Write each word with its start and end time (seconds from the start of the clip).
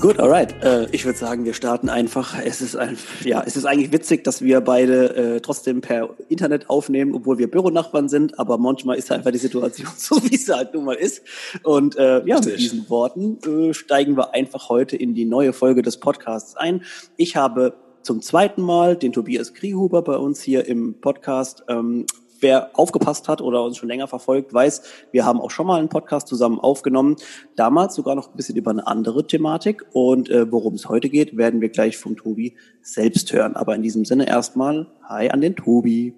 Gut, 0.00 0.20
alright. 0.20 0.54
Äh, 0.62 0.86
ich 0.92 1.04
würde 1.04 1.18
sagen, 1.18 1.44
wir 1.44 1.54
starten 1.54 1.88
einfach. 1.88 2.38
Es 2.44 2.60
ist 2.60 2.76
ein, 2.76 2.96
ja, 3.24 3.42
es 3.44 3.56
ist 3.56 3.64
eigentlich 3.64 3.90
witzig, 3.90 4.22
dass 4.22 4.42
wir 4.42 4.60
beide 4.60 5.16
äh, 5.16 5.40
trotzdem 5.40 5.80
per 5.80 6.10
Internet 6.28 6.70
aufnehmen, 6.70 7.16
obwohl 7.16 7.38
wir 7.38 7.50
Büronachbarn 7.50 8.08
sind. 8.08 8.38
Aber 8.38 8.58
manchmal 8.58 8.96
ist 8.96 9.10
einfach 9.10 9.32
die 9.32 9.38
Situation 9.38 9.88
so, 9.96 10.22
wie 10.22 10.36
sie 10.36 10.54
halt 10.54 10.72
nun 10.72 10.84
mal 10.84 10.94
ist. 10.94 11.22
Und 11.64 11.96
äh, 11.96 12.24
ja, 12.26 12.36
mit 12.36 12.60
diesen 12.60 12.88
Worten 12.88 13.38
äh, 13.44 13.74
steigen 13.74 14.16
wir 14.16 14.34
einfach 14.34 14.68
heute 14.68 14.96
in 14.96 15.14
die 15.14 15.24
neue 15.24 15.52
Folge 15.52 15.82
des 15.82 15.96
Podcasts 15.96 16.56
ein. 16.56 16.84
Ich 17.16 17.34
habe 17.34 17.74
zum 18.02 18.22
zweiten 18.22 18.62
Mal 18.62 18.96
den 18.96 19.12
Tobias 19.12 19.52
Kriehuber 19.52 20.02
bei 20.02 20.16
uns 20.16 20.40
hier 20.40 20.66
im 20.66 20.94
Podcast 21.00 21.64
ähm, 21.68 22.06
wer 22.40 22.70
aufgepasst 22.74 23.28
hat 23.28 23.40
oder 23.40 23.64
uns 23.64 23.76
schon 23.76 23.88
länger 23.88 24.08
verfolgt, 24.08 24.52
weiß, 24.52 24.82
wir 25.12 25.24
haben 25.24 25.40
auch 25.40 25.50
schon 25.50 25.66
mal 25.66 25.78
einen 25.78 25.88
Podcast 25.88 26.28
zusammen 26.28 26.58
aufgenommen. 26.58 27.16
Damals 27.56 27.94
sogar 27.94 28.14
noch 28.14 28.30
ein 28.30 28.36
bisschen 28.36 28.56
über 28.56 28.70
eine 28.70 28.86
andere 28.86 29.26
Thematik. 29.26 29.84
Und 29.92 30.30
äh, 30.30 30.50
worum 30.50 30.74
es 30.74 30.88
heute 30.88 31.08
geht, 31.08 31.36
werden 31.36 31.60
wir 31.60 31.68
gleich 31.68 31.96
vom 31.96 32.16
Tobi 32.16 32.56
selbst 32.82 33.32
hören. 33.32 33.56
Aber 33.56 33.74
in 33.74 33.82
diesem 33.82 34.04
Sinne 34.04 34.26
erstmal 34.28 34.86
Hi 35.08 35.30
an 35.30 35.40
den 35.40 35.56
Tobi. 35.56 36.14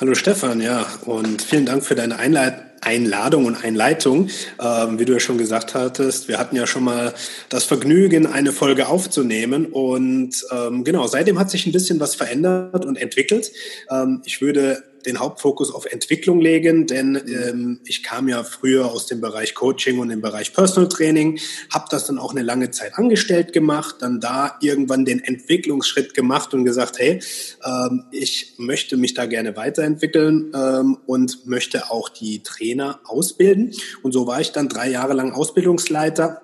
Hallo 0.00 0.14
Stefan, 0.14 0.60
ja, 0.60 0.86
und 1.06 1.42
vielen 1.42 1.66
Dank 1.66 1.82
für 1.82 1.96
deine 1.96 2.18
Einleitung. 2.18 2.67
Einladung 2.80 3.46
und 3.46 3.64
Einleitung. 3.64 4.28
Ähm, 4.60 4.98
wie 4.98 5.04
du 5.04 5.12
ja 5.12 5.20
schon 5.20 5.38
gesagt 5.38 5.74
hattest, 5.74 6.28
wir 6.28 6.38
hatten 6.38 6.56
ja 6.56 6.66
schon 6.66 6.84
mal 6.84 7.14
das 7.48 7.64
Vergnügen, 7.64 8.26
eine 8.26 8.52
Folge 8.52 8.88
aufzunehmen. 8.88 9.66
Und 9.66 10.44
ähm, 10.50 10.84
genau, 10.84 11.06
seitdem 11.06 11.38
hat 11.38 11.50
sich 11.50 11.66
ein 11.66 11.72
bisschen 11.72 12.00
was 12.00 12.14
verändert 12.14 12.84
und 12.84 12.96
entwickelt. 12.96 13.52
Ähm, 13.90 14.22
ich 14.24 14.40
würde 14.40 14.82
den 15.06 15.18
Hauptfokus 15.18 15.72
auf 15.72 15.86
Entwicklung 15.86 16.40
legen, 16.40 16.86
denn 16.86 17.16
ähm, 17.26 17.80
ich 17.84 18.02
kam 18.02 18.28
ja 18.28 18.44
früher 18.44 18.86
aus 18.86 19.06
dem 19.06 19.20
Bereich 19.20 19.54
Coaching 19.54 19.98
und 19.98 20.10
im 20.10 20.20
Bereich 20.20 20.52
Personal 20.52 20.88
Training, 20.88 21.38
habe 21.72 21.86
das 21.90 22.06
dann 22.06 22.18
auch 22.18 22.32
eine 22.32 22.42
lange 22.42 22.70
Zeit 22.70 22.94
angestellt 22.96 23.52
gemacht, 23.52 23.96
dann 24.00 24.20
da 24.20 24.56
irgendwann 24.60 25.04
den 25.04 25.22
Entwicklungsschritt 25.22 26.14
gemacht 26.14 26.54
und 26.54 26.64
gesagt, 26.64 26.98
hey, 26.98 27.20
ähm, 27.64 28.04
ich 28.10 28.54
möchte 28.58 28.96
mich 28.96 29.14
da 29.14 29.26
gerne 29.26 29.56
weiterentwickeln 29.56 30.52
ähm, 30.54 30.98
und 31.06 31.46
möchte 31.46 31.90
auch 31.90 32.08
die 32.08 32.42
Trainer 32.42 33.00
ausbilden. 33.04 33.72
Und 34.02 34.12
so 34.12 34.26
war 34.26 34.40
ich 34.40 34.52
dann 34.52 34.68
drei 34.68 34.90
Jahre 34.90 35.14
lang 35.14 35.32
Ausbildungsleiter 35.32 36.42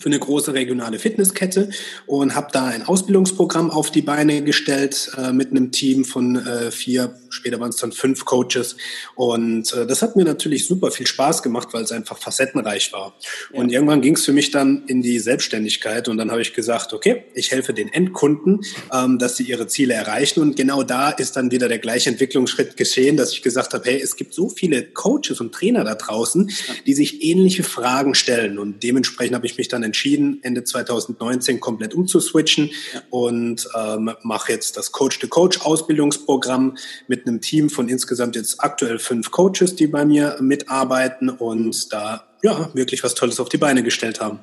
für 0.00 0.06
eine 0.06 0.18
große 0.18 0.54
regionale 0.54 0.98
Fitnesskette 0.98 1.70
und 2.06 2.34
habe 2.34 2.48
da 2.52 2.66
ein 2.66 2.82
Ausbildungsprogramm 2.82 3.70
auf 3.70 3.90
die 3.90 4.02
Beine 4.02 4.42
gestellt 4.42 5.10
äh, 5.16 5.32
mit 5.32 5.50
einem 5.50 5.72
Team 5.72 6.04
von 6.04 6.36
äh, 6.36 6.70
vier, 6.70 7.14
später 7.30 7.60
waren 7.60 7.70
es 7.70 7.76
dann 7.76 7.92
fünf 7.92 8.24
Coaches 8.24 8.76
und 9.14 9.72
äh, 9.72 9.86
das 9.86 10.02
hat 10.02 10.16
mir 10.16 10.24
natürlich 10.24 10.66
super 10.66 10.90
viel 10.90 11.06
Spaß 11.06 11.42
gemacht, 11.42 11.68
weil 11.72 11.82
es 11.82 11.92
einfach 11.92 12.18
facettenreich 12.18 12.92
war. 12.92 13.14
Ja. 13.52 13.60
Und 13.60 13.70
irgendwann 13.70 14.00
ging 14.00 14.14
es 14.14 14.24
für 14.24 14.32
mich 14.32 14.50
dann 14.50 14.84
in 14.86 15.02
die 15.02 15.18
Selbstständigkeit 15.18 16.08
und 16.08 16.18
dann 16.18 16.30
habe 16.30 16.42
ich 16.42 16.54
gesagt, 16.54 16.92
okay, 16.92 17.24
ich 17.34 17.50
helfe 17.50 17.74
den 17.74 17.92
Endkunden, 17.92 18.64
ähm, 18.92 19.18
dass 19.18 19.36
sie 19.36 19.44
ihre 19.44 19.66
Ziele 19.66 19.94
erreichen 19.94 20.40
und 20.40 20.56
genau 20.56 20.82
da 20.82 21.10
ist 21.10 21.36
dann 21.36 21.50
wieder 21.50 21.68
der 21.68 21.78
gleiche 21.78 22.10
Entwicklungsschritt 22.10 22.76
geschehen, 22.76 23.16
dass 23.16 23.32
ich 23.32 23.42
gesagt 23.42 23.74
habe, 23.74 23.84
hey, 23.88 24.00
es 24.00 24.16
gibt 24.16 24.34
so 24.34 24.48
viele 24.48 24.82
Coaches 24.84 25.40
und 25.40 25.54
Trainer 25.54 25.84
da 25.84 25.94
draußen, 25.94 26.50
die 26.86 26.94
sich 26.94 27.22
ähnliche 27.22 27.62
Fragen 27.62 28.14
stellen 28.14 28.58
und 28.58 28.82
dementsprechend 28.82 29.34
habe 29.34 29.46
ich 29.46 29.56
mich 29.58 29.68
dann 29.68 29.82
entschieden, 29.88 30.38
Ende 30.42 30.64
2019 30.64 31.60
komplett 31.60 31.94
umzuswitchen 31.94 32.70
und 33.10 33.68
ähm, 33.76 34.14
mache 34.22 34.52
jetzt 34.52 34.76
das 34.76 34.92
Coach-to-Coach-Ausbildungsprogramm 34.92 36.76
mit 37.08 37.26
einem 37.26 37.40
Team 37.40 37.70
von 37.70 37.88
insgesamt 37.88 38.36
jetzt 38.36 38.62
aktuell 38.62 38.98
fünf 38.98 39.30
Coaches, 39.30 39.74
die 39.74 39.86
bei 39.86 40.04
mir 40.04 40.36
mitarbeiten 40.40 41.28
und 41.30 41.92
da 41.92 42.26
ja 42.42 42.70
wirklich 42.74 43.02
was 43.02 43.14
Tolles 43.14 43.40
auf 43.40 43.48
die 43.48 43.58
Beine 43.58 43.82
gestellt 43.82 44.20
haben. 44.20 44.40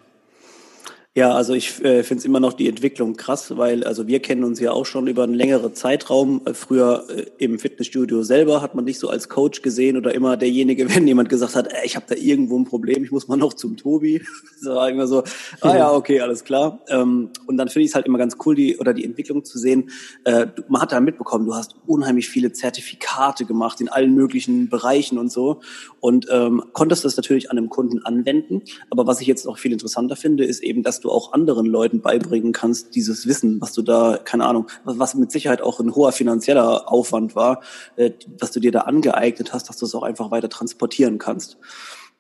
Ja, 1.18 1.32
also 1.32 1.54
ich 1.54 1.82
äh, 1.82 2.04
finde 2.04 2.20
es 2.20 2.26
immer 2.26 2.42
noch 2.42 2.52
die 2.52 2.68
Entwicklung 2.68 3.16
krass, 3.16 3.56
weil 3.56 3.86
also 3.86 4.06
wir 4.06 4.20
kennen 4.20 4.44
uns 4.44 4.60
ja 4.60 4.74
auch 4.74 4.86
schon 4.86 5.08
über 5.08 5.24
einen 5.24 5.34
längeren 5.34 5.74
Zeitraum. 5.74 6.42
Äh, 6.44 6.54
früher 6.54 7.06
äh, 7.08 7.26
im 7.38 7.58
Fitnessstudio 7.58 8.22
selber 8.24 8.62
hat 8.62 8.76
man 8.76 8.84
nicht 8.84 9.00
so 9.00 9.08
als 9.08 9.30
Coach 9.30 9.62
gesehen 9.62 9.96
oder 9.96 10.14
immer 10.14 10.36
derjenige, 10.36 10.90
wenn 10.94 11.08
jemand 11.08 11.30
gesagt 11.30 11.56
hat, 11.56 11.72
ey, 11.72 11.86
ich 11.86 11.96
habe 11.96 12.06
da 12.10 12.16
irgendwo 12.16 12.60
ein 12.60 12.66
Problem, 12.66 13.02
ich 13.06 13.12
muss 13.12 13.30
mal 13.30 13.38
noch 13.38 13.54
zum 13.54 13.78
Tobi. 13.78 14.22
Das 14.66 14.74
war 14.74 14.90
immer 14.90 15.06
so, 15.06 15.24
ah 15.62 15.76
ja, 15.76 15.92
okay, 15.92 16.22
alles 16.22 16.44
klar. 16.44 16.80
Ähm, 16.88 17.30
und 17.46 17.58
dann 17.58 17.68
finde 17.68 17.84
ich 17.84 17.92
es 17.92 17.96
halt 17.96 18.08
immer 18.08 18.18
ganz 18.18 18.36
cool, 18.46 18.56
die 18.56 18.78
oder 18.78 18.94
die 18.94 19.04
Entwicklung 19.04 19.44
zu 19.44 19.60
sehen. 19.60 19.92
Äh, 20.24 20.48
man 20.70 20.82
hat 20.82 20.92
da 20.92 21.00
mitbekommen, 21.00 21.46
du 21.46 21.54
hast 21.54 21.76
unheimlich 21.86 22.30
viele 22.30 22.52
Zertifikate 22.52 23.46
gemacht 23.46 23.80
in 23.80 23.90
allen 23.90 24.16
möglichen 24.16 24.70
Bereichen 24.70 25.20
und 25.20 25.32
so 25.32 25.62
und 26.00 26.28
ähm, 26.32 26.64
konntest 26.74 27.06
das 27.06 27.16
natürlich 27.16 27.52
an 27.52 27.58
einem 27.58 27.70
Kunden 27.70 28.00
anwenden. 28.04 28.64
Aber 28.90 29.06
was 29.06 29.22
ich 29.22 29.28
jetzt 29.28 29.46
noch 29.46 29.60
viel 29.60 29.72
interessanter 29.72 30.16
finde, 30.16 30.46
ist 30.46 30.64
eben, 30.64 30.82
dass 30.82 31.00
du 31.06 31.12
auch 31.12 31.34
anderen 31.34 31.66
Leuten 31.66 32.02
beibringen 32.02 32.52
kannst, 32.52 32.96
dieses 32.96 33.28
Wissen, 33.28 33.62
was 33.62 33.74
du 33.74 33.82
da, 33.82 34.20
keine 34.24 34.46
Ahnung, 34.46 34.68
was 34.84 35.16
mit 35.16 35.32
Sicherheit 35.32 35.62
auch 35.62 35.80
ein 35.80 35.96
hoher 35.96 36.12
finanzieller 36.12 36.92
Aufwand 36.92 37.36
war, 37.36 37.62
äh, 37.96 38.12
was 38.40 38.52
du 38.52 38.60
dir 38.60 38.72
da 38.72 38.82
angeeignet 38.82 39.54
hast, 39.54 39.70
dass 39.70 39.78
du 39.78 39.86
es 39.86 39.96
auch 39.96 40.04
einfach 40.04 40.32
weiter 40.32 40.50
transportieren 40.50 41.18
kannst. 41.18 41.58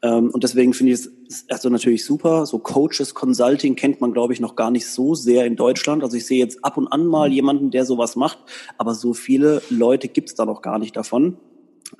Ähm, 0.01 0.29
und 0.29 0.43
deswegen 0.43 0.73
finde 0.73 0.93
ich 0.93 0.99
es 0.99 1.45
also 1.49 1.69
natürlich 1.69 2.05
super. 2.05 2.45
So 2.45 2.59
Coaches 2.59 3.13
Consulting 3.13 3.75
kennt 3.75 4.01
man, 4.01 4.13
glaube 4.13 4.33
ich, 4.33 4.39
noch 4.39 4.55
gar 4.55 4.71
nicht 4.71 4.87
so 4.87 5.15
sehr 5.15 5.45
in 5.45 5.55
Deutschland. 5.55 6.03
Also 6.03 6.17
ich 6.17 6.25
sehe 6.25 6.39
jetzt 6.39 6.63
ab 6.63 6.77
und 6.77 6.87
an 6.87 7.05
mal 7.05 7.31
jemanden, 7.31 7.71
der 7.71 7.85
sowas 7.85 8.15
macht, 8.15 8.39
aber 8.77 8.93
so 8.93 9.13
viele 9.13 9.61
Leute 9.69 10.07
gibt 10.07 10.29
es 10.29 10.35
da 10.35 10.45
noch 10.45 10.61
gar 10.61 10.79
nicht 10.79 10.95
davon. 10.95 11.37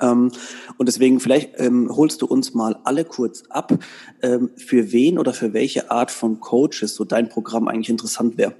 Ähm, 0.02 0.32
und 0.78 0.88
deswegen 0.88 1.20
vielleicht 1.20 1.52
ähm, 1.58 1.90
holst 1.96 2.22
du 2.22 2.26
uns 2.26 2.54
mal 2.54 2.78
alle 2.84 3.06
kurz 3.06 3.44
ab, 3.50 3.78
ähm, 4.22 4.52
für 4.56 4.92
wen 4.92 5.18
oder 5.20 5.34
für 5.34 5.54
welche 5.54 5.92
Art 5.92 6.12
von 6.12 6.40
Coaches 6.40 6.96
so 6.96 7.04
dein 7.04 7.30
Programm 7.30 7.68
eigentlich 7.68 7.90
interessant 7.90 8.38
wäre. 8.38 8.56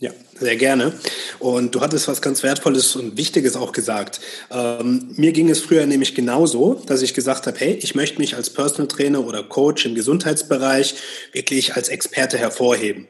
Ja, 0.00 0.10
sehr 0.38 0.56
gerne. 0.56 0.92
Und 1.38 1.74
du 1.74 1.80
hattest 1.80 2.08
was 2.08 2.20
ganz 2.20 2.42
Wertvolles 2.42 2.96
und 2.96 3.16
Wichtiges 3.16 3.54
auch 3.54 3.70
gesagt. 3.70 4.20
Ähm, 4.50 5.14
mir 5.16 5.32
ging 5.32 5.48
es 5.48 5.60
früher 5.60 5.86
nämlich 5.86 6.16
genauso, 6.16 6.82
dass 6.86 7.00
ich 7.00 7.14
gesagt 7.14 7.46
habe, 7.46 7.56
hey, 7.58 7.78
ich 7.80 7.94
möchte 7.94 8.18
mich 8.18 8.34
als 8.34 8.50
Personal 8.50 8.88
Trainer 8.88 9.24
oder 9.24 9.44
Coach 9.44 9.86
im 9.86 9.94
Gesundheitsbereich 9.94 10.96
wirklich 11.32 11.76
als 11.76 11.88
Experte 11.88 12.38
hervorheben. 12.38 13.06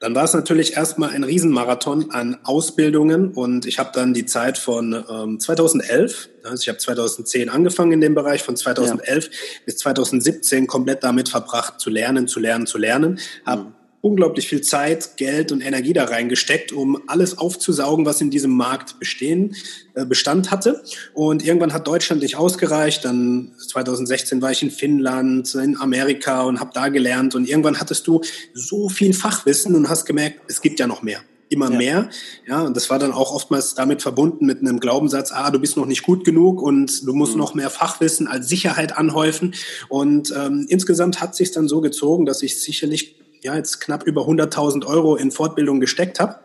Dann 0.00 0.14
war 0.14 0.24
es 0.24 0.34
natürlich 0.34 0.76
erstmal 0.76 1.10
ein 1.10 1.24
Riesenmarathon 1.24 2.10
an 2.10 2.38
Ausbildungen 2.44 3.32
und 3.32 3.64
ich 3.64 3.78
habe 3.78 3.90
dann 3.94 4.12
die 4.12 4.26
Zeit 4.26 4.58
von 4.58 5.04
ähm, 5.08 5.40
2011, 5.40 6.28
also 6.42 6.60
ich 6.60 6.68
habe 6.68 6.78
2010 6.78 7.48
angefangen 7.48 7.92
in 7.92 8.00
dem 8.00 8.14
Bereich, 8.14 8.42
von 8.42 8.56
2011 8.56 9.24
ja. 9.24 9.30
bis 9.64 9.78
2017 9.78 10.66
komplett 10.66 11.04
damit 11.04 11.28
verbracht, 11.28 11.80
zu 11.80 11.90
lernen, 11.90 12.28
zu 12.28 12.40
lernen, 12.40 12.66
zu 12.66 12.78
lernen. 12.78 13.18
Habe 13.46 13.64
mhm 13.64 13.83
unglaublich 14.04 14.46
viel 14.48 14.60
Zeit, 14.60 15.16
Geld 15.16 15.50
und 15.50 15.62
Energie 15.62 15.94
da 15.94 16.04
reingesteckt, 16.04 16.72
um 16.72 17.02
alles 17.06 17.38
aufzusaugen, 17.38 18.04
was 18.04 18.20
in 18.20 18.28
diesem 18.28 18.50
Markt 18.50 18.98
bestehen, 18.98 19.56
äh, 19.94 20.04
Bestand 20.04 20.50
hatte. 20.50 20.84
Und 21.14 21.42
irgendwann 21.42 21.72
hat 21.72 21.86
Deutschland 21.86 22.20
nicht 22.20 22.36
ausgereicht. 22.36 23.06
Dann 23.06 23.52
2016 23.66 24.42
war 24.42 24.50
ich 24.50 24.62
in 24.62 24.70
Finnland, 24.70 25.54
in 25.54 25.80
Amerika 25.80 26.42
und 26.42 26.60
habe 26.60 26.70
da 26.74 26.88
gelernt. 26.88 27.34
Und 27.34 27.48
irgendwann 27.48 27.80
hattest 27.80 28.06
du 28.06 28.20
so 28.52 28.90
viel 28.90 29.14
Fachwissen 29.14 29.74
und 29.74 29.88
hast 29.88 30.04
gemerkt, 30.04 30.40
es 30.48 30.60
gibt 30.60 30.78
ja 30.80 30.86
noch 30.86 31.02
mehr 31.02 31.20
immer 31.50 31.70
ja. 31.70 31.78
mehr. 31.78 32.10
Ja, 32.48 32.62
und 32.62 32.76
das 32.76 32.90
war 32.90 32.98
dann 32.98 33.12
auch 33.12 33.32
oftmals 33.32 33.74
damit 33.74 34.02
verbunden 34.02 34.46
mit 34.46 34.60
einem 34.60 34.80
Glaubenssatz, 34.80 35.30
ah, 35.30 35.50
du 35.50 35.60
bist 35.60 35.76
noch 35.76 35.86
nicht 35.86 36.02
gut 36.02 36.24
genug 36.24 36.60
und 36.60 37.06
du 37.06 37.12
musst 37.12 37.34
mhm. 37.34 37.38
noch 37.38 37.54
mehr 37.54 37.70
Fachwissen 37.70 38.26
als 38.26 38.48
Sicherheit 38.48 38.96
anhäufen. 38.96 39.54
Und 39.88 40.34
ähm, 40.36 40.66
insgesamt 40.68 41.20
hat 41.20 41.36
sich 41.36 41.52
dann 41.52 41.68
so 41.68 41.80
gezogen, 41.80 42.26
dass 42.26 42.42
ich 42.42 42.60
sicherlich 42.60 43.14
ja 43.44 43.54
jetzt 43.54 43.80
knapp 43.80 44.04
über 44.04 44.22
100.000 44.22 44.86
Euro 44.86 45.16
in 45.16 45.30
Fortbildung 45.30 45.78
gesteckt 45.78 46.18
habe. 46.18 46.40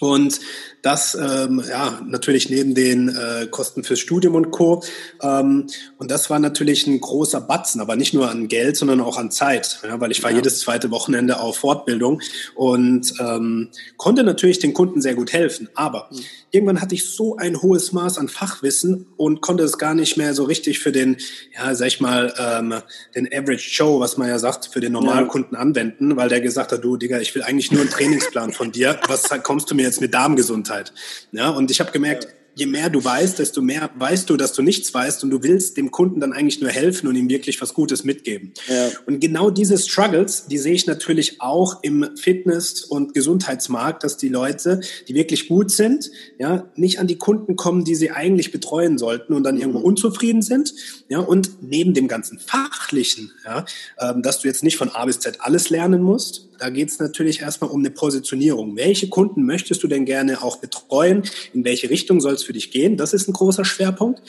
Und 0.00 0.40
das 0.86 1.16
ähm, 1.16 1.60
ja 1.68 2.00
natürlich 2.06 2.48
neben 2.48 2.76
den 2.76 3.08
äh, 3.08 3.48
Kosten 3.48 3.82
fürs 3.82 3.98
Studium 3.98 4.36
und 4.36 4.52
Co. 4.52 4.84
Ähm, 5.20 5.66
und 5.98 6.12
das 6.12 6.30
war 6.30 6.38
natürlich 6.38 6.86
ein 6.86 7.00
großer 7.00 7.40
Batzen, 7.40 7.80
aber 7.80 7.96
nicht 7.96 8.14
nur 8.14 8.30
an 8.30 8.46
Geld, 8.46 8.76
sondern 8.76 9.00
auch 9.00 9.18
an 9.18 9.32
Zeit, 9.32 9.80
ja, 9.82 10.00
weil 10.00 10.12
ich 10.12 10.22
war 10.22 10.30
ja. 10.30 10.36
jedes 10.36 10.60
zweite 10.60 10.92
Wochenende 10.92 11.40
auf 11.40 11.56
Fortbildung 11.56 12.22
und 12.54 13.12
ähm, 13.18 13.70
konnte 13.96 14.22
natürlich 14.22 14.60
den 14.60 14.74
Kunden 14.74 15.02
sehr 15.02 15.16
gut 15.16 15.32
helfen. 15.32 15.68
Aber 15.74 16.08
mhm. 16.12 16.20
irgendwann 16.52 16.80
hatte 16.80 16.94
ich 16.94 17.06
so 17.06 17.36
ein 17.36 17.60
hohes 17.62 17.90
Maß 17.90 18.18
an 18.18 18.28
Fachwissen 18.28 19.06
und 19.16 19.40
konnte 19.40 19.64
es 19.64 19.78
gar 19.78 19.94
nicht 19.94 20.16
mehr 20.16 20.34
so 20.34 20.44
richtig 20.44 20.78
für 20.78 20.92
den, 20.92 21.16
ja, 21.52 21.74
sag 21.74 21.88
ich 21.88 22.00
mal, 22.00 22.32
ähm, 22.38 22.74
den 23.16 23.26
Average 23.26 23.70
Joe, 23.72 23.98
was 23.98 24.18
man 24.18 24.28
ja 24.28 24.38
sagt, 24.38 24.66
für 24.72 24.78
den 24.78 24.92
Normalkunden 24.92 25.54
ja. 25.54 25.58
anwenden, 25.58 26.16
weil 26.16 26.28
der 26.28 26.40
gesagt 26.40 26.70
hat, 26.70 26.84
du 26.84 26.96
Digga, 26.96 27.18
ich 27.18 27.34
will 27.34 27.42
eigentlich 27.42 27.72
nur 27.72 27.80
einen 27.80 27.90
Trainingsplan 27.90 28.52
von 28.52 28.70
dir. 28.70 29.00
Was 29.08 29.24
kommst 29.42 29.68
du 29.68 29.74
mir 29.74 29.82
jetzt 29.82 30.00
mit 30.00 30.14
Darmgesundheit? 30.14 30.75
Gesundheit. 30.76 30.92
Ja, 31.32 31.50
und 31.50 31.70
ich 31.70 31.80
habe 31.80 31.92
gemerkt, 31.92 32.24
ja 32.24 32.30
je 32.56 32.64
mehr 32.64 32.88
du 32.88 33.04
weißt, 33.04 33.38
desto 33.38 33.60
mehr 33.60 33.90
weißt 33.96 34.30
du, 34.30 34.36
dass 34.38 34.54
du 34.54 34.62
nichts 34.62 34.92
weißt 34.92 35.22
und 35.22 35.30
du 35.30 35.42
willst 35.42 35.76
dem 35.76 35.90
Kunden 35.90 36.20
dann 36.20 36.32
eigentlich 36.32 36.58
nur 36.62 36.70
helfen 36.70 37.06
und 37.06 37.14
ihm 37.14 37.28
wirklich 37.28 37.60
was 37.60 37.74
Gutes 37.74 38.02
mitgeben. 38.02 38.54
Ja. 38.66 38.88
Und 39.04 39.20
genau 39.20 39.50
diese 39.50 39.76
Struggles, 39.76 40.46
die 40.46 40.56
sehe 40.56 40.72
ich 40.72 40.86
natürlich 40.86 41.42
auch 41.42 41.82
im 41.82 42.16
Fitness- 42.16 42.82
und 42.82 43.12
Gesundheitsmarkt, 43.12 44.04
dass 44.04 44.16
die 44.16 44.30
Leute, 44.30 44.80
die 45.06 45.14
wirklich 45.14 45.48
gut 45.48 45.70
sind, 45.70 46.10
ja, 46.38 46.70
nicht 46.76 46.98
an 46.98 47.06
die 47.06 47.18
Kunden 47.18 47.56
kommen, 47.56 47.84
die 47.84 47.94
sie 47.94 48.10
eigentlich 48.10 48.52
betreuen 48.52 48.96
sollten 48.96 49.34
und 49.34 49.44
dann 49.44 49.58
irgendwo 49.58 49.80
mhm. 49.80 49.84
unzufrieden 49.84 50.40
sind. 50.40 50.72
Ja, 51.10 51.18
und 51.18 51.62
neben 51.62 51.92
dem 51.92 52.08
ganzen 52.08 52.38
Fachlichen, 52.38 53.32
ja, 53.44 53.66
ähm, 54.00 54.22
dass 54.22 54.40
du 54.40 54.48
jetzt 54.48 54.64
nicht 54.64 54.78
von 54.78 54.88
A 54.88 55.04
bis 55.04 55.20
Z 55.20 55.42
alles 55.42 55.68
lernen 55.68 56.00
musst, 56.00 56.45
da 56.58 56.70
geht 56.70 56.90
es 56.90 56.98
natürlich 56.98 57.40
erstmal 57.40 57.70
um 57.70 57.80
eine 57.80 57.90
Positionierung. 57.90 58.76
Welche 58.76 59.08
Kunden 59.08 59.44
möchtest 59.44 59.82
du 59.82 59.88
denn 59.88 60.04
gerne 60.04 60.42
auch 60.42 60.56
betreuen? 60.56 61.22
In 61.52 61.64
welche 61.64 61.90
Richtung 61.90 62.20
soll 62.20 62.34
es 62.34 62.42
für 62.42 62.52
dich 62.52 62.70
gehen? 62.70 62.96
Das 62.96 63.12
ist 63.12 63.28
ein 63.28 63.32
großer 63.32 63.64
Schwerpunkt. 63.64 64.20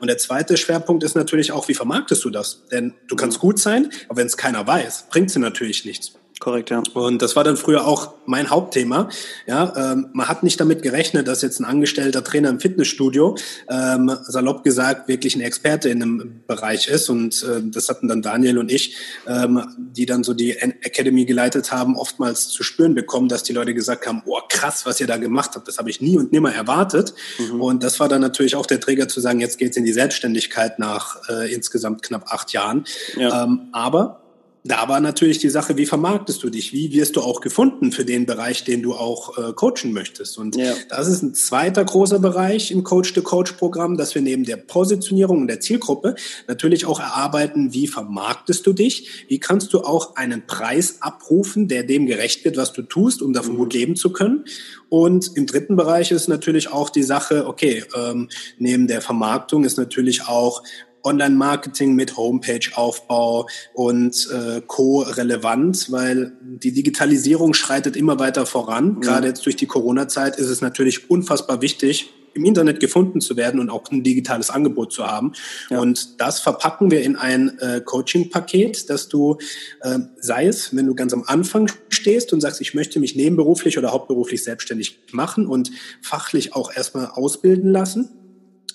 Und 0.00 0.06
der 0.08 0.18
zweite 0.18 0.56
Schwerpunkt 0.56 1.04
ist 1.04 1.14
natürlich 1.14 1.52
auch, 1.52 1.68
wie 1.68 1.74
vermarktest 1.74 2.24
du 2.24 2.30
das? 2.30 2.62
Denn 2.72 2.94
du 3.08 3.16
kannst 3.16 3.38
gut 3.38 3.58
sein, 3.58 3.90
aber 4.08 4.18
wenn 4.18 4.26
es 4.26 4.36
keiner 4.36 4.66
weiß, 4.66 5.06
bringt 5.10 5.30
es 5.30 5.36
natürlich 5.36 5.84
nichts. 5.84 6.12
Korrekt, 6.40 6.70
ja. 6.70 6.82
Und 6.94 7.22
das 7.22 7.36
war 7.36 7.44
dann 7.44 7.56
früher 7.56 7.86
auch 7.86 8.14
mein 8.26 8.50
Hauptthema. 8.50 9.08
Ja, 9.46 9.92
ähm, 9.92 10.08
man 10.12 10.28
hat 10.28 10.42
nicht 10.42 10.60
damit 10.60 10.82
gerechnet, 10.82 11.28
dass 11.28 11.42
jetzt 11.42 11.60
ein 11.60 11.64
angestellter 11.64 12.24
Trainer 12.24 12.48
im 12.50 12.58
Fitnessstudio, 12.58 13.36
ähm, 13.68 14.10
salopp 14.24 14.64
gesagt, 14.64 15.06
wirklich 15.06 15.36
ein 15.36 15.40
Experte 15.40 15.90
in 15.90 16.02
einem 16.02 16.40
Bereich 16.48 16.88
ist. 16.88 17.08
Und 17.08 17.44
äh, 17.44 17.62
das 17.62 17.88
hatten 17.88 18.08
dann 18.08 18.20
Daniel 18.20 18.58
und 18.58 18.72
ich, 18.72 18.96
ähm, 19.28 19.62
die 19.76 20.06
dann 20.06 20.24
so 20.24 20.34
die 20.34 20.56
Academy 20.56 21.24
geleitet 21.24 21.70
haben, 21.70 21.96
oftmals 21.96 22.48
zu 22.48 22.64
spüren 22.64 22.94
bekommen, 22.94 23.28
dass 23.28 23.44
die 23.44 23.52
Leute 23.52 23.72
gesagt 23.72 24.06
haben, 24.06 24.22
oh 24.26 24.40
krass, 24.48 24.86
was 24.86 25.00
ihr 25.00 25.06
da 25.06 25.18
gemacht 25.18 25.52
habt, 25.54 25.68
das 25.68 25.78
habe 25.78 25.88
ich 25.88 26.00
nie 26.00 26.18
und 26.18 26.32
nimmer 26.32 26.52
erwartet. 26.52 27.14
Mhm. 27.38 27.60
Und 27.60 27.82
das 27.84 28.00
war 28.00 28.08
dann 28.08 28.20
natürlich 28.20 28.56
auch 28.56 28.66
der 28.66 28.80
Träger 28.80 29.06
zu 29.06 29.20
sagen, 29.20 29.38
jetzt 29.38 29.58
geht's 29.58 29.76
in 29.76 29.84
die 29.84 29.92
Selbstständigkeit 29.92 30.80
nach 30.80 31.28
äh, 31.28 31.54
insgesamt 31.54 32.02
knapp 32.02 32.32
acht 32.32 32.52
Jahren. 32.52 32.84
Ja. 33.16 33.44
Ähm, 33.44 33.68
aber 33.70 34.23
da 34.66 34.88
war 34.88 34.98
natürlich 35.00 35.40
die 35.40 35.50
Sache, 35.50 35.76
wie 35.76 35.84
vermarktest 35.84 36.42
du 36.42 36.48
dich? 36.48 36.72
Wie 36.72 36.90
wirst 36.92 37.16
du 37.16 37.20
auch 37.20 37.42
gefunden 37.42 37.92
für 37.92 38.06
den 38.06 38.24
Bereich, 38.24 38.64
den 38.64 38.80
du 38.80 38.94
auch 38.94 39.36
äh, 39.36 39.52
coachen 39.52 39.92
möchtest? 39.92 40.38
Und 40.38 40.56
ja. 40.56 40.72
das 40.88 41.06
ist 41.06 41.20
ein 41.22 41.34
zweiter 41.34 41.84
großer 41.84 42.18
Bereich 42.18 42.70
im 42.70 42.82
Coach-to-Coach-Programm, 42.82 43.98
dass 43.98 44.14
wir 44.14 44.22
neben 44.22 44.44
der 44.44 44.56
Positionierung 44.56 45.42
und 45.42 45.48
der 45.48 45.60
Zielgruppe 45.60 46.14
natürlich 46.48 46.86
auch 46.86 46.98
erarbeiten, 46.98 47.74
wie 47.74 47.86
vermarktest 47.86 48.66
du 48.66 48.72
dich? 48.72 49.26
Wie 49.28 49.38
kannst 49.38 49.74
du 49.74 49.80
auch 49.80 50.16
einen 50.16 50.46
Preis 50.46 50.96
abrufen, 51.02 51.68
der 51.68 51.82
dem 51.82 52.06
gerecht 52.06 52.46
wird, 52.46 52.56
was 52.56 52.72
du 52.72 52.80
tust, 52.80 53.20
um 53.20 53.34
davon 53.34 53.52
mhm. 53.52 53.58
gut 53.58 53.74
leben 53.74 53.96
zu 53.96 54.14
können? 54.14 54.46
Und 54.88 55.36
im 55.36 55.44
dritten 55.44 55.76
Bereich 55.76 56.10
ist 56.10 56.28
natürlich 56.28 56.72
auch 56.72 56.88
die 56.88 57.02
Sache, 57.02 57.46
okay, 57.46 57.84
ähm, 57.94 58.30
neben 58.56 58.86
der 58.86 59.02
Vermarktung 59.02 59.64
ist 59.64 59.76
natürlich 59.76 60.26
auch 60.26 60.62
Online-Marketing 61.04 61.94
mit 61.94 62.16
Homepage-Aufbau 62.16 63.46
und 63.74 64.28
äh, 64.32 64.62
Co. 64.66 65.00
relevant, 65.00 65.92
weil 65.92 66.32
die 66.42 66.72
Digitalisierung 66.72 67.54
schreitet 67.54 67.96
immer 67.96 68.18
weiter 68.18 68.46
voran. 68.46 68.94
Mhm. 68.94 69.00
Gerade 69.00 69.28
jetzt 69.28 69.46
durch 69.46 69.56
die 69.56 69.66
Corona-Zeit 69.66 70.36
ist 70.36 70.48
es 70.48 70.60
natürlich 70.60 71.10
unfassbar 71.10 71.60
wichtig, 71.60 72.10
im 72.34 72.44
Internet 72.44 72.80
gefunden 72.80 73.20
zu 73.20 73.36
werden 73.36 73.60
und 73.60 73.70
auch 73.70 73.90
ein 73.90 74.02
digitales 74.02 74.50
Angebot 74.50 74.92
zu 74.92 75.06
haben. 75.06 75.32
Ja. 75.70 75.80
Und 75.80 76.20
das 76.20 76.40
verpacken 76.40 76.90
wir 76.90 77.02
in 77.02 77.16
ein 77.16 77.58
äh, 77.60 77.80
Coaching-Paket, 77.80 78.90
dass 78.90 79.08
du, 79.08 79.38
äh, 79.82 80.00
sei 80.20 80.46
es, 80.46 80.74
wenn 80.76 80.86
du 80.86 80.94
ganz 80.94 81.12
am 81.12 81.24
Anfang 81.26 81.70
stehst 81.88 82.32
und 82.32 82.40
sagst, 82.40 82.60
ich 82.60 82.74
möchte 82.74 83.00
mich 83.00 83.16
nebenberuflich 83.16 83.78
oder 83.78 83.92
hauptberuflich 83.92 84.42
selbstständig 84.42 84.98
machen 85.12 85.46
und 85.46 85.70
fachlich 86.02 86.54
auch 86.54 86.74
erstmal 86.74 87.06
ausbilden 87.06 87.70
lassen, 87.70 88.10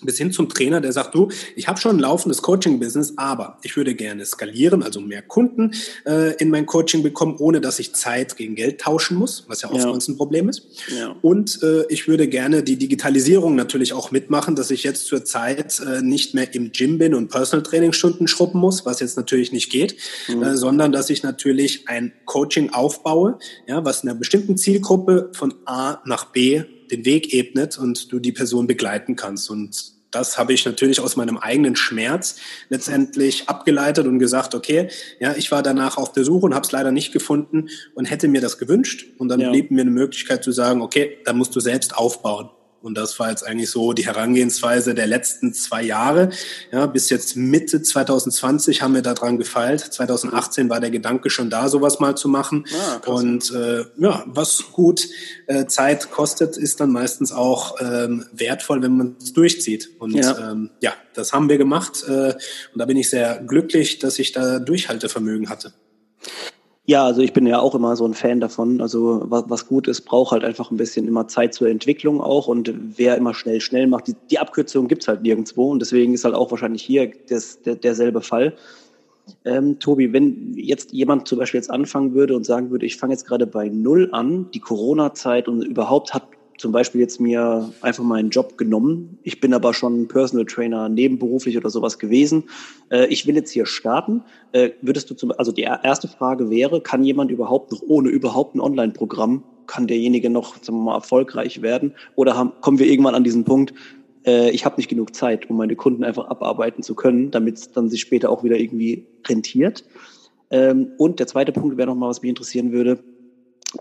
bis 0.02 0.18
hin 0.18 0.32
zum 0.32 0.50
Trainer, 0.50 0.82
der 0.82 0.94
sagt, 0.94 1.16
du, 1.16 1.30
ich 1.56 1.68
habe 1.68 1.80
schon 1.80 1.98
ein 1.98 2.00
laufendes 2.00 2.42
Coaching-Business, 2.42 3.14
aber 3.18 3.58
ich 3.64 3.76
würde 3.76 3.96
gerne 3.96 4.26
skalieren, 4.26 4.84
also 4.84 5.02
mehr 5.02 5.22
Kunden 5.22 5.74
äh, 6.06 6.36
in 6.36 6.50
mein 6.50 6.66
Coaching 6.66 7.04
bekommen, 7.04 7.36
ohne 7.40 7.62
dass 7.62 7.80
ich 7.80 7.94
Zeit 7.94 8.38
gegen 8.38 8.56
Geld 8.56 8.80
tauschen 8.82 9.18
muss, 9.18 9.46
was 9.48 9.62
ja 9.62 9.72
oftmals 9.72 10.08
ja. 10.08 10.14
ein 10.14 10.18
Problem 10.18 10.50
ist. 10.50 10.68
Ja. 10.98 11.16
Und 11.22 11.62
äh, 11.64 11.86
ich 11.90 12.08
würde 12.08 12.28
gerne 12.28 12.64
die 12.64 12.78
Digitalisierung 12.78 13.56
natürlich 13.56 13.94
auch 13.94 14.12
mitmachen, 14.12 14.56
dass 14.56 14.72
ich 14.72 14.84
jetzt 14.84 15.08
zur 15.08 15.26
Zeit 15.26 15.80
äh, 15.80 16.02
nicht 16.02 16.34
mehr 16.34 16.54
im 16.54 16.72
Gym 16.72 16.98
bin 16.98 17.14
und 17.14 17.30
Personal 17.30 17.64
Training 17.64 17.94
Stunden 17.94 18.28
schrubben 18.28 18.60
muss, 18.60 18.86
was 18.86 19.00
jetzt 19.00 19.18
natürlich 19.18 19.52
nicht 19.52 19.72
geht, 19.72 19.96
mhm. 20.28 20.44
äh, 20.44 20.58
sondern 20.58 20.92
dass 20.92 21.10
ich 21.10 21.24
natürlich 21.24 21.88
ein 21.88 22.14
Coaching 22.26 22.72
aufbaue, 22.72 23.40
ja, 23.68 23.84
was 23.84 24.04
einer 24.04 24.16
bestimmten 24.16 24.58
Zielgruppe 24.58 25.32
von 25.34 25.54
A 25.66 26.02
nach 26.06 26.26
B 26.26 26.64
den 26.92 27.06
Weg 27.06 27.34
ebnet 27.34 27.78
und 27.78 28.12
du 28.12 28.20
die 28.20 28.32
Person 28.32 28.68
begleiten 28.68 29.16
kannst. 29.16 29.50
Und 29.50 30.00
das 30.12 30.38
habe 30.38 30.54
ich 30.54 30.66
natürlich 30.66 31.00
aus 31.00 31.16
meinem 31.16 31.38
eigenen 31.38 31.76
Schmerz 31.76 32.38
letztendlich 32.70 33.48
abgeleitet 33.48 34.08
und 34.08 34.20
gesagt, 34.20 34.56
okay, 34.56 34.90
ja, 35.20 35.36
ich 35.36 35.52
war 35.52 35.62
danach 35.62 35.98
auf 35.98 36.12
der 36.12 36.24
Suche 36.24 36.48
und 36.48 36.56
habe 36.56 36.66
es 36.66 36.72
leider 36.72 36.92
nicht 36.92 37.12
gefunden 37.12 37.70
und 37.96 38.06
hätte 38.06 38.28
mir 38.28 38.42
das 38.42 38.58
gewünscht. 38.58 39.06
Und 39.18 39.30
dann 39.30 39.40
ja. 39.40 39.52
blieb 39.52 39.72
mir 39.72 39.82
eine 39.82 39.92
Möglichkeit 39.92 40.44
zu 40.44 40.52
sagen, 40.52 40.82
okay, 40.82 41.18
dann 41.26 41.38
musst 41.38 41.56
du 41.56 41.60
selbst 41.60 41.96
aufbauen. 41.96 42.50
Und 42.82 42.96
das 42.96 43.20
war 43.20 43.30
jetzt 43.30 43.46
eigentlich 43.46 43.70
so 43.70 43.94
die 43.94 44.06
Herangehensweise 44.06 44.96
der 44.96 45.08
letzten 45.08 45.54
zwei 45.54 45.84
Jahre. 45.84 46.30
Ja, 46.72 46.86
bis 46.86 47.10
jetzt 47.10 47.36
Mitte 47.36 47.82
2020 47.82 48.82
haben 48.82 48.94
wir 48.94 49.02
daran 49.02 49.38
gefeilt. 49.38 49.82
2018 49.82 50.70
war 50.70 50.80
der 50.80 50.90
Gedanke 50.90 51.30
schon 51.30 51.50
da, 51.50 51.68
sowas 51.68 52.00
mal 52.00 52.16
zu 52.16 52.30
machen. 52.30 52.66
Ah, 52.74 53.10
und 53.10 53.52
äh, 53.52 53.84
ja, 53.98 54.24
was 54.28 54.72
gut 54.72 55.08
äh, 55.48 55.66
Zeit 55.66 56.10
kostet, 56.12 56.56
ist 56.56 56.80
dann 56.80 56.92
meistens 56.92 57.32
auch 57.32 57.76
ähm, 57.82 58.26
wertvoll, 58.32 58.82
wenn 58.82 58.96
man 58.96 59.16
es 59.22 59.34
durchzieht. 59.34 59.90
Und 60.00 60.14
ja. 60.14 60.52
Ähm, 60.52 60.70
ja, 60.80 60.94
das 61.14 61.34
haben 61.34 61.50
wir 61.50 61.58
gemacht. 61.58 62.04
Äh, 62.08 62.34
und 62.34 62.76
da 62.76 62.86
bin 62.86 62.98
ich 62.98 63.10
sehr 63.10 63.44
glücklich, 63.46 64.00
dass 64.00 64.20
ich 64.20 64.32
da 64.32 64.60
Durchhaltevermögen 64.60 65.50
hatte. 65.50 65.74
Ja, 66.90 67.06
also 67.06 67.22
ich 67.22 67.34
bin 67.34 67.46
ja 67.46 67.60
auch 67.60 67.76
immer 67.76 67.96
so 67.96 68.04
ein 68.04 68.16
Fan 68.16 68.40
davon. 68.40 68.82
Also 68.82 69.22
was, 69.26 69.44
was 69.48 69.68
gut 69.68 69.88
ist, 69.88 70.02
braucht 70.02 70.32
halt 70.32 70.44
einfach 70.44 70.72
ein 70.72 70.78
bisschen 70.78 71.08
immer 71.08 71.28
Zeit 71.28 71.54
zur 71.54 71.70
Entwicklung 71.70 72.20
auch. 72.20 72.48
Und 72.48 72.74
wer 72.98 73.16
immer 73.16 73.36
schnell, 73.36 73.62
schnell 73.62 73.86
macht, 73.86 74.08
die, 74.08 74.16
die 74.32 74.40
Abkürzung 74.40 74.88
gibt's 74.88 75.08
halt 75.08 75.22
nirgendwo. 75.22 75.70
Und 75.70 75.84
deswegen 75.84 76.16
ist 76.16 76.26
halt 76.26 76.34
auch 76.34 76.50
wahrscheinlich 76.50 76.82
hier 76.82 77.12
das, 77.30 77.62
der, 77.62 77.76
derselbe 77.76 78.22
Fall. 78.22 78.56
Ähm, 79.46 79.78
Tobi, 79.78 80.14
wenn 80.14 80.56
jetzt 80.56 80.92
jemand 80.92 81.28
zum 81.28 81.38
Beispiel 81.38 81.60
jetzt 81.60 81.70
anfangen 81.70 82.16
würde 82.16 82.36
und 82.36 82.44
sagen 82.44 82.72
würde, 82.72 82.88
ich 82.88 82.98
fange 82.98 83.14
jetzt 83.14 83.28
gerade 83.28 83.46
bei 83.46 83.70
Null 83.70 84.10
an, 84.12 84.50
die 84.56 84.60
Corona-Zeit 84.60 85.48
und 85.48 85.62
überhaupt 85.62 86.16
hat 86.16 86.24
zum 86.60 86.74
Beispiel 86.74 87.00
jetzt 87.02 87.20
mir 87.20 87.72
einfach 87.82 88.04
meinen 88.04 88.30
Job 88.30 88.58
genommen. 88.58 89.18
Ich 89.24 89.40
bin 89.40 89.54
aber 89.54 89.74
schon 89.74 90.08
Personal 90.08 90.46
Trainer 90.46 90.90
nebenberuflich 90.90 91.58
oder 91.58 91.70
sowas 91.70 91.98
gewesen. 92.00 92.44
Äh, 92.90 93.08
ich 93.08 93.26
will 93.26 93.36
jetzt 93.36 93.52
hier 93.52 93.66
starten. 93.66 94.24
Äh, 94.52 94.72
würdest 94.82 95.10
du 95.10 95.16
zum, 95.16 95.32
also 95.32 95.52
die 95.52 95.62
erste 95.62 96.10
Frage 96.10 96.50
wäre, 96.50 96.82
kann 96.82 97.04
jemand 97.04 97.32
überhaupt 97.32 97.72
noch 97.72 97.82
ohne 97.88 98.10
überhaupt 98.10 98.56
ein 98.56 98.60
Online-Programm, 98.60 99.44
kann 99.68 99.88
derjenige 99.88 100.30
noch 100.30 100.56
sagen 100.62 100.80
wir 100.80 100.84
mal, 100.84 100.96
erfolgreich 100.96 101.62
werden? 101.62 101.94
Oder 102.16 102.36
haben, 102.36 102.52
kommen 102.60 102.78
wir 102.78 102.88
irgendwann 102.88 103.16
an 103.16 103.24
diesen 103.24 103.46
Punkt, 103.46 103.74
äh, 104.26 104.50
ich 104.52 104.66
habe 104.66 104.76
nicht 104.76 104.90
genug 104.90 105.16
Zeit, 105.16 105.50
um 105.50 105.56
meine 105.56 105.78
Kunden 105.78 106.04
einfach 106.04 106.28
abarbeiten 106.28 106.84
zu 106.84 106.94
können, 106.94 107.32
damit 107.32 107.58
es 107.58 107.72
dann 107.72 107.90
sich 107.90 108.02
später 108.02 108.30
auch 108.30 108.44
wieder 108.44 108.60
irgendwie 108.60 109.06
rentiert? 109.26 109.86
Ähm, 110.52 110.90
und 110.98 111.20
der 111.20 111.28
zweite 111.28 111.54
Punkt 111.54 111.78
wäre 111.78 111.88
nochmal, 111.88 112.10
was 112.10 112.22
mich 112.22 112.30
interessieren 112.30 112.74
würde. 112.74 113.00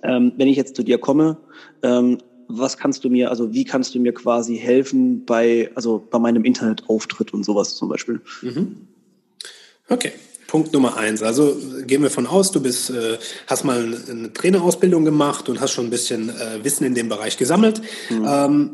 Ähm, 0.03 0.33
wenn 0.37 0.49
ich 0.49 0.57
jetzt 0.57 0.77
zu 0.77 0.83
dir 0.83 0.99
komme, 0.99 1.39
ähm, 1.83 2.19
was 2.49 2.77
kannst 2.77 3.05
du 3.05 3.11
mir, 3.11 3.31
also 3.31 3.53
wie 3.53 3.65
kannst 3.65 3.95
du 3.95 4.01
mir 4.01 4.13
quasi 4.13 4.57
helfen 4.57 5.25
bei, 5.25 5.71
also 5.75 6.05
bei 6.11 6.19
meinem 6.19 6.45
Internetauftritt 6.45 7.33
und 7.33 7.45
sowas 7.45 7.77
zum 7.77 7.89
Beispiel? 7.89 8.21
Mhm. 8.43 8.89
Okay. 9.89 10.13
Punkt 10.47 10.73
Nummer 10.73 10.97
eins. 10.97 11.23
Also 11.23 11.59
gehen 11.87 12.03
wir 12.03 12.09
von 12.09 12.27
aus, 12.27 12.51
du 12.51 12.63
bist, 12.63 12.89
äh, 12.89 13.19
hast 13.47 13.65
mal 13.65 13.95
eine 14.11 14.33
Trainerausbildung 14.33 15.05
gemacht 15.05 15.51
und 15.51 15.61
hast 15.61 15.73
schon 15.73 15.89
ein 15.89 15.91
bisschen 15.91 16.31
äh, 16.31 16.65
Wissen 16.65 16.85
in 16.85 16.95
dem 16.95 17.11
Bereich 17.11 17.37
gesammelt. 17.37 17.83
Mhm. 18.09 18.27
Ähm, 18.27 18.71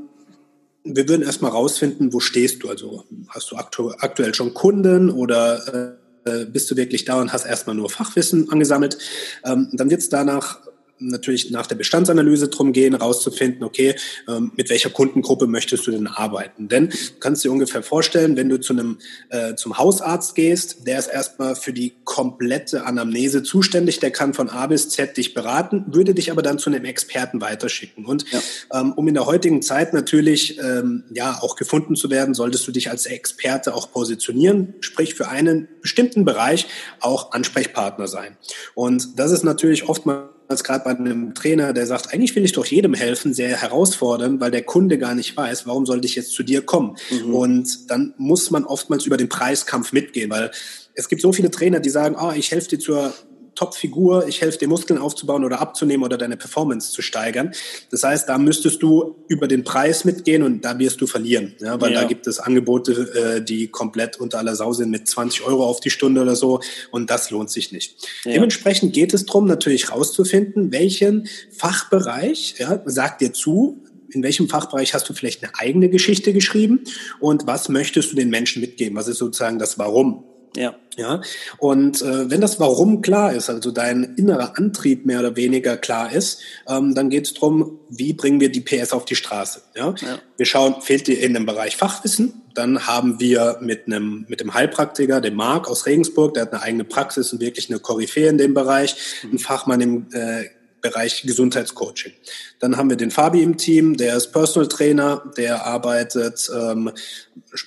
wir 0.85 1.09
würden 1.09 1.23
erstmal 1.23 1.51
rausfinden, 1.51 2.13
wo 2.13 2.21
stehst 2.21 2.63
du? 2.63 2.69
Also 2.69 3.05
hast 3.29 3.51
du 3.51 3.57
aktu 3.57 3.91
aktuell 3.99 4.35
schon 4.35 4.55
Kunden 4.55 5.11
oder 5.11 5.97
äh, 6.25 6.45
bist 6.47 6.71
du 6.71 6.77
wirklich 6.77 7.05
da 7.07 7.21
und 7.21 7.33
hast 7.33 7.45
erstmal 7.45 7.75
nur 7.75 7.91
Fachwissen 7.91 8.51
angesammelt? 8.51 8.97
Ähm, 9.45 9.69
dann 9.73 9.91
wird 9.91 10.01
es 10.01 10.09
danach 10.09 10.61
natürlich 10.99 11.51
nach 11.51 11.67
der 11.67 11.75
Bestandsanalyse 11.75 12.49
drum 12.49 12.73
gehen, 12.73 12.95
rauszufinden, 12.95 13.65
okay, 13.65 13.95
ähm, 14.29 14.53
mit 14.57 14.71
welcher 14.71 14.91
Kundengruppe 14.91 15.47
möchtest 15.47 15.87
du 15.87 15.91
denn 15.91 16.07
arbeiten? 16.07 16.69
Denn 16.69 16.89
du 16.89 17.19
kannst 17.21 17.45
dir 17.45 17.53
ungefähr 17.53 17.83
vorstellen, 17.83 18.37
wenn 18.37 18.49
du 18.49 18.61
zu 18.61 18.73
einem 18.73 18.99
äh, 19.31 19.55
zum 19.55 19.79
Hausarzt 19.79 20.35
gehst, 20.35 20.87
der 20.87 20.99
ist 20.99 21.09
erstmal 21.09 21.57
für 21.57 21.73
die 21.73 21.95
komplette 22.05 22.87
Anamnese 22.87 23.43
zuständig, 23.43 23.99
der 24.01 24.11
kann 24.11 24.35
von 24.35 24.49
A 24.49 24.67
bis 24.67 24.89
Z 24.89 25.17
dich 25.17 25.35
beraten, 25.35 25.85
würde 25.89 26.15
dich 26.15 26.31
aber 26.31 26.43
dann 26.43 26.59
zu 26.59 26.71
einem 26.71 26.85
Experten 26.85 27.41
weiterschicken. 27.41 28.07
Und 28.07 28.31
ja. 28.31 28.41
ähm, 28.73 28.93
um 28.93 29.09
in 29.09 29.15
der 29.15 29.27
heutigen 29.27 29.63
Zeit 29.63 29.93
natürlich 29.93 30.59
ähm, 30.59 31.05
ja 31.13 31.39
auch 31.41 31.57
gefunden 31.57 31.97
zu 31.97 32.11
werden, 32.11 32.35
solltest 32.35 32.67
du 32.67 32.73
dich 32.73 32.91
als 32.91 33.07
Experte 33.07 33.75
auch 33.75 33.91
positionieren, 33.91 34.75
sprich 34.81 35.15
für 35.15 35.29
einen 35.29 35.69
bestimmten 35.83 36.25
Bereich 36.25 36.67
auch 37.01 37.33
Ansprechpartner 37.33 38.09
sein. 38.09 38.37
Und 38.75 39.19
das 39.19 39.33
ist 39.33 39.45
natürlich 39.45 39.89
oftmals 39.89 40.34
als 40.49 40.65
gerade 40.65 40.85
bei 40.85 40.91
einem 40.91 41.35
Trainer, 41.35 41.73
der 41.73 41.87
sagt, 41.87 42.13
eigentlich 42.13 42.35
will 42.37 42.45
ich 42.45 42.53
doch 42.53 42.67
jedem 42.67 42.95
helfen, 42.95 43.35
sehr 43.35 43.57
herausfordern, 43.57 44.41
weil 44.41 44.51
der 44.51 44.63
Kunde 44.63 44.99
gar 44.99 45.15
nicht 45.15 45.37
weiß, 45.37 45.67
warum 45.67 45.87
sollte 45.87 46.07
ich 46.07 46.15
jetzt 46.15 46.33
zu 46.33 46.43
dir 46.43 46.63
kommen? 46.63 46.97
Mhm. 47.11 47.35
Und 47.35 47.91
dann 47.91 48.15
muss 48.19 48.51
man 48.51 48.65
oftmals 48.65 49.07
über 49.07 49.17
den 49.17 49.29
Preiskampf 49.29 49.93
mitgehen, 49.93 50.31
weil 50.31 50.51
es 50.95 51.09
gibt 51.09 51.23
so 51.23 51.33
viele 51.33 51.51
Trainer, 51.51 51.81
die 51.81 51.91
sagen, 51.91 52.17
ah, 52.17 52.35
ich 52.37 52.51
helfe 52.51 52.71
dir 52.71 52.79
zur 52.79 53.13
Top-Figur, 53.55 54.27
ich 54.27 54.41
helfe 54.41 54.59
dir 54.59 54.69
Muskeln 54.69 54.99
aufzubauen 54.99 55.45
oder 55.45 55.61
abzunehmen 55.61 56.05
oder 56.05 56.19
deine 56.19 56.37
Performance 56.37 56.93
zu 56.93 57.03
steigern. 57.03 57.53
Das 57.91 58.03
heißt, 58.03 58.29
da 58.29 58.39
müsstest 58.39 58.83
du 58.83 59.17
über 59.29 59.49
den 59.49 59.65
Preis 59.65 60.05
mitgehen 60.05 60.43
und 60.43 60.65
da 60.65 60.79
wirst 60.79 61.01
du 61.01 61.07
verlieren, 61.07 61.55
ja, 61.61 61.81
weil 61.81 61.93
ja. 61.93 62.03
da 62.03 62.07
gibt 62.07 62.27
es 62.27 62.39
Angebote, 62.39 62.93
äh, 62.93 63.43
die 63.43 63.69
komplett 63.69 64.19
unter 64.19 64.39
aller 64.39 64.57
Sau 64.57 64.73
sind 64.73 64.91
mit 64.91 65.09
20 65.09 65.43
Euro 65.43 65.65
auf 65.65 65.81
die 65.81 65.91
Stunde 65.91 66.23
oder 66.23 66.37
so 66.37 66.61
und 66.91 67.11
das 67.11 67.31
lohnt 67.31 67.51
sich 67.51 67.73
nicht. 67.73 67.97
Ja. 68.25 68.33
Dementsprechend 68.33 68.93
geht 68.93 69.15
es 69.15 69.27
darum, 69.27 69.47
natürlich 69.47 69.91
rauszufinden, 69.91 70.73
welchen 70.73 71.29
Fachbereich 71.51 72.57
ja, 72.59 72.83
sagt 72.85 73.21
dir 73.21 73.33
zu, 73.33 73.81
in 74.11 74.23
welchem 74.23 74.49
Fachbereich 74.49 74.95
hast 74.95 75.09
du 75.09 75.15
vielleicht 75.15 75.43
eine 75.43 75.53
eigene 75.59 75.89
Geschichte 75.89 76.33
geschrieben 76.33 76.81
und 77.21 77.47
was 77.47 77.69
möchtest 77.69 78.13
du 78.13 78.17
den 78.17 78.31
Menschen 78.31 78.61
mitgeben? 78.61 78.97
Was 78.97 79.09
ist 79.09 79.19
sozusagen 79.19 79.59
das 79.59 79.79
Warum? 79.79 80.25
Ja. 80.57 80.75
Ja. 80.97 81.21
Und 81.59 82.03
äh, 82.03 82.31
wenn 82.31 82.41
das 82.41 82.61
Warum 82.61 83.03
klar 83.03 83.33
ist, 83.33 83.51
also 83.51 83.73
dein 83.73 84.15
innerer 84.17 84.57
Antrieb 84.57 85.07
mehr 85.07 85.21
oder 85.21 85.35
weniger 85.35 85.77
klar 85.77 86.13
ist, 86.13 86.41
ähm, 86.69 86.95
dann 86.95 87.11
geht 87.11 87.27
es 87.27 87.35
darum, 87.35 87.81
wie 87.89 88.13
bringen 88.13 88.41
wir 88.41 88.51
die 88.51 88.61
PS 88.61 88.93
auf 88.93 89.05
die 89.05 89.17
Straße. 89.17 89.63
Ja? 89.75 89.95
ja. 90.01 90.19
Wir 90.37 90.47
schauen, 90.47 90.81
fehlt 90.81 91.09
dir 91.09 91.21
in 91.21 91.35
dem 91.35 91.47
Bereich 91.47 91.77
Fachwissen? 91.77 92.43
Dann 92.55 92.87
haben 92.87 93.19
wir 93.19 93.59
mit 93.61 93.87
einem 93.87 94.27
mit 94.29 94.41
dem 94.41 94.55
Heilpraktiker, 94.55 95.21
dem 95.21 95.35
Marc 95.35 95.69
aus 95.69 95.87
Regensburg, 95.87 96.35
der 96.35 96.45
hat 96.45 96.53
eine 96.53 96.63
eigene 96.63 96.85
Praxis 96.85 97.33
und 97.33 97.41
wirklich 97.41 97.69
eine 97.69 97.81
Koryphäe 97.81 98.29
in 98.29 98.39
dem 98.39 98.55
Bereich, 98.55 98.95
mhm. 99.25 99.33
ein 99.33 99.39
Fachmann 99.41 99.81
im 99.81 100.07
äh, 100.13 100.45
Bereich 100.85 101.23
Gesundheitscoaching. 101.23 102.13
Dann 102.61 102.77
haben 102.77 102.91
wir 102.91 102.99
den 102.99 103.11
Fabi 103.11 103.43
im 103.43 103.57
Team, 103.57 103.97
der 103.97 104.19
ist 104.19 104.33
Personal 104.33 104.69
Trainer, 104.69 105.33
der 105.39 105.65
arbeitet 105.65 106.51
ähm, 106.55 106.93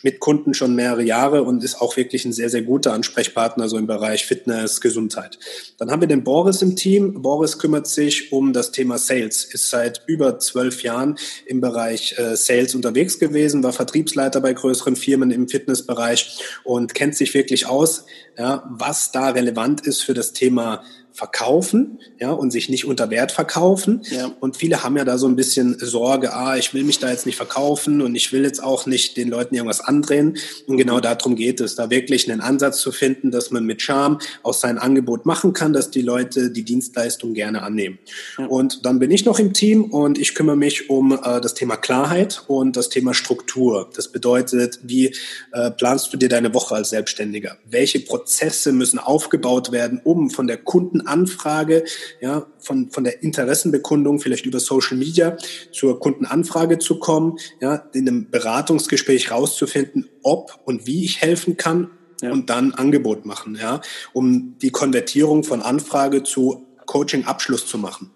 mit 0.04 0.20
Kunden 0.20 0.54
schon 0.54 0.76
mehrere 0.76 1.02
Jahre 1.02 1.42
und 1.42 1.64
ist 1.64 1.82
auch 1.82 1.98
wirklich 1.98 2.26
ein 2.26 2.32
sehr, 2.32 2.52
sehr 2.52 2.62
guter 2.62 2.94
Ansprechpartner 2.94 3.70
so 3.70 3.78
im 3.80 3.88
Bereich 3.88 4.28
Fitness, 4.28 4.82
Gesundheit. 4.82 5.40
Dann 5.80 5.90
haben 5.90 6.02
wir 6.02 6.08
den 6.08 6.24
Boris 6.24 6.62
im 6.62 6.76
Team. 6.76 7.24
Boris 7.24 7.58
kümmert 7.58 7.88
sich 7.88 8.32
um 8.32 8.54
das 8.54 8.72
Thema 8.72 9.00
Sales, 9.00 9.46
ist 9.46 9.72
seit 9.72 10.04
über 10.06 10.38
zwölf 10.38 10.84
Jahren 10.84 11.18
im 11.48 11.60
Bereich 11.60 12.20
äh, 12.20 12.36
Sales 12.36 12.76
unterwegs 12.76 13.18
gewesen, 13.18 13.64
war 13.64 13.74
Vertriebsleiter 13.74 14.42
bei 14.42 14.54
größeren 14.54 14.96
Firmen 14.96 15.32
im 15.32 15.48
Fitnessbereich 15.48 16.38
und 16.66 16.94
kennt 16.94 17.16
sich 17.16 17.34
wirklich 17.34 17.66
aus, 17.66 18.06
ja, 18.38 18.64
was 18.70 19.12
da 19.12 19.30
relevant 19.30 19.88
ist 19.88 20.04
für 20.04 20.14
das 20.14 20.34
Thema 20.34 20.84
verkaufen, 21.18 22.00
ja, 22.20 22.32
und 22.32 22.52
sich 22.52 22.70
nicht 22.70 22.86
unter 22.86 23.10
Wert 23.10 23.32
verkaufen. 23.32 24.04
Ja. 24.12 24.32
Und 24.40 24.56
viele 24.56 24.84
haben 24.84 24.96
ja 24.98 25.04
da 25.04 25.18
so 25.18 25.28
ein 25.28 25.36
bisschen 25.36 25.76
Sorge, 25.80 26.32
ah, 26.32 26.58
ich 26.58 26.76
will 26.76 26.84
mich 26.84 27.00
da 27.00 27.10
jetzt 27.10 27.26
nicht 27.26 27.38
verkaufen 27.38 28.04
und 28.04 28.14
ich 28.14 28.32
will 28.32 28.44
jetzt 28.44 28.62
auch 28.64 28.86
nicht 28.86 29.18
den 29.18 29.28
Leuten 29.28 29.56
irgendwas 29.56 29.82
andrehen. 29.82 30.38
Und 30.68 30.78
genau 30.78 31.00
darum 31.00 31.36
geht 31.36 31.60
es, 31.60 31.74
da 31.74 31.90
wirklich 31.90 32.32
einen 32.32 32.40
Ansatz 32.40 32.82
zu 32.82 32.92
finden, 32.92 33.32
dass 33.32 33.50
man 33.50 33.66
mit 33.66 33.82
Charme 33.82 34.20
aus 34.44 34.62
sein 34.62 34.78
Angebot 34.78 35.26
machen 35.26 35.54
kann, 35.54 35.74
dass 35.74 35.90
die 35.90 36.04
Leute 36.04 36.52
die 36.52 36.62
Dienstleistung 36.62 37.34
gerne 37.34 37.64
annehmen. 37.64 37.98
Ja. 38.38 38.46
Und 38.46 38.86
dann 38.86 39.00
bin 39.00 39.10
ich 39.10 39.26
noch 39.26 39.40
im 39.40 39.54
Team 39.54 39.86
und 39.86 40.20
ich 40.20 40.36
kümmere 40.36 40.56
mich 40.56 40.88
um 40.88 41.14
äh, 41.14 41.42
das 41.42 41.56
Thema 41.56 41.78
Klarheit 41.78 42.44
und 42.46 42.78
das 42.78 42.90
Thema 42.90 43.16
Struktur. 43.16 43.90
Das 43.96 44.10
bedeutet, 44.12 44.82
wie 44.84 45.16
äh, 45.52 45.72
planst 45.72 46.14
du 46.14 46.18
dir 46.18 46.30
deine 46.30 46.54
Woche 46.54 46.76
als 46.76 46.92
Selbstständiger? 46.92 47.58
Welche 47.68 48.02
Prozesse 48.02 48.72
müssen 48.72 49.00
aufgebaut 49.00 49.72
werden, 49.72 50.00
um 50.04 50.30
von 50.30 50.46
der 50.46 50.58
Kunden 50.58 51.07
Kundenanfrage, 51.08 51.86
ja, 52.22 52.46
von, 52.60 52.92
von 52.92 53.04
der 53.04 53.24
Interessenbekundung 53.24 54.20
vielleicht 54.20 54.46
über 54.46 54.60
Social 54.60 54.98
Media 54.98 55.38
zur 55.72 56.00
Kundenanfrage 56.00 56.80
zu 56.80 57.00
kommen, 57.00 57.38
ja, 57.62 57.88
in 57.94 58.08
einem 58.08 58.30
Beratungsgespräch 58.30 59.32
rauszufinden, 59.32 60.10
ob 60.24 60.60
und 60.66 60.86
wie 60.86 61.06
ich 61.06 61.22
helfen 61.22 61.58
kann 61.58 61.92
ja. 62.22 62.32
und 62.32 62.50
dann 62.50 62.74
Angebot 62.74 63.26
machen, 63.26 63.58
ja, 63.60 63.82
um 64.14 64.56
die 64.62 64.72
Konvertierung 64.72 65.44
von 65.44 65.62
Anfrage 65.62 66.24
zu 66.24 66.68
Coaching-Abschluss 66.86 67.66
zu 67.66 67.78
machen. 67.78 68.12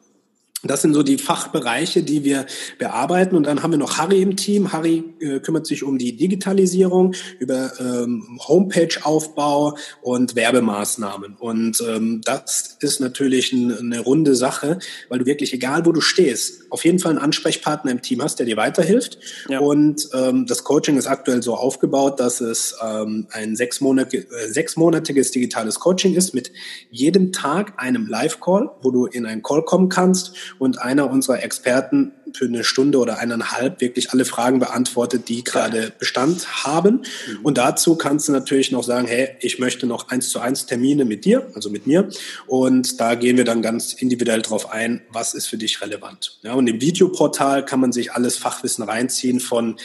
Das 0.63 0.83
sind 0.83 0.93
so 0.93 1.01
die 1.01 1.17
Fachbereiche, 1.17 2.03
die 2.03 2.23
wir 2.23 2.45
bearbeiten. 2.77 3.35
Und 3.35 3.47
dann 3.47 3.63
haben 3.63 3.71
wir 3.71 3.79
noch 3.79 3.97
Harry 3.97 4.21
im 4.21 4.35
Team. 4.35 4.71
Harry 4.71 5.03
äh, 5.19 5.39
kümmert 5.39 5.65
sich 5.65 5.83
um 5.83 5.97
die 5.97 6.15
Digitalisierung, 6.15 7.15
über 7.39 7.71
ähm, 7.79 8.39
Homepage-Aufbau 8.47 9.75
und 10.03 10.35
Werbemaßnahmen. 10.35 11.35
Und 11.39 11.81
ähm, 11.87 12.21
das 12.23 12.77
ist 12.79 12.99
natürlich 12.99 13.51
ein, 13.53 13.75
eine 13.75 14.01
runde 14.01 14.35
Sache, 14.35 14.77
weil 15.09 15.19
du 15.19 15.25
wirklich, 15.25 15.51
egal 15.53 15.85
wo 15.85 15.91
du 15.91 16.01
stehst, 16.01 16.61
auf 16.69 16.85
jeden 16.85 16.99
Fall 16.99 17.11
einen 17.11 17.19
Ansprechpartner 17.19 17.91
im 17.91 18.01
Team 18.03 18.21
hast, 18.21 18.37
der 18.37 18.45
dir 18.45 18.57
weiterhilft. 18.57 19.17
Ja. 19.49 19.59
Und 19.59 20.09
ähm, 20.13 20.45
das 20.45 20.63
Coaching 20.63 20.97
ist 20.97 21.07
aktuell 21.07 21.41
so 21.41 21.55
aufgebaut, 21.55 22.19
dass 22.19 22.39
es 22.39 22.75
ähm, 22.83 23.27
ein 23.31 23.53
äh, 23.53 23.55
sechsmonatiges 23.55 25.31
digitales 25.31 25.79
Coaching 25.79 26.13
ist 26.13 26.35
mit 26.35 26.51
jedem 26.91 27.31
Tag 27.31 27.73
einem 27.77 28.05
Live-Call, 28.05 28.69
wo 28.81 28.91
du 28.91 29.07
in 29.07 29.25
einen 29.25 29.41
Call 29.41 29.63
kommen 29.63 29.89
kannst 29.89 30.35
und 30.59 30.79
einer 30.79 31.09
unserer 31.09 31.43
Experten 31.43 32.11
für 32.33 32.45
eine 32.45 32.63
Stunde 32.63 32.97
oder 32.97 33.19
eineinhalb 33.19 33.81
wirklich 33.81 34.11
alle 34.11 34.25
Fragen 34.25 34.59
beantwortet, 34.59 35.27
die 35.29 35.43
gerade 35.43 35.91
Bestand 35.97 36.63
haben. 36.63 37.01
Mhm. 37.27 37.39
Und 37.43 37.57
dazu 37.57 37.95
kannst 37.95 38.27
du 38.27 38.31
natürlich 38.31 38.71
noch 38.71 38.83
sagen, 38.83 39.07
hey, 39.07 39.29
ich 39.39 39.59
möchte 39.59 39.87
noch 39.87 40.09
eins 40.09 40.29
zu 40.29 40.39
eins 40.39 40.65
Termine 40.65 41.05
mit 41.05 41.25
dir, 41.25 41.47
also 41.55 41.69
mit 41.69 41.87
mir. 41.87 42.09
Und 42.47 42.99
da 42.99 43.15
gehen 43.15 43.37
wir 43.37 43.45
dann 43.45 43.61
ganz 43.61 43.93
individuell 43.93 44.41
drauf 44.41 44.71
ein, 44.71 45.01
was 45.11 45.33
ist 45.33 45.47
für 45.47 45.57
dich 45.57 45.81
relevant. 45.81 46.39
Ja, 46.43 46.53
und 46.53 46.67
im 46.67 46.81
Videoportal 46.81 47.65
kann 47.65 47.79
man 47.79 47.91
sich 47.91 48.13
alles 48.13 48.37
Fachwissen 48.37 48.83
reinziehen 48.83 49.39
von 49.39 49.77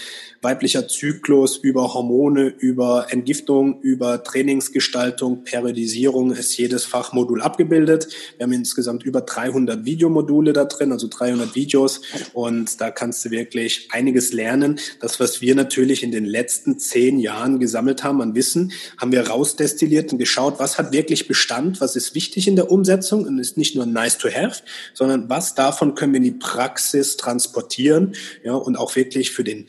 weiblicher 0.42 0.86
Zyklus, 0.86 1.56
über 1.56 1.94
Hormone, 1.94 2.46
über 2.46 3.06
Entgiftung, 3.10 3.80
über 3.80 4.22
Trainingsgestaltung, 4.22 5.42
Periodisierung 5.42 6.32
ist 6.32 6.56
jedes 6.56 6.84
Fachmodul 6.84 7.42
abgebildet. 7.42 8.08
Wir 8.36 8.44
haben 8.44 8.52
insgesamt 8.52 9.02
über 9.02 9.22
300 9.22 9.84
Videomodule 9.84 10.52
da 10.56 10.64
drin, 10.64 10.92
also 10.92 11.08
300 11.08 11.54
Videos 11.54 12.00
und 12.32 12.80
da 12.80 12.90
kannst 12.90 13.24
du 13.24 13.30
wirklich 13.30 13.88
einiges 13.92 14.32
lernen. 14.32 14.78
Das, 15.00 15.20
was 15.20 15.40
wir 15.40 15.54
natürlich 15.54 16.02
in 16.02 16.10
den 16.10 16.24
letzten 16.24 16.78
zehn 16.78 17.18
Jahren 17.18 17.60
gesammelt 17.60 18.02
haben 18.02 18.20
an 18.22 18.34
Wissen, 18.34 18.72
haben 18.98 19.12
wir 19.12 19.28
rausdestilliert 19.28 20.12
und 20.12 20.18
geschaut, 20.18 20.58
was 20.58 20.78
hat 20.78 20.92
wirklich 20.92 21.28
Bestand, 21.28 21.80
was 21.80 21.96
ist 21.96 22.14
wichtig 22.14 22.48
in 22.48 22.56
der 22.56 22.70
Umsetzung 22.70 23.24
und 23.26 23.38
ist 23.38 23.56
nicht 23.56 23.76
nur 23.76 23.86
nice 23.86 24.18
to 24.18 24.28
have, 24.28 24.62
sondern 24.94 25.28
was 25.28 25.54
davon 25.54 25.94
können 25.94 26.12
wir 26.12 26.18
in 26.18 26.24
die 26.24 26.30
Praxis 26.32 27.16
transportieren 27.16 28.14
ja, 28.42 28.54
und 28.54 28.76
auch 28.76 28.96
wirklich 28.96 29.30
für 29.30 29.44
den 29.44 29.66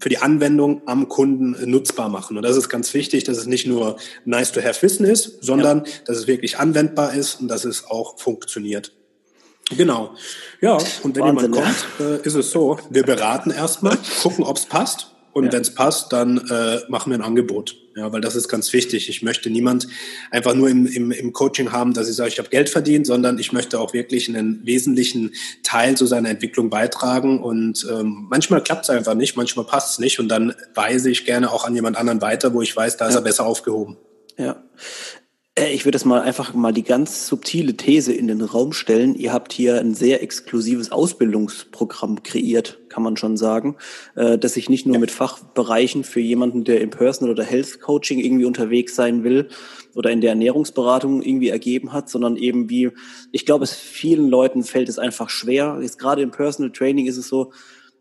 für 0.00 0.08
die 0.08 0.18
Anwendung 0.18 0.80
am 0.86 1.08
Kunden 1.08 1.70
nutzbar 1.70 2.08
machen. 2.08 2.38
Und 2.38 2.42
das 2.42 2.56
ist 2.56 2.70
ganz 2.70 2.94
wichtig, 2.94 3.24
dass 3.24 3.36
es 3.36 3.46
nicht 3.46 3.66
nur 3.66 3.98
nice 4.24 4.50
to 4.50 4.62
have 4.62 4.80
Wissen 4.80 5.04
ist, 5.04 5.44
sondern 5.44 5.84
ja. 5.84 5.92
dass 6.06 6.16
es 6.16 6.26
wirklich 6.26 6.58
anwendbar 6.58 7.14
ist 7.14 7.40
und 7.40 7.48
dass 7.48 7.64
es 7.66 7.84
auch 7.84 8.18
funktioniert. 8.18 8.92
Genau. 9.76 10.14
Ja, 10.60 10.78
und 11.02 11.16
wenn 11.16 11.22
Wahnsinn, 11.22 11.52
jemand 11.52 11.66
kommt, 11.98 12.00
äh, 12.00 12.26
ist 12.26 12.34
es 12.34 12.50
so, 12.50 12.78
wir 12.90 13.04
beraten 13.04 13.50
erstmal, 13.50 13.96
gucken, 14.22 14.44
ob 14.44 14.56
es 14.56 14.66
passt. 14.66 15.08
Und 15.32 15.46
ja. 15.46 15.52
wenn 15.52 15.62
es 15.62 15.74
passt, 15.74 16.12
dann 16.12 16.38
äh, 16.38 16.80
machen 16.88 17.10
wir 17.10 17.18
ein 17.18 17.22
Angebot. 17.22 17.76
Ja, 17.96 18.12
weil 18.12 18.20
das 18.20 18.34
ist 18.34 18.48
ganz 18.48 18.72
wichtig. 18.72 19.08
Ich 19.08 19.22
möchte 19.22 19.50
niemand 19.50 19.86
einfach 20.30 20.54
nur 20.54 20.68
im, 20.68 20.86
im, 20.86 21.10
im 21.10 21.32
Coaching 21.32 21.70
haben, 21.70 21.92
dass 21.92 22.08
ich 22.08 22.16
sage, 22.16 22.30
ich 22.30 22.38
habe 22.38 22.48
Geld 22.48 22.68
verdient, 22.68 23.06
sondern 23.06 23.38
ich 23.38 23.52
möchte 23.52 23.78
auch 23.78 23.92
wirklich 23.92 24.28
einen 24.28 24.64
wesentlichen 24.64 25.32
Teil 25.62 25.96
zu 25.96 26.06
seiner 26.06 26.30
Entwicklung 26.30 26.70
beitragen. 26.70 27.40
Und 27.40 27.86
ähm, 27.90 28.26
manchmal 28.30 28.62
klappt 28.62 28.84
es 28.84 28.90
einfach 28.90 29.14
nicht, 29.14 29.36
manchmal 29.36 29.66
passt 29.66 29.92
es 29.92 29.98
nicht. 29.98 30.18
Und 30.18 30.28
dann 30.28 30.54
weise 30.74 31.10
ich 31.10 31.24
gerne 31.24 31.52
auch 31.52 31.64
an 31.64 31.74
jemand 31.74 31.96
anderen 31.96 32.22
weiter, 32.22 32.52
wo 32.54 32.62
ich 32.62 32.74
weiß, 32.74 32.96
da 32.96 33.08
ist 33.08 33.14
er 33.14 33.22
besser 33.22 33.46
aufgehoben. 33.46 33.98
Ja. 34.36 34.62
Äh, 35.60 35.72
ich 35.72 35.84
würde 35.84 35.96
es 35.96 36.04
mal 36.04 36.20
einfach 36.20 36.54
mal 36.54 36.72
die 36.72 36.82
ganz 36.82 37.26
subtile 37.26 37.76
These 37.76 38.12
in 38.12 38.26
den 38.26 38.40
Raum 38.40 38.72
stellen. 38.72 39.14
Ihr 39.14 39.32
habt 39.32 39.52
hier 39.52 39.78
ein 39.78 39.94
sehr 39.94 40.22
exklusives 40.22 40.90
Ausbildungsprogramm 40.90 42.22
kreiert, 42.22 42.78
kann 42.88 43.02
man 43.02 43.16
schon 43.16 43.36
sagen, 43.36 43.76
äh, 44.14 44.38
dass 44.38 44.54
sich 44.54 44.68
nicht 44.68 44.86
nur 44.86 44.98
mit 44.98 45.10
Fachbereichen 45.10 46.04
für 46.04 46.20
jemanden, 46.20 46.64
der 46.64 46.80
im 46.80 46.90
Personal 46.90 47.32
oder 47.32 47.44
Health 47.44 47.80
Coaching 47.80 48.18
irgendwie 48.18 48.46
unterwegs 48.46 48.94
sein 48.94 49.22
will 49.22 49.48
oder 49.94 50.10
in 50.10 50.20
der 50.20 50.30
Ernährungsberatung 50.30 51.22
irgendwie 51.22 51.50
ergeben 51.50 51.92
hat, 51.92 52.08
sondern 52.08 52.36
eben 52.36 52.70
wie, 52.70 52.90
ich 53.32 53.44
glaube, 53.44 53.64
es 53.64 53.74
vielen 53.74 54.28
Leuten 54.28 54.64
fällt 54.64 54.88
es 54.88 54.98
einfach 54.98 55.28
schwer. 55.28 55.78
Jetzt 55.82 55.98
gerade 55.98 56.22
im 56.22 56.30
Personal 56.30 56.72
Training 56.72 57.06
ist 57.06 57.18
es 57.18 57.28
so, 57.28 57.52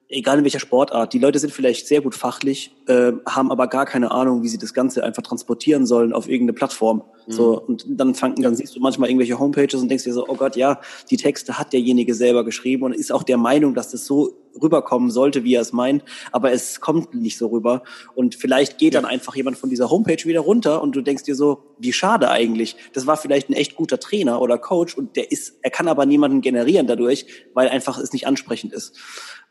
egal 0.09 0.39
in 0.39 0.43
welcher 0.43 0.59
Sportart, 0.59 1.13
die 1.13 1.19
Leute 1.19 1.37
sind 1.37 1.53
vielleicht 1.53 1.87
sehr 1.87 2.01
gut 2.01 2.15
fachlich, 2.15 2.75
äh, 2.87 3.11
haben 3.27 3.51
aber 3.51 3.67
gar 3.67 3.85
keine 3.85 4.11
Ahnung, 4.11 4.41
wie 4.41 4.47
sie 4.47 4.57
das 4.57 4.73
Ganze 4.73 5.03
einfach 5.03 5.21
transportieren 5.21 5.85
sollen 5.85 6.13
auf 6.13 6.27
irgendeine 6.27 6.53
Plattform. 6.53 7.03
Mhm. 7.27 7.31
So, 7.31 7.61
und 7.61 7.85
dann 7.87 8.15
fangen, 8.15 8.41
dann 8.41 8.55
siehst 8.55 8.75
du 8.75 8.79
manchmal 8.79 9.09
irgendwelche 9.09 9.37
Homepages 9.37 9.79
und 9.79 9.87
denkst 9.87 10.05
dir 10.05 10.13
so, 10.13 10.27
oh 10.27 10.35
Gott, 10.35 10.55
ja, 10.55 10.81
die 11.11 11.17
Texte 11.17 11.59
hat 11.59 11.73
derjenige 11.73 12.15
selber 12.15 12.43
geschrieben 12.43 12.83
und 12.83 12.93
ist 12.93 13.11
auch 13.11 13.23
der 13.23 13.37
Meinung, 13.37 13.75
dass 13.75 13.91
das 13.91 14.05
so 14.05 14.33
rüberkommen 14.61 15.11
sollte, 15.11 15.43
wie 15.43 15.53
er 15.53 15.61
es 15.61 15.73
meint, 15.73 16.03
aber 16.31 16.51
es 16.51 16.81
kommt 16.81 17.13
nicht 17.13 17.37
so 17.37 17.47
rüber. 17.47 17.83
Und 18.15 18.33
vielleicht 18.33 18.79
geht 18.79 18.95
dann 18.95 19.05
einfach 19.05 19.35
jemand 19.35 19.57
von 19.57 19.69
dieser 19.69 19.91
Homepage 19.91 20.25
wieder 20.25 20.41
runter 20.41 20.81
und 20.81 20.95
du 20.95 21.01
denkst 21.01 21.23
dir 21.23 21.35
so, 21.35 21.75
wie 21.77 21.93
schade 21.93 22.29
eigentlich. 22.29 22.75
Das 22.93 23.05
war 23.07 23.15
vielleicht 23.15 23.49
ein 23.49 23.53
echt 23.53 23.75
guter 23.75 23.99
Trainer 23.99 24.41
oder 24.41 24.57
Coach 24.57 24.97
und 24.97 25.15
der 25.15 25.31
ist, 25.31 25.59
er 25.61 25.69
kann 25.69 25.87
aber 25.87 26.05
niemanden 26.05 26.41
generieren 26.41 26.87
dadurch, 26.87 27.27
weil 27.53 27.69
einfach 27.69 27.99
es 27.99 28.11
nicht 28.11 28.27
ansprechend 28.27 28.73
ist. 28.73 28.95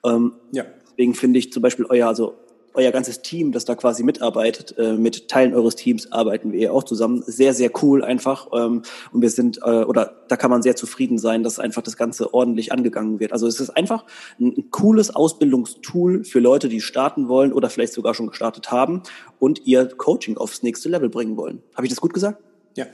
Ähm, 0.04 0.32
ja. 0.52 0.64
Deswegen 0.90 1.14
finde 1.14 1.38
ich 1.38 1.52
zum 1.52 1.62
Beispiel 1.62 1.86
euer, 1.88 2.08
also 2.08 2.34
euer 2.74 2.92
ganzes 2.92 3.22
Team, 3.22 3.52
das 3.52 3.64
da 3.64 3.74
quasi 3.74 4.04
mitarbeitet, 4.04 4.76
äh, 4.78 4.92
mit 4.92 5.28
Teilen 5.28 5.54
eures 5.54 5.74
Teams 5.74 6.12
arbeiten 6.12 6.52
wir 6.52 6.72
auch 6.72 6.84
zusammen. 6.84 7.22
Sehr, 7.26 7.52
sehr 7.52 7.70
cool 7.82 8.04
einfach. 8.04 8.48
Ähm, 8.52 8.82
und 9.12 9.22
wir 9.22 9.30
sind, 9.30 9.58
äh, 9.58 9.82
oder 9.82 10.22
da 10.28 10.36
kann 10.36 10.50
man 10.50 10.62
sehr 10.62 10.76
zufrieden 10.76 11.18
sein, 11.18 11.42
dass 11.42 11.58
einfach 11.58 11.82
das 11.82 11.96
Ganze 11.96 12.32
ordentlich 12.32 12.72
angegangen 12.72 13.20
wird. 13.20 13.32
Also 13.32 13.46
es 13.46 13.60
ist 13.60 13.70
einfach 13.70 14.04
ein, 14.38 14.54
ein 14.56 14.70
cooles 14.70 15.14
Ausbildungstool 15.14 16.24
für 16.24 16.38
Leute, 16.40 16.68
die 16.68 16.80
starten 16.80 17.28
wollen 17.28 17.52
oder 17.52 17.68
vielleicht 17.68 17.94
sogar 17.94 18.14
schon 18.14 18.28
gestartet 18.28 18.70
haben 18.70 19.02
und 19.38 19.66
ihr 19.66 19.86
Coaching 19.86 20.36
aufs 20.36 20.62
nächste 20.62 20.88
Level 20.88 21.08
bringen 21.08 21.36
wollen. 21.36 21.62
Habe 21.74 21.86
ich 21.86 21.90
das 21.90 22.00
gut 22.00 22.14
gesagt? 22.14 22.42
Ja. 22.76 22.86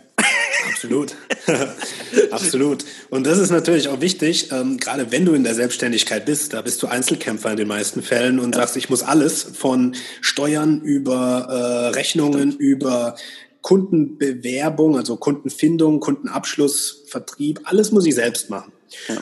Absolut. 0.69 1.15
Absolut. 2.31 2.85
Und 3.11 3.27
das 3.27 3.39
ist 3.39 3.51
natürlich 3.51 3.89
auch 3.89 4.01
wichtig, 4.01 4.51
ähm, 4.53 4.79
gerade 4.79 5.11
wenn 5.13 5.25
du 5.25 5.35
in 5.35 5.45
der 5.45 5.55
Selbstständigkeit 5.55 6.25
bist, 6.27 6.53
da 6.53 6.63
bist 6.63 6.83
du 6.83 6.87
Einzelkämpfer 6.87 7.51
in 7.51 7.57
den 7.57 7.69
meisten 7.69 8.03
Fällen 8.03 8.39
und 8.39 8.55
ja. 8.55 8.63
sagst, 8.63 8.77
ich 8.77 8.91
muss 8.91 9.03
alles 9.03 9.43
von 9.43 9.95
Steuern 10.21 10.81
über 10.81 11.47
äh, 11.49 11.89
Rechnungen, 11.97 12.53
Stimmt. 12.53 12.61
über 12.61 13.17
Kundenbewerbung, 13.65 14.99
also 14.99 15.17
Kundenfindung, 15.17 16.01
Kundenabschluss, 16.01 17.05
Vertrieb, 17.07 17.61
alles 17.65 17.93
muss 17.93 18.05
ich 18.05 18.15
selbst 18.15 18.51
machen. 18.51 18.74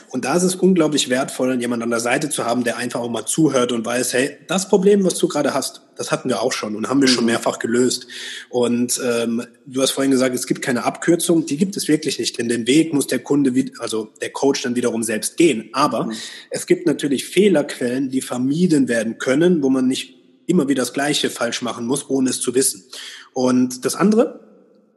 Und 0.09 0.25
da 0.25 0.35
ist 0.35 0.43
es 0.43 0.55
unglaublich 0.55 1.09
wertvoll, 1.09 1.59
jemanden 1.59 1.83
an 1.83 1.89
der 1.89 1.99
Seite 1.99 2.29
zu 2.29 2.45
haben, 2.45 2.63
der 2.63 2.77
einfach 2.77 2.99
auch 2.99 3.09
mal 3.09 3.25
zuhört 3.25 3.71
und 3.71 3.85
weiß, 3.85 4.13
hey, 4.13 4.37
das 4.47 4.69
Problem, 4.69 5.03
was 5.03 5.17
du 5.17 5.27
gerade 5.27 5.53
hast, 5.53 5.81
das 5.95 6.11
hatten 6.11 6.29
wir 6.29 6.41
auch 6.41 6.53
schon 6.53 6.75
und 6.75 6.89
haben 6.89 7.01
wir 7.01 7.07
schon 7.07 7.23
mhm. 7.23 7.31
mehrfach 7.31 7.59
gelöst. 7.59 8.07
Und 8.49 8.99
ähm, 9.03 9.43
du 9.65 9.81
hast 9.81 9.91
vorhin 9.91 10.11
gesagt, 10.11 10.35
es 10.35 10.47
gibt 10.47 10.61
keine 10.61 10.83
Abkürzung, 10.83 11.45
die 11.45 11.57
gibt 11.57 11.77
es 11.77 11.87
wirklich 11.87 12.19
nicht, 12.19 12.37
denn 12.37 12.49
den 12.49 12.67
Weg 12.67 12.93
muss 12.93 13.07
der 13.07 13.19
Kunde, 13.19 13.53
also 13.79 14.09
der 14.21 14.31
Coach 14.31 14.61
dann 14.63 14.75
wiederum 14.75 15.03
selbst 15.03 15.37
gehen. 15.37 15.69
Aber 15.73 16.05
mhm. 16.05 16.13
es 16.49 16.65
gibt 16.65 16.85
natürlich 16.85 17.25
Fehlerquellen, 17.25 18.09
die 18.09 18.21
vermieden 18.21 18.87
werden 18.87 19.17
können, 19.17 19.61
wo 19.61 19.69
man 19.69 19.87
nicht 19.87 20.15
immer 20.45 20.67
wieder 20.67 20.81
das 20.81 20.93
Gleiche 20.93 21.29
falsch 21.29 21.61
machen 21.61 21.85
muss, 21.85 22.09
ohne 22.09 22.29
es 22.29 22.41
zu 22.41 22.53
wissen. 22.55 22.83
Und 23.33 23.85
das 23.85 23.95
andere, 23.95 24.52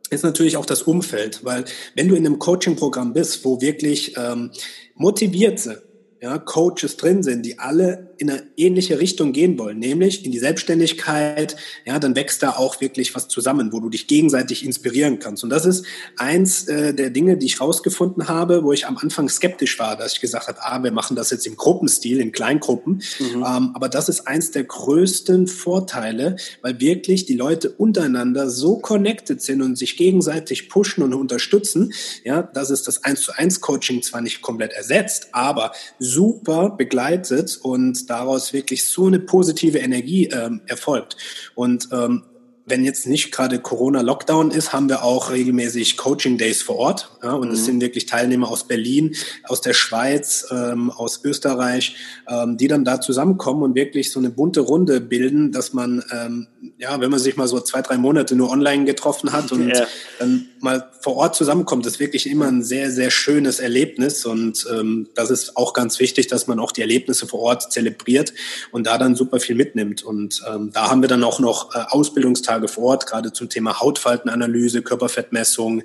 ist 0.09 0.25
natürlich 0.25 0.57
auch 0.57 0.67
das 0.67 0.83
Umfeld, 0.83 1.45
weil 1.45 1.65
wenn 1.95 2.09
du 2.09 2.15
in 2.15 2.27
einem 2.27 2.39
Coaching-Programm 2.39 3.13
bist, 3.13 3.45
wo 3.45 3.61
wirklich 3.61 4.17
ähm, 4.17 4.51
motivierte 4.95 5.86
ja, 6.27 6.39
Coaches 6.39 6.97
drin 6.97 7.23
sind, 7.23 7.47
die 7.47 7.61
alle 7.61 8.11
in 8.19 8.29
eine 8.29 8.43
ähnliche 8.57 8.99
Richtung 8.99 9.33
gehen 9.33 9.59
wollen, 9.59 9.79
nämlich 9.79 10.25
in 10.25 10.33
die 10.33 10.41
Selbstständigkeit, 10.41 11.55
ja, 11.85 12.01
dann 12.01 12.17
wächst 12.17 12.43
da 12.43 12.51
auch 12.51 12.81
wirklich 12.81 13.15
was 13.15 13.29
zusammen, 13.29 13.73
wo 13.73 13.79
du 13.79 13.91
dich 13.91 14.09
gegenseitig 14.09 14.65
inspirieren 14.65 15.21
kannst. 15.21 15.45
Und 15.45 15.51
das 15.51 15.65
ist 15.65 15.87
eins 16.17 16.67
äh, 16.67 16.95
der 16.95 17.11
Dinge, 17.11 17.37
die 17.37 17.47
ich 17.47 17.61
rausgefunden 17.61 18.27
habe, 18.27 18.65
wo 18.65 18.73
ich 18.73 18.87
am 18.89 18.99
Anfang 18.99 19.29
skeptisch 19.29 19.79
war, 19.79 19.97
dass 19.97 20.15
ich 20.15 20.21
gesagt 20.21 20.49
habe, 20.49 20.59
ah, 20.63 20.83
wir 20.83 20.91
machen 20.91 21.15
das 21.15 21.31
jetzt 21.31 21.47
im 21.47 21.57
Gruppenstil, 21.57 22.19
in 22.19 22.33
Kleingruppen. 22.33 23.03
Mhm. 23.21 23.35
Ähm, 23.37 23.71
aber 23.75 23.89
das 23.89 24.09
ist 24.09 24.27
eins 24.27 24.51
der 24.51 24.65
größten 24.65 25.47
Vorteile, 25.47 26.37
weil 26.61 26.81
wirklich 26.81 27.27
die 27.27 27.37
Leute 27.37 27.71
untereinander 27.71 28.51
so 28.51 28.79
connected 28.79 29.41
sind 29.43 29.63
und 29.63 29.77
sich 29.77 29.97
gegenseitig 29.97 30.69
pushen 30.69 31.05
und 31.05 31.15
unterstützen, 31.15 31.93
ja, 32.25 32.43
dass 32.43 32.71
es 32.71 32.83
das 32.83 33.05
eins 33.05 33.21
zu 33.21 33.33
eins 33.33 33.61
Coaching 33.61 34.03
zwar 34.03 34.23
nicht 34.23 34.43
komplett 34.43 34.73
ersetzt, 34.73 35.29
aber 35.31 35.71
super 36.17 36.71
begleitet 36.71 37.59
und 37.63 38.09
daraus 38.09 38.55
wirklich 38.55 38.87
so 38.87 39.07
eine 39.07 39.21
positive 39.21 39.79
Energie 39.79 40.29
ähm, 40.29 40.63
erfolgt. 40.67 41.17
Und 41.55 41.89
ähm, 41.93 42.25
wenn 42.67 42.85
jetzt 42.85 43.07
nicht 43.07 43.31
gerade 43.31 43.61
Corona-Lockdown 43.61 44.51
ist, 44.51 44.73
haben 44.73 44.89
wir 44.89 45.05
auch 45.05 45.31
regelmäßig 45.31 45.97
Coaching-Days 45.97 46.63
vor 46.63 46.77
Ort. 46.77 47.11
Ja, 47.23 47.33
und 47.33 47.53
es 47.53 47.61
mhm. 47.61 47.65
sind 47.65 47.81
wirklich 47.81 48.07
Teilnehmer 48.07 48.51
aus 48.51 48.65
Berlin, 48.65 49.15
aus 49.45 49.61
der 49.61 49.73
Schweiz, 49.73 50.47
ähm, 50.51 50.91
aus 50.91 51.25
Österreich, 51.25 51.95
ähm, 52.29 52.57
die 52.57 52.67
dann 52.67 52.85
da 52.85 53.01
zusammenkommen 53.01 53.63
und 53.63 53.77
wirklich 53.77 54.11
so 54.11 54.19
eine 54.19 54.31
bunte 54.31 54.61
Runde 54.61 55.01
bilden, 55.01 55.53
dass 55.53 55.73
man, 55.73 56.03
ähm, 56.13 56.49
ja, 56.77 57.01
wenn 57.01 57.11
man 57.11 57.21
sich 57.21 57.37
mal 57.37 57.47
so 57.47 57.61
zwei, 57.61 57.83
drei 57.83 57.99
Monate 57.99 58.35
nur 58.35 58.51
online 58.51 58.85
getroffen 58.85 59.33
hat 59.33 59.53
und 59.53 59.69
ja. 59.75 59.87
dann 60.19 60.49
mal 60.61 60.91
vor 61.01 61.17
Ort 61.17 61.37
zusammenkommt, 61.37 61.87
ist 61.87 62.01
wirklich 62.01 62.29
immer 62.29 62.49
ein 62.49 62.65
sehr, 62.65 62.91
sehr 62.91 63.11
schönes 63.13 63.61
Erlebnis. 63.61 64.27
Und 64.27 64.67
ähm, 64.73 65.09
das 65.15 65.31
ist 65.31 65.57
auch 65.57 65.73
ganz 65.73 66.01
wichtig, 66.01 66.27
dass 66.27 66.49
man 66.49 66.59
auch 66.59 66.73
die 66.73 66.81
Erlebnisse 66.81 67.29
vor 67.29 67.39
Ort 67.41 67.73
zelebriert 67.73 68.33
und 68.73 68.89
da 68.89 68.99
dann 68.99 69.15
super 69.15 69.39
viel 69.39 69.55
mitnimmt. 69.55 70.03
Und 70.03 70.43
ähm, 70.53 70.71
da 70.73 70.91
haben 70.91 71.03
wir 71.03 71.09
dann 71.09 71.23
auch 71.23 71.39
noch 71.39 71.77
äh, 71.77 71.85
Ausbildungstage 71.91 72.56
Tage 72.57 72.69
vor 72.69 72.85
Ort, 72.85 73.07
gerade 73.07 73.33
zum 73.33 73.49
Thema 73.49 73.81
Hautfaltenanalyse, 73.81 74.83
Körperfettmessung, 74.83 75.83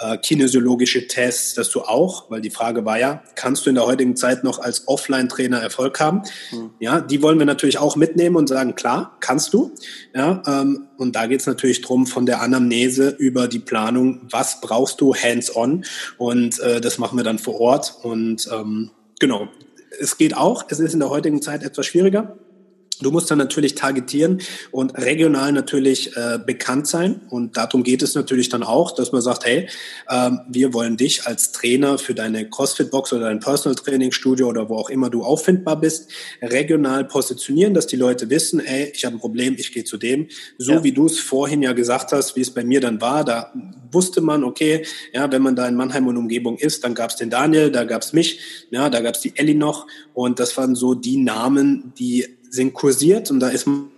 äh, 0.00 0.16
kinesiologische 0.18 1.06
Tests, 1.06 1.54
dass 1.54 1.70
du 1.70 1.82
auch, 1.82 2.30
weil 2.30 2.40
die 2.40 2.50
Frage 2.50 2.84
war 2.84 2.98
ja, 2.98 3.22
kannst 3.34 3.66
du 3.66 3.70
in 3.70 3.74
der 3.74 3.84
heutigen 3.84 4.16
Zeit 4.16 4.42
noch 4.42 4.58
als 4.58 4.88
Offline-Trainer 4.88 5.58
Erfolg 5.58 6.00
haben? 6.00 6.22
Mhm. 6.50 6.70
Ja, 6.80 7.00
die 7.00 7.20
wollen 7.20 7.38
wir 7.38 7.46
natürlich 7.46 7.78
auch 7.78 7.96
mitnehmen 7.96 8.36
und 8.36 8.48
sagen, 8.48 8.74
klar, 8.74 9.16
kannst 9.20 9.52
du. 9.52 9.72
Ja, 10.14 10.42
ähm, 10.46 10.88
und 10.96 11.14
da 11.14 11.26
geht 11.26 11.40
es 11.40 11.46
natürlich 11.46 11.82
drum 11.82 12.06
von 12.06 12.24
der 12.24 12.40
Anamnese 12.40 13.10
über 13.10 13.48
die 13.48 13.58
Planung, 13.58 14.20
was 14.30 14.60
brauchst 14.60 15.00
du 15.00 15.14
hands-on? 15.14 15.84
Und 16.16 16.58
äh, 16.60 16.80
das 16.80 16.98
machen 16.98 17.18
wir 17.18 17.24
dann 17.24 17.38
vor 17.38 17.60
Ort. 17.60 17.94
Und 18.02 18.48
ähm, 18.50 18.90
genau, 19.20 19.48
es 20.00 20.16
geht 20.16 20.36
auch. 20.36 20.64
Es 20.68 20.80
ist 20.80 20.94
in 20.94 21.00
der 21.00 21.10
heutigen 21.10 21.42
Zeit 21.42 21.62
etwas 21.62 21.86
schwieriger. 21.86 22.38
Du 23.00 23.10
musst 23.10 23.30
dann 23.30 23.38
natürlich 23.38 23.74
targetieren 23.74 24.40
und 24.70 24.96
regional 24.96 25.52
natürlich 25.52 26.16
äh, 26.16 26.38
bekannt 26.44 26.86
sein. 26.86 27.20
Und 27.30 27.56
darum 27.56 27.82
geht 27.82 28.02
es 28.02 28.14
natürlich 28.14 28.48
dann 28.48 28.62
auch, 28.62 28.92
dass 28.92 29.12
man 29.12 29.22
sagt, 29.22 29.44
hey, 29.44 29.68
äh, 30.08 30.30
wir 30.48 30.72
wollen 30.72 30.96
dich 30.96 31.26
als 31.26 31.52
Trainer 31.52 31.98
für 31.98 32.14
deine 32.14 32.48
CrossFit-Box 32.48 33.12
oder 33.12 33.26
dein 33.26 33.40
Personal 33.40 33.74
Training 33.74 34.12
Studio 34.12 34.48
oder 34.48 34.68
wo 34.68 34.76
auch 34.76 34.90
immer 34.90 35.10
du 35.10 35.22
auffindbar 35.22 35.80
bist, 35.80 36.10
regional 36.42 37.04
positionieren, 37.04 37.74
dass 37.74 37.86
die 37.86 37.96
Leute 37.96 38.30
wissen, 38.30 38.60
hey, 38.60 38.92
ich 38.94 39.04
habe 39.04 39.16
ein 39.16 39.20
Problem, 39.20 39.56
ich 39.58 39.72
gehe 39.72 39.84
zu 39.84 39.96
dem. 39.96 40.28
So 40.58 40.72
ja. 40.72 40.84
wie 40.84 40.92
du 40.92 41.06
es 41.06 41.18
vorhin 41.18 41.62
ja 41.62 41.72
gesagt 41.72 42.12
hast, 42.12 42.36
wie 42.36 42.40
es 42.40 42.50
bei 42.50 42.64
mir 42.64 42.80
dann 42.80 43.00
war, 43.00 43.24
da 43.24 43.52
wusste 43.90 44.20
man, 44.20 44.44
okay, 44.44 44.84
ja, 45.12 45.30
wenn 45.30 45.42
man 45.42 45.56
da 45.56 45.66
in 45.66 45.76
Mannheim 45.76 46.06
und 46.06 46.16
Umgebung 46.16 46.58
ist, 46.58 46.84
dann 46.84 46.94
gab 46.94 47.10
es 47.10 47.16
den 47.16 47.30
Daniel, 47.30 47.70
da 47.70 47.84
gab 47.84 48.02
es 48.02 48.12
mich, 48.12 48.40
ja, 48.70 48.90
da 48.90 49.00
gab 49.00 49.14
es 49.14 49.20
die 49.20 49.32
Ellie 49.36 49.54
noch. 49.54 49.86
Und 50.12 50.40
das 50.40 50.56
waren 50.56 50.74
so 50.74 50.94
die 50.94 51.16
Namen, 51.16 51.92
die 51.98 52.26
sind 52.54 52.72
kursiert 52.72 53.30
und 53.30 53.40
da 53.40 53.48
ist 53.48 53.66
man 53.66 53.90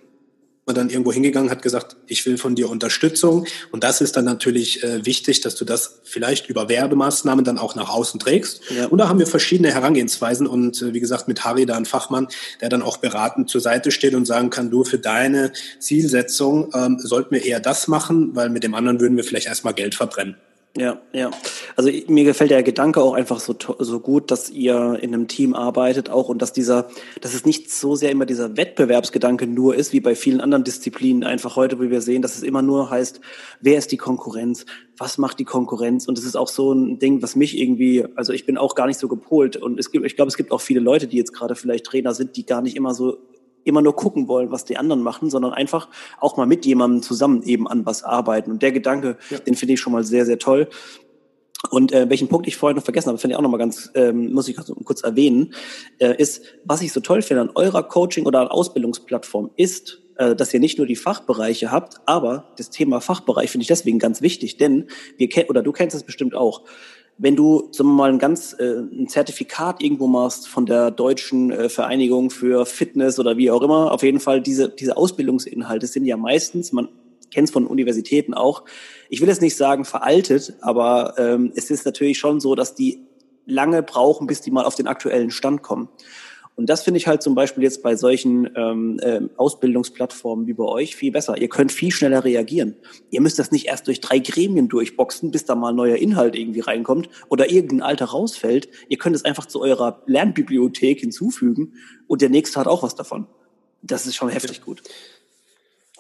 dann 0.67 0.91
irgendwo 0.91 1.13
hingegangen, 1.13 1.51
hat 1.51 1.63
gesagt, 1.63 1.97
ich 2.09 2.27
will 2.27 2.39
von 2.39 2.57
dir 2.57 2.69
Unterstützung. 2.69 3.47
Und 3.71 3.85
das 3.85 4.01
ist 4.01 4.17
dann 4.17 4.25
natürlich 4.25 4.83
äh, 4.83 5.07
wichtig, 5.07 5.41
dass 5.41 5.55
du 5.55 5.65
das 5.65 6.01
vielleicht 6.03 6.49
über 6.49 6.69
Werbemaßnahmen 6.69 7.45
dann 7.45 7.59
auch 7.59 7.77
nach 7.77 7.89
außen 7.89 8.19
trägst. 8.19 8.63
Ja. 8.77 8.87
Und 8.87 8.99
da 8.99 9.09
haben 9.09 9.21
wir 9.21 9.29
verschiedene 9.29 9.73
Herangehensweisen 9.73 10.49
und 10.49 10.83
äh, 10.83 10.93
wie 10.93 10.99
gesagt 10.99 11.29
mit 11.29 11.45
Harry 11.45 11.67
da 11.67 11.77
ein 11.77 11.85
Fachmann, 11.85 12.27
der 12.61 12.69
dann 12.69 12.83
auch 12.83 12.97
beratend 12.97 13.49
zur 13.49 13.61
Seite 13.61 13.93
steht 13.93 14.15
und 14.15 14.25
sagen 14.25 14.51
kann, 14.51 14.71
du 14.71 14.83
für 14.83 14.99
deine 14.99 15.53
Zielsetzung 15.79 16.73
ähm, 16.75 16.99
sollten 16.99 17.33
wir 17.33 17.45
eher 17.45 17.61
das 17.61 17.87
machen, 17.87 18.35
weil 18.35 18.51
mit 18.51 18.65
dem 18.65 18.75
anderen 18.75 19.01
würden 19.01 19.17
wir 19.17 19.25
vielleicht 19.25 19.47
erstmal 19.47 19.75
Geld 19.75 19.95
verbrennen. 19.95 20.37
Ja, 20.77 21.01
ja. 21.13 21.31
Also 21.75 21.91
mir 22.09 22.25
gefällt 22.25 22.51
der 22.51 22.63
Gedanke 22.63 23.01
auch 23.01 23.15
einfach 23.15 23.41
so, 23.41 23.57
so 23.79 24.01
gut, 24.01 24.31
dass 24.31 24.51
ihr 24.51 24.99
in 25.01 25.15
einem 25.15 25.27
Team 25.27 25.55
arbeitet 25.55 26.11
auch 26.11 26.29
und 26.29 26.43
dass 26.43 26.53
dieser, 26.53 26.89
dass 27.23 27.33
es 27.33 27.47
nicht 27.47 27.71
so 27.71 27.97
sehr 27.97 28.11
immer 28.11 28.27
dieser 28.27 28.59
Wettbewerbsgedanke 28.59 29.47
nur 29.47 29.75
ist, 29.75 29.95
wie 29.95 30.01
bei 30.01 30.15
vielen 30.15 30.41
anderen 30.41 30.65
Disziplinen 30.65 31.25
einfach 31.25 31.57
heute, 31.57 31.81
wie 31.81 31.91
wir 31.91 32.03
sehen, 32.03 32.21
dass 32.21 32.37
es 32.37 32.43
immer 32.43 32.61
nur 32.61 32.91
heißt, 32.91 33.21
wer 33.61 33.79
ist 33.79 33.91
die 33.91 33.97
Konkurrenz? 33.97 34.67
Was 34.99 35.17
macht 35.17 35.39
die 35.39 35.45
Konkurrenz? 35.45 36.09
Und 36.09 36.19
es 36.19 36.25
ist 36.25 36.37
auch 36.37 36.49
so 36.49 36.73
ein 36.73 36.99
Ding, 36.99 37.23
was 37.23 37.37
mich 37.37 37.59
irgendwie, 37.59 38.05
also 38.15 38.35
ich 38.35 38.45
bin 38.45 38.59
auch 38.59 38.75
gar 38.75 38.87
nicht 38.87 38.99
so 38.99 39.09
gepolt 39.09 39.57
und 39.57 39.81
es 39.81 39.91
gibt, 39.91 40.05
ich 40.05 40.17
glaube, 40.17 40.29
es 40.29 40.37
gibt 40.37 40.53
auch 40.53 40.61
viele 40.61 40.81
Leute, 40.81 41.07
die 41.07 41.17
jetzt 41.17 41.33
gerade 41.33 41.55
vielleicht 41.55 41.87
Trainer 41.87 42.13
sind, 42.13 42.37
die 42.37 42.45
gar 42.45 42.61
nicht 42.61 42.77
immer 42.77 42.93
so 42.93 43.19
immer 43.67 43.83
nur 43.83 43.97
gucken 43.97 44.29
wollen, 44.29 44.51
was 44.51 44.65
die 44.65 44.77
anderen 44.77 45.03
machen, 45.03 45.31
sondern 45.31 45.53
einfach 45.53 45.89
auch 46.21 46.37
mal 46.37 46.47
mit 46.47 46.65
jemandem 46.65 47.03
zusammen 47.03 47.43
eben 47.43 47.69
an 47.69 47.85
was 47.85 48.03
arbeiten. 48.03 48.51
Und 48.51 48.63
der 48.63 48.73
Gedanke, 48.73 49.17
ja. 49.31 49.39
den 49.39 49.55
finde 49.55 49.75
ich 49.75 49.81
schon 49.81 49.93
mal 49.93 50.05
sehr, 50.05 50.25
sehr 50.25 50.39
toll. 50.39 50.69
Und 51.71 51.93
äh, 51.93 52.09
welchen 52.09 52.29
Punkt 52.29 52.47
ich 52.47 52.57
vorhin 52.57 52.77
noch 52.77 52.85
vergessen 52.85 53.09
habe, 53.09 53.19
finde 53.19 53.35
ich 53.35 53.39
auch 53.39 53.43
noch 53.43 53.51
mal 53.51 53.57
ganz, 53.57 53.91
ähm, 53.95 54.33
muss 54.33 54.49
ich 54.49 54.57
kurz 54.85 55.03
erwähnen, 55.03 55.55
äh, 55.99 56.15
ist, 56.17 56.43
was 56.65 56.83
ich 56.83 56.93
so 56.93 57.01
toll 57.01 57.23
finde 57.23 57.43
an 57.43 57.51
eurer 57.55 57.83
Coaching- 57.83 58.27
oder 58.27 58.53
Ausbildungsplattform 58.53 59.51
ist, 59.57 60.03
äh, 60.17 60.37
dass 60.37 60.53
ihr 60.53 60.61
nicht 60.61 60.79
nur 60.79 60.87
die 60.87 60.97
Fachbereiche 60.97 61.71
habt, 61.71 61.97
aber 62.07 62.53
das 62.57 62.71
Thema 62.71 63.01
Fachbereich 63.01 63.51
finde 63.51 63.63
ich 63.63 63.69
deswegen 63.69 63.99
ganz 63.99 64.21
wichtig, 64.21 64.59
denn 64.59 64.87
wir 65.17 65.29
kennen, 65.29 65.49
oder 65.49 65.63
du 65.63 65.73
kennst 65.73 65.97
es 65.97 66.05
bestimmt 66.05 66.35
auch, 66.35 66.63
wenn 67.19 67.35
du, 67.37 67.69
sagen 67.73 67.91
wir 67.91 67.95
mal, 67.95 68.11
ein 68.11 68.19
ganz 68.19 68.55
äh, 68.59 68.81
ein 68.81 69.09
Zertifikat 69.09 69.83
irgendwo 69.83 70.07
machst 70.07 70.49
von 70.49 70.67
der 70.67 70.91
deutschen 70.91 71.51
äh, 71.51 71.69
Vereinigung 71.69 72.31
für 72.31 72.67
Fitness 72.67 73.19
oder 73.19 73.37
wie 73.37 73.51
auch 73.51 73.63
immer, 73.63 73.93
auf 73.93 74.03
jeden 74.03 74.21
Fall 74.21 74.43
diese 74.43 74.69
diese 74.69 74.97
Ausbildungsinhalte 74.97 75.87
sind 75.87 76.05
ja 76.05 76.17
meistens, 76.17 76.73
man 76.73 76.89
kennt 77.31 77.49
es 77.49 77.53
von 77.53 77.67
Universitäten 77.67 78.35
auch. 78.35 78.65
Ich 79.09 79.21
will 79.21 79.29
jetzt 79.29 79.43
nicht 79.43 79.57
sagen 79.57 79.85
veraltet, 79.85 80.55
aber 80.61 81.15
ähm, 81.19 81.53
es 81.55 81.71
ist 81.71 81.85
natürlich 81.85 82.19
schon 82.19 82.41
so, 82.41 82.55
dass 82.55 82.75
die 82.75 83.07
lange 83.47 83.83
brauchen, 83.83 84.27
bis 84.27 84.41
die 84.41 84.51
mal 84.51 84.65
auf 84.65 84.75
den 84.75 84.87
aktuellen 84.87 85.31
Stand 85.31 85.63
kommen. 85.63 85.89
Und 86.57 86.71
das 86.71 86.83
finde 86.83 86.99
ich 86.99 87.07
halt 87.07 87.23
zum 87.23 87.35
Beispiel 87.35 87.63
jetzt 87.63 87.83
bei 87.83 87.97
solchen 87.97 88.51
ähm, 88.57 88.99
äh, 89.03 89.21
Ausbildungsplattformen 89.37 90.47
wie 90.47 90.55
bei 90.55 90.65
euch 90.65 90.97
viel 90.97 91.13
besser. 91.13 91.37
Ihr 91.37 91.49
könnt 91.49 91.71
viel 91.71 91.93
schneller 91.93 92.25
reagieren. 92.25 92.77
Ihr 93.11 93.21
müsst 93.21 93.39
das 93.39 93.53
nicht 93.53 93.67
erst 93.67 93.87
durch 93.87 94.01
drei 94.01 94.19
Gremien 94.19 94.69
durchboxen, 94.69 95.31
bis 95.31 95.45
da 95.45 95.55
mal 95.55 95.73
neuer 95.73 95.97
Inhalt 95.97 96.35
irgendwie 96.35 96.61
reinkommt 96.61 97.11
oder 97.29 97.51
irgendein 97.51 97.83
alter 97.83 98.07
rausfällt. 98.07 98.69
Ihr 98.89 98.97
könnt 98.97 99.15
es 99.15 99.27
einfach 99.27 99.45
zu 99.45 99.61
eurer 99.61 100.03
Lernbibliothek 100.07 101.01
hinzufügen 101.01 101.75
und 102.07 102.23
der 102.23 102.31
nächste 102.31 102.59
hat 102.59 102.67
auch 102.67 102.83
was 102.83 102.95
davon. 102.95 103.27
Das 103.83 104.07
ist 104.07 104.17
schon 104.17 104.31
heftig 104.31 104.63
gut. 104.63 104.83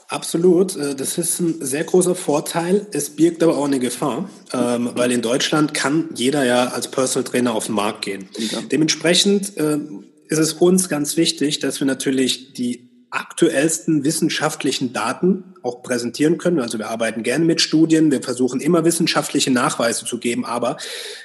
Absolut, 0.08 0.76
äh, 0.76 0.94
das 0.94 1.18
ist 1.18 1.40
ein 1.40 1.64
sehr 1.64 1.84
großer 1.84 2.14
Vorteil. 2.14 2.86
Es 2.92 3.10
birgt 3.10 3.42
aber 3.42 3.58
auch 3.58 3.66
eine 3.66 3.80
Gefahr, 3.80 4.30
ähm, 4.52 4.90
weil 4.94 5.10
in 5.10 5.20
Deutschland 5.20 5.74
kann 5.74 6.08
jeder 6.14 6.44
ja 6.44 6.68
als 6.68 6.90
Personal 6.90 7.24
Trainer 7.24 7.54
auf 7.54 7.66
den 7.66 7.74
Markt 7.74 8.02
gehen. 8.02 8.28
Ja. 8.38 8.60
Dementsprechend 8.62 9.52
ähm, 9.56 10.04
ist 10.28 10.38
es 10.38 10.52
uns 10.54 10.88
ganz 10.88 11.16
wichtig, 11.16 11.58
dass 11.60 11.80
wir 11.80 11.86
natürlich 11.86 12.52
die 12.52 12.88
aktuellsten 13.10 14.04
wissenschaftlichen 14.04 14.92
Daten 14.92 15.54
auch 15.62 15.82
präsentieren 15.82 16.38
können. 16.38 16.60
Also 16.60 16.78
wir 16.78 16.88
arbeiten 16.88 17.22
gerne 17.22 17.44
mit 17.44 17.60
Studien, 17.60 18.10
wir 18.10 18.22
versuchen 18.22 18.60
immer 18.60 18.84
wissenschaftliche 18.84 19.50
Nachweise 19.50 20.04
zu 20.04 20.18
geben, 20.18 20.44
aber 20.44 20.76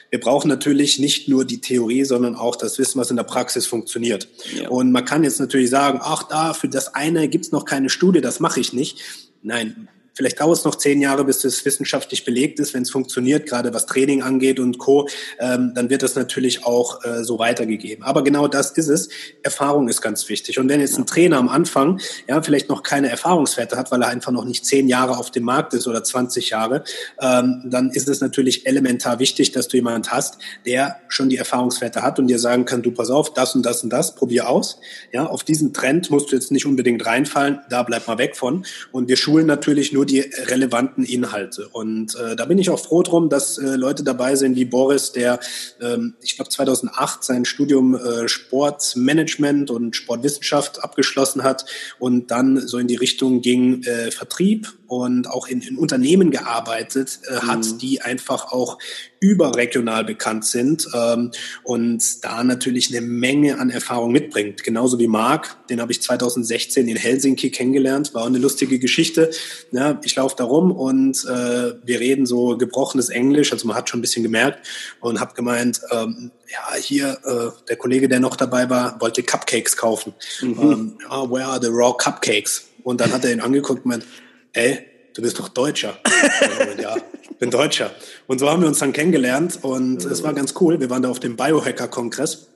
wir 0.09 0.19
brauchen 0.19 0.47
natürlich 0.47 0.99
nicht 0.99 1.27
nur 1.27 1.43
die 1.43 1.59
Theorie, 1.59 2.05
sondern 2.05 2.35
auch 2.35 2.55
das 2.55 2.77
Wissen, 2.79 2.99
was 2.99 3.09
in 3.09 3.17
der 3.17 3.23
Praxis 3.23 3.65
funktioniert. 3.65 4.27
Ja. 4.55 4.69
Und 4.69 4.91
man 4.91 5.05
kann 5.05 5.23
jetzt 5.23 5.39
natürlich 5.39 5.69
sagen, 5.69 5.99
ach 6.01 6.23
da, 6.23 6.53
für 6.53 6.69
das 6.69 6.93
eine 6.93 7.27
gibt's 7.27 7.51
noch 7.51 7.65
keine 7.65 7.89
Studie, 7.89 8.21
das 8.21 8.39
mache 8.39 8.59
ich 8.59 8.73
nicht. 8.73 9.01
Nein, 9.41 9.89
Vielleicht 10.21 10.39
dauert 10.39 10.59
es 10.59 10.65
noch 10.65 10.75
zehn 10.75 11.01
Jahre, 11.01 11.25
bis 11.25 11.39
das 11.39 11.65
wissenschaftlich 11.65 12.23
belegt 12.25 12.59
ist. 12.59 12.75
Wenn 12.75 12.83
es 12.83 12.91
funktioniert, 12.91 13.47
gerade 13.47 13.73
was 13.73 13.87
Training 13.87 14.21
angeht 14.21 14.59
und 14.59 14.77
Co., 14.77 15.07
ähm, 15.39 15.71
dann 15.73 15.89
wird 15.89 16.03
das 16.03 16.13
natürlich 16.13 16.63
auch 16.63 17.03
äh, 17.03 17.23
so 17.23 17.39
weitergegeben. 17.39 18.03
Aber 18.03 18.23
genau 18.23 18.47
das 18.47 18.69
ist 18.69 18.87
es. 18.87 19.09
Erfahrung 19.41 19.89
ist 19.89 19.99
ganz 19.99 20.29
wichtig. 20.29 20.59
Und 20.59 20.69
wenn 20.69 20.79
jetzt 20.79 20.95
ein 20.99 21.07
Trainer 21.07 21.39
am 21.39 21.49
Anfang 21.49 21.99
ja 22.27 22.39
vielleicht 22.43 22.69
noch 22.69 22.83
keine 22.83 23.09
Erfahrungswerte 23.09 23.75
hat, 23.77 23.91
weil 23.91 24.03
er 24.03 24.09
einfach 24.09 24.31
noch 24.31 24.45
nicht 24.45 24.63
zehn 24.63 24.87
Jahre 24.87 25.17
auf 25.17 25.31
dem 25.31 25.43
Markt 25.43 25.73
ist 25.73 25.87
oder 25.87 26.03
20 26.03 26.51
Jahre, 26.51 26.83
ähm, 27.19 27.63
dann 27.65 27.89
ist 27.89 28.07
es 28.07 28.21
natürlich 28.21 28.67
elementar 28.67 29.17
wichtig, 29.17 29.53
dass 29.53 29.69
du 29.69 29.77
jemand 29.77 30.11
hast, 30.11 30.37
der 30.67 30.97
schon 31.07 31.29
die 31.29 31.37
Erfahrungswerte 31.37 32.03
hat 32.03 32.19
und 32.19 32.27
dir 32.27 32.37
sagen 32.37 32.65
kann, 32.65 32.83
du 32.83 32.91
pass 32.91 33.09
auf, 33.09 33.33
das 33.33 33.55
und 33.55 33.65
das 33.65 33.83
und 33.83 33.89
das, 33.89 34.13
probier 34.13 34.47
aus. 34.47 34.79
Ja, 35.11 35.25
auf 35.25 35.43
diesen 35.43 35.73
Trend 35.73 36.11
musst 36.11 36.31
du 36.31 36.35
jetzt 36.35 36.51
nicht 36.51 36.67
unbedingt 36.67 37.07
reinfallen, 37.07 37.61
da 37.71 37.81
bleib 37.81 38.07
mal 38.07 38.19
weg 38.19 38.35
von. 38.35 38.67
Und 38.91 39.09
wir 39.09 39.17
schulen 39.17 39.47
natürlich 39.47 39.91
nur 39.91 40.01
nur 40.01 40.05
die 40.11 40.19
relevanten 40.19 41.03
Inhalte. 41.03 41.69
Und 41.69 42.15
äh, 42.15 42.35
da 42.35 42.45
bin 42.45 42.57
ich 42.57 42.69
auch 42.69 42.79
froh 42.79 43.01
drum, 43.01 43.29
dass 43.29 43.57
äh, 43.57 43.75
Leute 43.75 44.03
dabei 44.03 44.35
sind 44.35 44.55
wie 44.55 44.65
Boris, 44.65 45.11
der, 45.11 45.39
ähm, 45.81 46.15
ich 46.21 46.35
glaube 46.35 46.49
2008 46.49 47.23
sein 47.23 47.45
Studium 47.45 47.95
äh, 47.95 48.27
Sportmanagement 48.27 49.71
und 49.71 49.95
Sportwissenschaft 49.95 50.83
abgeschlossen 50.83 51.43
hat 51.43 51.65
und 51.99 52.31
dann 52.31 52.67
so 52.67 52.77
in 52.77 52.87
die 52.87 52.95
Richtung 52.95 53.41
ging 53.41 53.83
äh, 53.83 54.11
Vertrieb 54.11 54.73
und 54.87 55.29
auch 55.29 55.47
in, 55.47 55.61
in 55.61 55.77
Unternehmen 55.77 56.31
gearbeitet 56.31 57.19
äh, 57.25 57.35
hat, 57.35 57.65
mhm. 57.65 57.77
die 57.77 58.01
einfach 58.01 58.51
auch 58.51 58.77
überregional 59.21 60.03
bekannt 60.03 60.43
sind 60.45 60.87
ähm, 60.93 61.31
und 61.63 62.25
da 62.25 62.43
natürlich 62.43 62.89
eine 62.89 63.05
Menge 63.05 63.59
an 63.59 63.69
Erfahrung 63.69 64.11
mitbringt. 64.11 64.63
Genauso 64.63 64.99
wie 64.99 65.07
Marc, 65.07 65.67
den 65.67 65.79
habe 65.79 65.91
ich 65.91 66.01
2016 66.01 66.87
in 66.87 66.97
Helsinki 66.97 67.51
kennengelernt, 67.51 68.13
war 68.13 68.25
eine 68.25 68.39
lustige 68.39 68.79
Geschichte. 68.79 69.29
Ja, 69.71 69.90
ich 70.03 70.15
laufe 70.15 70.35
da 70.37 70.43
rum 70.43 70.71
und 70.71 71.25
äh, 71.25 71.73
wir 71.83 71.99
reden 71.99 72.25
so 72.25 72.57
gebrochenes 72.57 73.09
Englisch, 73.09 73.51
also 73.51 73.67
man 73.67 73.75
hat 73.75 73.89
schon 73.89 73.99
ein 73.99 74.01
bisschen 74.01 74.23
gemerkt 74.23 74.65
und 74.99 75.19
habe 75.19 75.33
gemeint, 75.33 75.81
ähm, 75.91 76.31
ja, 76.51 76.75
hier, 76.77 77.17
äh, 77.23 77.67
der 77.67 77.75
Kollege, 77.77 78.07
der 78.07 78.19
noch 78.19 78.35
dabei 78.35 78.69
war, 78.69 78.99
wollte 78.99 79.23
Cupcakes 79.23 79.77
kaufen. 79.77 80.13
Mhm. 80.41 80.59
Ähm, 80.59 80.97
ja, 81.09 81.29
where 81.29 81.45
are 81.45 81.59
the 81.61 81.69
raw 81.71 81.93
cupcakes? 81.97 82.65
Und 82.83 83.01
dann 83.01 83.11
hat 83.13 83.23
er 83.23 83.31
ihn 83.31 83.41
angeguckt 83.41 83.85
und 83.85 83.89
meint, 83.89 84.05
ey, 84.53 84.79
du 85.13 85.21
bist 85.21 85.39
doch 85.39 85.49
Deutscher. 85.49 85.99
ja, 86.81 86.95
bin 87.39 87.51
Deutscher. 87.51 87.91
Und 88.27 88.39
so 88.39 88.49
haben 88.49 88.61
wir 88.61 88.67
uns 88.67 88.79
dann 88.79 88.93
kennengelernt 88.93 89.59
und 89.61 90.05
es 90.05 90.23
war 90.23 90.33
ganz 90.33 90.53
cool. 90.59 90.79
Wir 90.79 90.89
waren 90.89 91.01
da 91.01 91.09
auf 91.09 91.19
dem 91.19 91.35
Biohacker-Kongress 91.35 92.47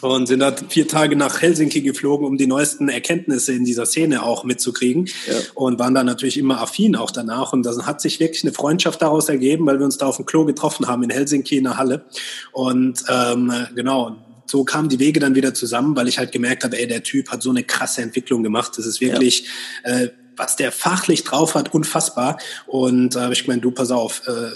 und 0.00 0.26
sind 0.26 0.40
da 0.40 0.54
vier 0.68 0.88
Tage 0.88 1.16
nach 1.16 1.40
Helsinki 1.40 1.80
geflogen, 1.80 2.26
um 2.26 2.36
die 2.36 2.46
neuesten 2.46 2.88
Erkenntnisse 2.88 3.52
in 3.52 3.64
dieser 3.64 3.86
Szene 3.86 4.22
auch 4.22 4.44
mitzukriegen 4.44 5.06
ja. 5.26 5.34
und 5.54 5.78
waren 5.78 5.94
da 5.94 6.04
natürlich 6.04 6.38
immer 6.38 6.60
affin 6.60 6.96
auch 6.96 7.10
danach 7.10 7.52
und 7.52 7.64
das 7.64 7.86
hat 7.86 8.00
sich 8.00 8.20
wirklich 8.20 8.44
eine 8.44 8.52
Freundschaft 8.52 9.02
daraus 9.02 9.28
ergeben, 9.28 9.66
weil 9.66 9.78
wir 9.78 9.84
uns 9.84 9.98
da 9.98 10.06
auf 10.06 10.16
dem 10.16 10.26
Klo 10.26 10.44
getroffen 10.44 10.86
haben 10.86 11.02
in 11.02 11.10
Helsinki 11.10 11.56
in 11.56 11.64
der 11.64 11.76
Halle 11.76 12.04
und 12.52 13.04
ähm, 13.08 13.52
genau 13.74 14.16
so 14.46 14.64
kamen 14.64 14.88
die 14.88 14.98
Wege 14.98 15.20
dann 15.20 15.34
wieder 15.34 15.52
zusammen, 15.52 15.94
weil 15.94 16.08
ich 16.08 16.18
halt 16.18 16.32
gemerkt 16.32 16.64
habe, 16.64 16.78
ey, 16.78 16.86
der 16.86 17.02
Typ 17.02 17.30
hat 17.30 17.42
so 17.42 17.50
eine 17.50 17.64
krasse 17.64 18.00
Entwicklung 18.00 18.42
gemacht. 18.42 18.72
Das 18.78 18.86
ist 18.86 18.98
wirklich 18.98 19.46
ja. 19.84 19.90
äh, 19.90 20.10
was 20.38 20.56
der 20.56 20.72
fachlich 20.72 21.24
drauf 21.24 21.54
hat, 21.54 21.74
unfassbar. 21.74 22.38
Und 22.66 23.16
äh, 23.16 23.30
ich 23.32 23.44
gemeint, 23.44 23.64
du, 23.64 23.72
pass 23.72 23.90
auf, 23.90 24.22
äh, 24.26 24.50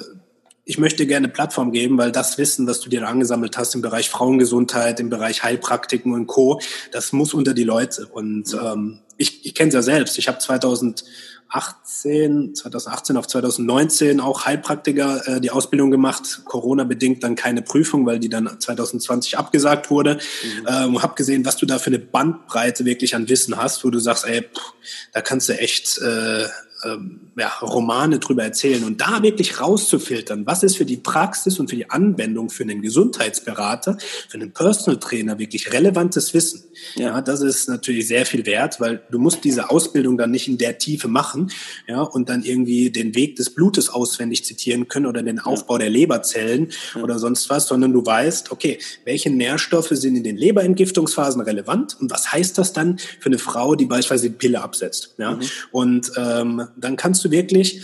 ich 0.64 0.78
möchte 0.78 1.06
gerne 1.06 1.28
Plattform 1.28 1.72
geben, 1.72 1.98
weil 1.98 2.12
das 2.12 2.38
Wissen, 2.38 2.66
das 2.66 2.80
du 2.80 2.88
dir 2.88 3.06
angesammelt 3.06 3.58
hast 3.58 3.74
im 3.74 3.82
Bereich 3.82 4.10
Frauengesundheit, 4.10 5.00
im 5.00 5.10
Bereich 5.10 5.42
Heilpraktiken 5.42 6.12
und 6.12 6.26
Co., 6.26 6.60
das 6.92 7.12
muss 7.12 7.34
unter 7.34 7.54
die 7.54 7.64
Leute. 7.64 8.06
Und 8.06 8.54
ähm, 8.54 9.00
ich, 9.16 9.44
ich 9.44 9.54
kenne 9.54 9.68
es 9.68 9.74
ja 9.74 9.82
selbst. 9.82 10.18
Ich 10.18 10.28
habe 10.28 10.38
2000 10.38 11.04
2018, 11.52 12.54
2018 12.54 13.16
auf 13.16 13.26
2019 13.26 14.20
auch 14.20 14.46
Heilpraktiker 14.46 15.26
äh, 15.26 15.40
die 15.40 15.50
Ausbildung 15.50 15.90
gemacht. 15.90 16.42
Corona 16.44 16.84
bedingt 16.84 17.22
dann 17.22 17.34
keine 17.34 17.60
Prüfung, 17.60 18.06
weil 18.06 18.18
die 18.18 18.30
dann 18.30 18.58
2020 18.58 19.36
abgesagt 19.36 19.90
wurde. 19.90 20.14
Mhm. 20.14 20.66
Ähm, 20.66 21.02
hab 21.02 21.14
gesehen, 21.14 21.44
was 21.44 21.56
du 21.56 21.66
da 21.66 21.78
für 21.78 21.88
eine 21.88 21.98
Bandbreite 21.98 22.84
wirklich 22.84 23.14
an 23.14 23.28
Wissen 23.28 23.56
hast, 23.56 23.84
wo 23.84 23.90
du 23.90 23.98
sagst, 23.98 24.26
ey, 24.26 24.42
pff, 24.42 24.72
da 25.12 25.20
kannst 25.20 25.50
du 25.50 25.58
echt 25.58 25.98
äh, 25.98 26.46
ähm, 26.84 27.20
ja, 27.36 27.48
Romane 27.60 28.18
drüber 28.18 28.44
erzählen 28.44 28.84
und 28.84 29.00
da 29.00 29.22
wirklich 29.22 29.60
rauszufiltern, 29.60 30.46
was 30.46 30.62
ist 30.62 30.76
für 30.76 30.84
die 30.84 30.96
Praxis 30.96 31.58
und 31.58 31.70
für 31.70 31.76
die 31.76 31.90
Anwendung 31.90 32.50
für 32.50 32.62
einen 32.64 32.82
Gesundheitsberater, 32.82 33.96
für 34.28 34.34
einen 34.34 34.52
Personal 34.52 34.98
Trainer 35.00 35.38
wirklich 35.38 35.72
relevantes 35.72 36.34
Wissen. 36.34 36.64
Ja. 36.96 37.20
das 37.20 37.40
ist 37.40 37.68
natürlich 37.68 38.08
sehr 38.08 38.26
viel 38.26 38.44
wert, 38.46 38.80
weil 38.80 39.02
du 39.10 39.18
musst 39.18 39.44
diese 39.44 39.70
Ausbildung 39.70 40.18
dann 40.18 40.30
nicht 40.30 40.48
in 40.48 40.58
der 40.58 40.78
Tiefe 40.78 41.08
machen, 41.08 41.50
ja, 41.86 42.00
und 42.00 42.28
dann 42.28 42.42
irgendwie 42.42 42.90
den 42.90 43.14
Weg 43.14 43.36
des 43.36 43.50
Blutes 43.50 43.88
auswendig 43.88 44.44
zitieren 44.44 44.88
können 44.88 45.06
oder 45.06 45.22
den 45.22 45.38
Aufbau 45.38 45.78
der 45.78 45.90
Leberzellen 45.90 46.72
ja. 46.94 47.02
oder 47.02 47.18
sonst 47.18 47.48
was, 47.50 47.68
sondern 47.68 47.92
du 47.92 48.04
weißt, 48.04 48.50
okay, 48.50 48.78
welche 49.04 49.30
Nährstoffe 49.30 49.90
sind 49.90 50.16
in 50.16 50.24
den 50.24 50.36
Leberentgiftungsphasen 50.36 51.40
relevant 51.40 51.96
und 52.00 52.10
was 52.10 52.32
heißt 52.32 52.58
das 52.58 52.72
dann 52.72 52.98
für 52.98 53.26
eine 53.26 53.38
Frau, 53.38 53.74
die 53.74 53.86
beispielsweise 53.86 54.30
die 54.30 54.36
Pille 54.36 54.62
absetzt, 54.62 55.14
ja, 55.18 55.32
mhm. 55.32 55.42
und 55.70 56.12
ähm, 56.16 56.66
dann 56.76 56.96
kannst 56.96 57.24
du 57.24 57.30
wirklich 57.30 57.82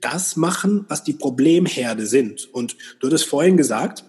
das 0.00 0.36
machen, 0.36 0.84
was 0.88 1.04
die 1.04 1.12
Problemherde 1.12 2.06
sind. 2.06 2.48
Und 2.52 2.76
du 3.00 3.06
hattest 3.06 3.26
vorhin 3.26 3.56
gesagt, 3.56 4.04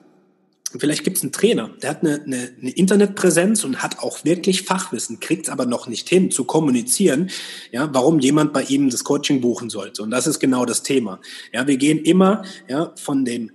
vielleicht 0.77 1.03
gibt 1.03 1.17
es 1.17 1.23
einen 1.23 1.31
Trainer, 1.31 1.69
der 1.81 1.91
hat 1.91 2.01
eine, 2.01 2.21
eine, 2.23 2.51
eine 2.59 2.71
Internetpräsenz 2.71 3.63
und 3.63 3.83
hat 3.83 3.99
auch 3.99 4.23
wirklich 4.23 4.63
Fachwissen, 4.63 5.19
kriegt 5.19 5.47
es 5.47 5.49
aber 5.49 5.65
noch 5.65 5.87
nicht 5.87 6.09
hin 6.09 6.31
zu 6.31 6.45
kommunizieren, 6.45 7.29
ja, 7.71 7.89
warum 7.93 8.19
jemand 8.19 8.53
bei 8.53 8.63
ihm 8.63 8.89
das 8.89 9.03
Coaching 9.03 9.41
buchen 9.41 9.69
sollte. 9.69 10.03
Und 10.03 10.11
das 10.11 10.27
ist 10.27 10.39
genau 10.39 10.65
das 10.65 10.83
Thema. 10.83 11.19
Ja, 11.51 11.67
wir 11.67 11.77
gehen 11.77 11.99
immer 11.99 12.43
ja, 12.67 12.93
von 12.95 13.25
dem 13.25 13.51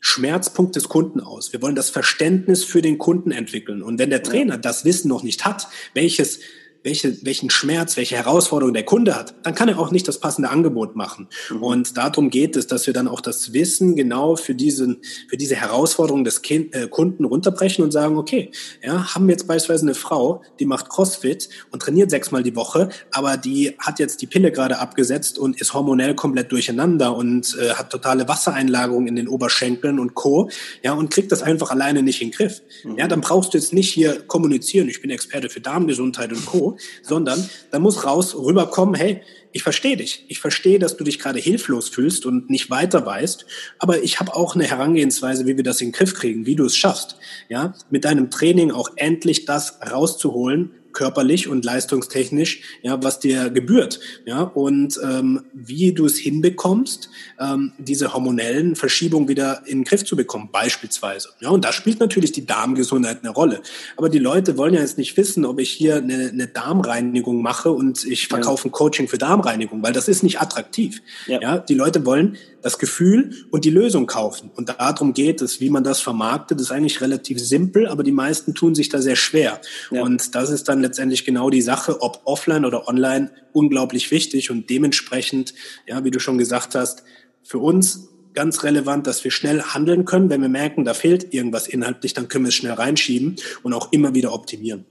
Schmerzpunkt 0.00 0.76
des 0.76 0.88
Kunden 0.90 1.20
aus. 1.20 1.52
Wir 1.54 1.62
wollen 1.62 1.74
das 1.74 1.88
Verständnis 1.88 2.62
für 2.62 2.82
den 2.82 2.98
Kunden 2.98 3.30
entwickeln. 3.30 3.82
Und 3.82 3.98
wenn 3.98 4.10
der 4.10 4.22
Trainer 4.22 4.58
das 4.58 4.84
Wissen 4.84 5.08
noch 5.08 5.22
nicht 5.22 5.46
hat, 5.46 5.66
welches 5.94 6.40
welche, 6.84 7.16
welchen 7.24 7.48
Schmerz, 7.50 7.96
welche 7.96 8.16
Herausforderung 8.16 8.74
der 8.74 8.84
Kunde 8.84 9.16
hat, 9.16 9.34
dann 9.42 9.54
kann 9.54 9.68
er 9.68 9.78
auch 9.78 9.90
nicht 9.90 10.06
das 10.06 10.20
passende 10.20 10.50
Angebot 10.50 10.94
machen. 10.94 11.28
Mhm. 11.50 11.62
Und 11.62 11.96
darum 11.96 12.28
geht 12.28 12.56
es, 12.56 12.66
dass 12.66 12.86
wir 12.86 12.92
dann 12.92 13.08
auch 13.08 13.22
das 13.22 13.54
Wissen 13.54 13.96
genau 13.96 14.36
für 14.36 14.54
diesen, 14.54 14.98
für 15.28 15.38
diese 15.38 15.56
Herausforderung 15.56 16.24
des 16.24 16.42
kind, 16.42 16.74
äh, 16.74 16.86
Kunden 16.86 17.24
runterbrechen 17.24 17.82
und 17.82 17.90
sagen, 17.90 18.18
okay, 18.18 18.50
ja, 18.82 19.14
haben 19.14 19.26
wir 19.26 19.32
jetzt 19.32 19.46
beispielsweise 19.46 19.86
eine 19.86 19.94
Frau, 19.94 20.42
die 20.60 20.66
macht 20.66 20.90
Crossfit 20.90 21.48
und 21.70 21.80
trainiert 21.80 22.10
sechsmal 22.10 22.42
die 22.42 22.54
Woche, 22.54 22.90
aber 23.12 23.38
die 23.38 23.74
hat 23.78 23.98
jetzt 23.98 24.20
die 24.20 24.26
Pille 24.26 24.52
gerade 24.52 24.78
abgesetzt 24.78 25.38
und 25.38 25.60
ist 25.60 25.72
hormonell 25.72 26.14
komplett 26.14 26.52
durcheinander 26.52 27.16
und 27.16 27.56
äh, 27.58 27.70
hat 27.70 27.90
totale 27.90 28.28
Wassereinlagerung 28.28 29.06
in 29.06 29.16
den 29.16 29.28
Oberschenkeln 29.28 29.98
und 29.98 30.14
Co. 30.14 30.50
Ja, 30.82 30.92
und 30.92 31.10
kriegt 31.10 31.32
das 31.32 31.42
einfach 31.42 31.70
alleine 31.70 32.02
nicht 32.02 32.20
in 32.20 32.28
den 32.28 32.36
Griff. 32.36 32.60
Mhm. 32.84 32.98
Ja, 32.98 33.08
dann 33.08 33.22
brauchst 33.22 33.54
du 33.54 33.58
jetzt 33.58 33.72
nicht 33.72 33.90
hier 33.90 34.20
kommunizieren, 34.26 34.90
ich 34.90 35.00
bin 35.00 35.10
Experte 35.10 35.48
für 35.48 35.60
Darmgesundheit 35.60 36.30
und 36.30 36.44
Co 36.44 36.73
so, 37.02 37.14
sondern 37.14 37.48
da 37.70 37.78
muss 37.78 38.04
raus 38.04 38.34
rüberkommen, 38.34 38.94
hey, 38.94 39.22
ich 39.52 39.62
verstehe 39.62 39.96
dich. 39.96 40.24
Ich 40.28 40.40
verstehe, 40.40 40.80
dass 40.80 40.96
du 40.96 41.04
dich 41.04 41.20
gerade 41.20 41.38
hilflos 41.38 41.88
fühlst 41.88 42.26
und 42.26 42.50
nicht 42.50 42.70
weiter 42.70 43.06
weißt. 43.06 43.46
Aber 43.78 44.02
ich 44.02 44.18
habe 44.18 44.34
auch 44.34 44.56
eine 44.56 44.64
Herangehensweise, 44.64 45.46
wie 45.46 45.56
wir 45.56 45.62
das 45.62 45.80
in 45.80 45.88
den 45.88 45.92
Griff 45.92 46.14
kriegen, 46.14 46.44
wie 46.44 46.56
du 46.56 46.64
es 46.64 46.76
schaffst. 46.76 47.16
Ja, 47.48 47.74
mit 47.88 48.04
deinem 48.04 48.30
Training 48.30 48.72
auch 48.72 48.90
endlich 48.96 49.44
das 49.44 49.78
rauszuholen, 49.80 50.72
körperlich 50.94 51.48
und 51.48 51.64
leistungstechnisch, 51.64 52.62
ja, 52.82 53.02
was 53.02 53.18
dir 53.18 53.50
gebührt, 53.50 54.00
ja, 54.24 54.42
und 54.42 54.98
ähm, 55.02 55.42
wie 55.52 55.92
du 55.92 56.06
es 56.06 56.16
hinbekommst, 56.16 57.10
ähm, 57.38 57.72
diese 57.78 58.14
hormonellen 58.14 58.76
Verschiebungen 58.76 59.28
wieder 59.28 59.62
in 59.66 59.80
den 59.80 59.84
Griff 59.84 60.04
zu 60.04 60.16
bekommen, 60.16 60.48
beispielsweise. 60.52 61.30
Ja, 61.40 61.50
und 61.50 61.64
da 61.64 61.72
spielt 61.72 62.00
natürlich 62.00 62.32
die 62.32 62.46
Darmgesundheit 62.46 63.18
eine 63.22 63.30
Rolle. 63.30 63.60
Aber 63.96 64.08
die 64.08 64.18
Leute 64.18 64.56
wollen 64.56 64.74
ja 64.74 64.80
jetzt 64.80 64.98
nicht 64.98 65.16
wissen, 65.16 65.44
ob 65.44 65.60
ich 65.60 65.70
hier 65.70 65.96
eine, 65.96 66.30
eine 66.32 66.46
Darmreinigung 66.46 67.42
mache 67.42 67.70
und 67.70 68.04
ich 68.04 68.28
verkaufe 68.28 68.68
ein 68.68 68.72
Coaching 68.72 69.08
für 69.08 69.18
Darmreinigung, 69.18 69.82
weil 69.82 69.92
das 69.92 70.08
ist 70.08 70.22
nicht 70.22 70.40
attraktiv. 70.40 71.02
Ja. 71.26 71.40
ja, 71.40 71.58
die 71.58 71.74
Leute 71.74 72.06
wollen 72.06 72.36
das 72.64 72.78
Gefühl 72.78 73.46
und 73.50 73.66
die 73.66 73.70
Lösung 73.70 74.06
kaufen. 74.06 74.50
Und 74.56 74.70
darum 74.70 75.12
geht 75.12 75.42
es, 75.42 75.60
wie 75.60 75.68
man 75.68 75.84
das 75.84 76.00
vermarktet, 76.00 76.60
ist 76.60 76.72
eigentlich 76.72 77.02
relativ 77.02 77.38
simpel, 77.38 77.86
aber 77.86 78.02
die 78.02 78.10
meisten 78.12 78.54
tun 78.54 78.74
sich 78.74 78.88
da 78.88 79.02
sehr 79.02 79.16
schwer. 79.16 79.60
Ja. 79.90 80.02
Und 80.02 80.34
das 80.34 80.48
ist 80.48 80.68
dann 80.68 80.80
letztendlich 80.84 81.24
genau 81.24 81.50
die 81.50 81.62
Sache, 81.62 82.00
ob 82.00 82.20
offline 82.24 82.64
oder 82.64 82.88
online, 82.88 83.30
unglaublich 83.52 84.10
wichtig 84.10 84.50
und 84.50 84.70
dementsprechend, 84.70 85.54
ja, 85.86 86.04
wie 86.04 86.10
du 86.10 86.20
schon 86.20 86.38
gesagt 86.38 86.74
hast, 86.74 87.02
für 87.42 87.58
uns 87.58 88.08
ganz 88.32 88.62
relevant, 88.62 89.06
dass 89.06 89.24
wir 89.24 89.30
schnell 89.30 89.62
handeln 89.62 90.04
können. 90.04 90.30
Wenn 90.30 90.42
wir 90.42 90.48
merken, 90.48 90.84
da 90.84 90.94
fehlt 90.94 91.34
irgendwas 91.34 91.66
inhaltlich, 91.66 92.14
dann 92.14 92.28
können 92.28 92.44
wir 92.44 92.48
es 92.48 92.54
schnell 92.54 92.72
reinschieben 92.72 93.36
und 93.62 93.72
auch 93.72 93.92
immer 93.92 94.14
wieder 94.14 94.32
optimieren 94.32 94.86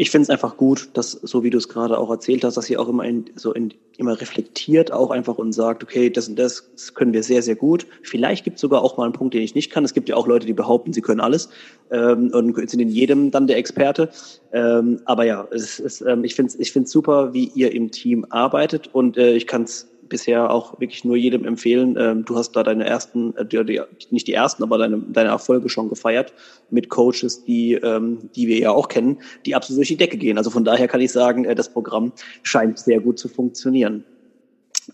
ich 0.00 0.12
finde 0.12 0.22
es 0.22 0.30
einfach 0.30 0.56
gut, 0.56 0.90
dass, 0.94 1.10
so 1.10 1.42
wie 1.42 1.50
du 1.50 1.58
es 1.58 1.68
gerade 1.68 1.98
auch 1.98 2.08
erzählt 2.08 2.44
hast, 2.44 2.56
dass 2.56 2.70
ihr 2.70 2.80
auch 2.80 2.88
immer 2.88 3.04
in, 3.04 3.24
so 3.34 3.52
in, 3.52 3.74
immer 3.96 4.18
reflektiert 4.20 4.92
auch 4.92 5.10
einfach 5.10 5.38
und 5.38 5.50
sagt, 5.50 5.82
okay, 5.82 6.08
das 6.08 6.28
und 6.28 6.38
das, 6.38 6.70
können 6.94 7.12
wir 7.12 7.24
sehr, 7.24 7.42
sehr 7.42 7.56
gut. 7.56 7.84
Vielleicht 8.04 8.44
gibt 8.44 8.56
es 8.56 8.60
sogar 8.60 8.82
auch 8.82 8.96
mal 8.96 9.04
einen 9.04 9.12
Punkt, 9.12 9.34
den 9.34 9.42
ich 9.42 9.56
nicht 9.56 9.72
kann. 9.72 9.84
Es 9.84 9.94
gibt 9.94 10.08
ja 10.08 10.14
auch 10.14 10.28
Leute, 10.28 10.46
die 10.46 10.52
behaupten, 10.52 10.92
sie 10.92 11.02
können 11.02 11.18
alles 11.18 11.48
ähm, 11.90 12.30
und 12.32 12.70
sind 12.70 12.78
in 12.78 12.88
jedem 12.88 13.32
dann 13.32 13.48
der 13.48 13.56
Experte. 13.56 14.10
Ähm, 14.52 15.00
aber 15.04 15.24
ja, 15.24 15.48
es 15.50 15.80
ist, 15.80 16.00
ähm, 16.02 16.22
ich 16.22 16.36
finde 16.36 16.50
es 16.50 16.60
ich 16.60 16.72
find's 16.72 16.92
super, 16.92 17.34
wie 17.34 17.50
ihr 17.56 17.72
im 17.72 17.90
Team 17.90 18.24
arbeitet 18.30 18.94
und 18.94 19.16
äh, 19.16 19.32
ich 19.32 19.48
kann 19.48 19.64
es 19.64 19.88
bisher 20.08 20.50
auch 20.50 20.80
wirklich 20.80 21.04
nur 21.04 21.16
jedem 21.16 21.44
empfehlen. 21.44 21.96
Ähm, 21.98 22.24
du 22.24 22.36
hast 22.36 22.52
da 22.52 22.62
deine 22.62 22.84
ersten, 22.84 23.36
äh, 23.36 23.44
die, 23.46 23.80
nicht 24.10 24.26
die 24.26 24.32
ersten, 24.32 24.62
aber 24.62 24.78
deine, 24.78 24.98
deine 24.98 25.30
Erfolge 25.30 25.68
schon 25.68 25.88
gefeiert 25.88 26.32
mit 26.70 26.88
Coaches, 26.88 27.44
die, 27.44 27.74
ähm, 27.74 28.30
die 28.34 28.48
wir 28.48 28.58
ja 28.58 28.70
auch 28.70 28.88
kennen, 28.88 29.18
die 29.46 29.54
absolut 29.54 29.78
durch 29.78 29.88
die 29.88 29.96
Decke 29.96 30.16
gehen. 30.16 30.38
Also 30.38 30.50
von 30.50 30.64
daher 30.64 30.88
kann 30.88 31.00
ich 31.00 31.12
sagen, 31.12 31.44
äh, 31.44 31.54
das 31.54 31.72
Programm 31.72 32.12
scheint 32.42 32.78
sehr 32.78 33.00
gut 33.00 33.18
zu 33.18 33.28
funktionieren. 33.28 34.04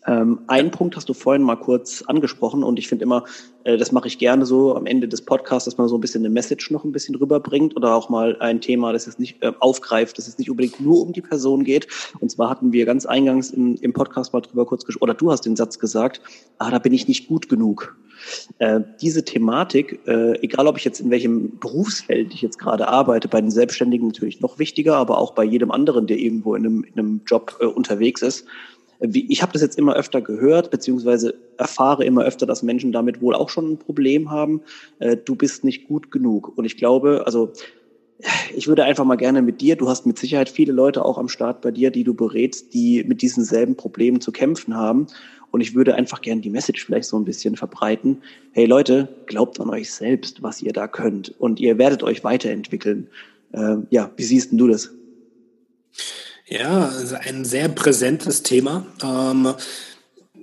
Ähm, 0.07 0.41
einen 0.47 0.71
Punkt 0.71 0.97
hast 0.97 1.09
du 1.09 1.15
vorhin 1.15 1.43
mal 1.43 1.57
kurz 1.57 2.03
angesprochen 2.03 2.63
und 2.63 2.79
ich 2.79 2.89
finde 2.89 3.05
immer, 3.05 3.25
äh, 3.65 3.77
das 3.77 3.93
mache 3.93 4.09
ich 4.09 4.19
gerne 4.19 4.47
so 4.47 4.77
am 4.77 4.87
Ende 4.87 5.09
des 5.09 5.23
Podcasts, 5.23 5.65
dass 5.65 5.79
man 5.79 5.89
so 5.89 5.97
ein 5.97 6.01
bisschen 6.01 6.23
eine 6.23 6.31
Message 6.31 6.71
noch 6.71 6.85
ein 6.85 6.93
bisschen 6.93 7.15
rüberbringt 7.15 7.77
oder 7.77 7.95
auch 7.95 8.09
mal 8.09 8.37
ein 8.41 8.61
Thema, 8.61 8.93
das 8.93 9.07
es 9.07 9.19
nicht 9.19 9.43
äh, 9.43 9.53
aufgreift, 9.61 10.19
dass 10.19 10.29
es 10.29 10.39
nicht 10.39 10.51
unbedingt 10.51 10.81
nur 10.81 11.01
um 11.01 11.13
die 11.13 11.23
Person 11.23 11.65
geht. 11.65 11.89
Und 12.21 12.31
zwar 12.31 12.51
hatten 12.51 12.73
wir 12.73 12.87
ganz 12.87 13.07
eingangs 13.07 13.51
im, 13.51 13.77
im 13.77 13.93
Podcast 13.93 14.33
mal 14.33 14.41
drüber 14.41 14.67
kurz 14.67 14.85
gesprochen, 14.85 15.05
oder 15.05 15.15
du 15.15 15.31
hast 15.31 15.43
den 15.43 15.57
Satz 15.57 15.79
gesagt, 15.79 16.21
ah, 16.59 16.71
da 16.71 16.79
bin 16.79 16.93
ich 16.93 17.09
nicht 17.09 17.29
gut 17.29 17.49
genug. 17.49 17.97
Äh, 18.59 18.81
diese 19.01 19.25
Thematik, 19.25 20.01
äh, 20.07 20.39
egal 20.41 20.67
ob 20.67 20.77
ich 20.79 20.85
jetzt 20.85 21.01
in 21.01 21.11
welchem 21.11 21.59
Berufsfeld 21.59 22.33
ich 22.33 22.43
jetzt 22.43 22.59
gerade 22.59 22.89
arbeite, 22.89 23.29
bei 23.29 23.41
den 23.41 23.51
Selbstständigen 23.51 24.09
natürlich 24.09 24.41
noch 24.41 24.59
wichtiger, 24.59 24.97
aber 24.97 25.19
auch 25.19 25.33
bei 25.33 25.45
jedem 25.45 25.71
anderen, 25.71 26.07
der 26.07 26.19
irgendwo 26.19 26.55
in 26.55 26.65
einem, 26.65 26.85
in 26.85 26.99
einem 26.99 27.21
Job 27.27 27.57
äh, 27.61 27.67
unterwegs 27.67 28.23
ist, 28.23 28.47
ich 29.13 29.43
habe 29.43 29.53
das 29.53 29.63
jetzt 29.63 29.79
immer 29.79 29.95
öfter 29.95 30.21
gehört, 30.21 30.71
beziehungsweise 30.71 31.35
erfahre 31.57 32.05
immer 32.05 32.25
öfter, 32.25 32.47
dass 32.47 32.63
Menschen 32.63 32.93
damit 32.93 33.21
wohl 33.21 33.35
auch 33.35 33.49
schon 33.49 33.73
ein 33.73 33.79
Problem 33.79 34.31
haben. 34.31 34.63
Äh, 34.99 35.17
du 35.17 35.35
bist 35.35 35.65
nicht 35.65 35.89
gut 35.89 36.11
genug. 36.11 36.57
Und 36.57 36.65
ich 36.65 36.77
glaube, 36.77 37.23
also 37.27 37.53
ich 38.55 38.69
würde 38.69 38.85
einfach 38.85 39.05
mal 39.05 39.17
gerne 39.17 39.43
mit 39.43 39.61
dir, 39.61 39.77
du 39.77 39.89
hast 39.89 40.07
mit 40.07 40.19
Sicherheit 40.19 40.49
viele 40.49 40.73
Leute 40.73 41.05
auch 41.05 41.19
am 41.19 41.29
Start 41.29 41.61
bei 41.61 41.71
dir, 41.71 41.91
die 41.91 42.05
du 42.05 42.15
berätst, 42.15 42.73
die 42.73 43.05
mit 43.05 43.23
diesen 43.23 43.45
selben 43.45 43.77
Problemen 43.77 44.21
zu 44.21 44.33
kämpfen 44.33 44.77
haben. 44.77 45.07
Und 45.51 45.61
ich 45.61 45.75
würde 45.75 45.95
einfach 45.95 46.21
gerne 46.21 46.41
die 46.41 46.51
Message 46.51 46.85
vielleicht 46.85 47.09
so 47.09 47.17
ein 47.17 47.25
bisschen 47.25 47.57
verbreiten. 47.57 48.23
Hey 48.53 48.67
Leute, 48.67 49.09
glaubt 49.27 49.61
an 49.61 49.71
euch 49.71 49.93
selbst, 49.93 50.43
was 50.43 50.63
ihr 50.63 50.73
da 50.73 50.89
könnt. 50.89 51.35
Und 51.39 51.61
ihr 51.61 51.79
werdet 51.79 52.03
euch 52.03 52.25
weiterentwickeln. 52.25 53.09
Ähm, 53.53 53.87
ja, 53.91 54.11
wie 54.17 54.25
siehst 54.25 54.51
denn 54.51 54.59
du 54.59 54.69
das? 54.69 54.93
Ja, 56.47 56.89
also 56.89 57.17
ein 57.17 57.45
sehr 57.45 57.69
präsentes 57.69 58.43
Thema. 58.43 58.87
Ähm, 59.03 59.55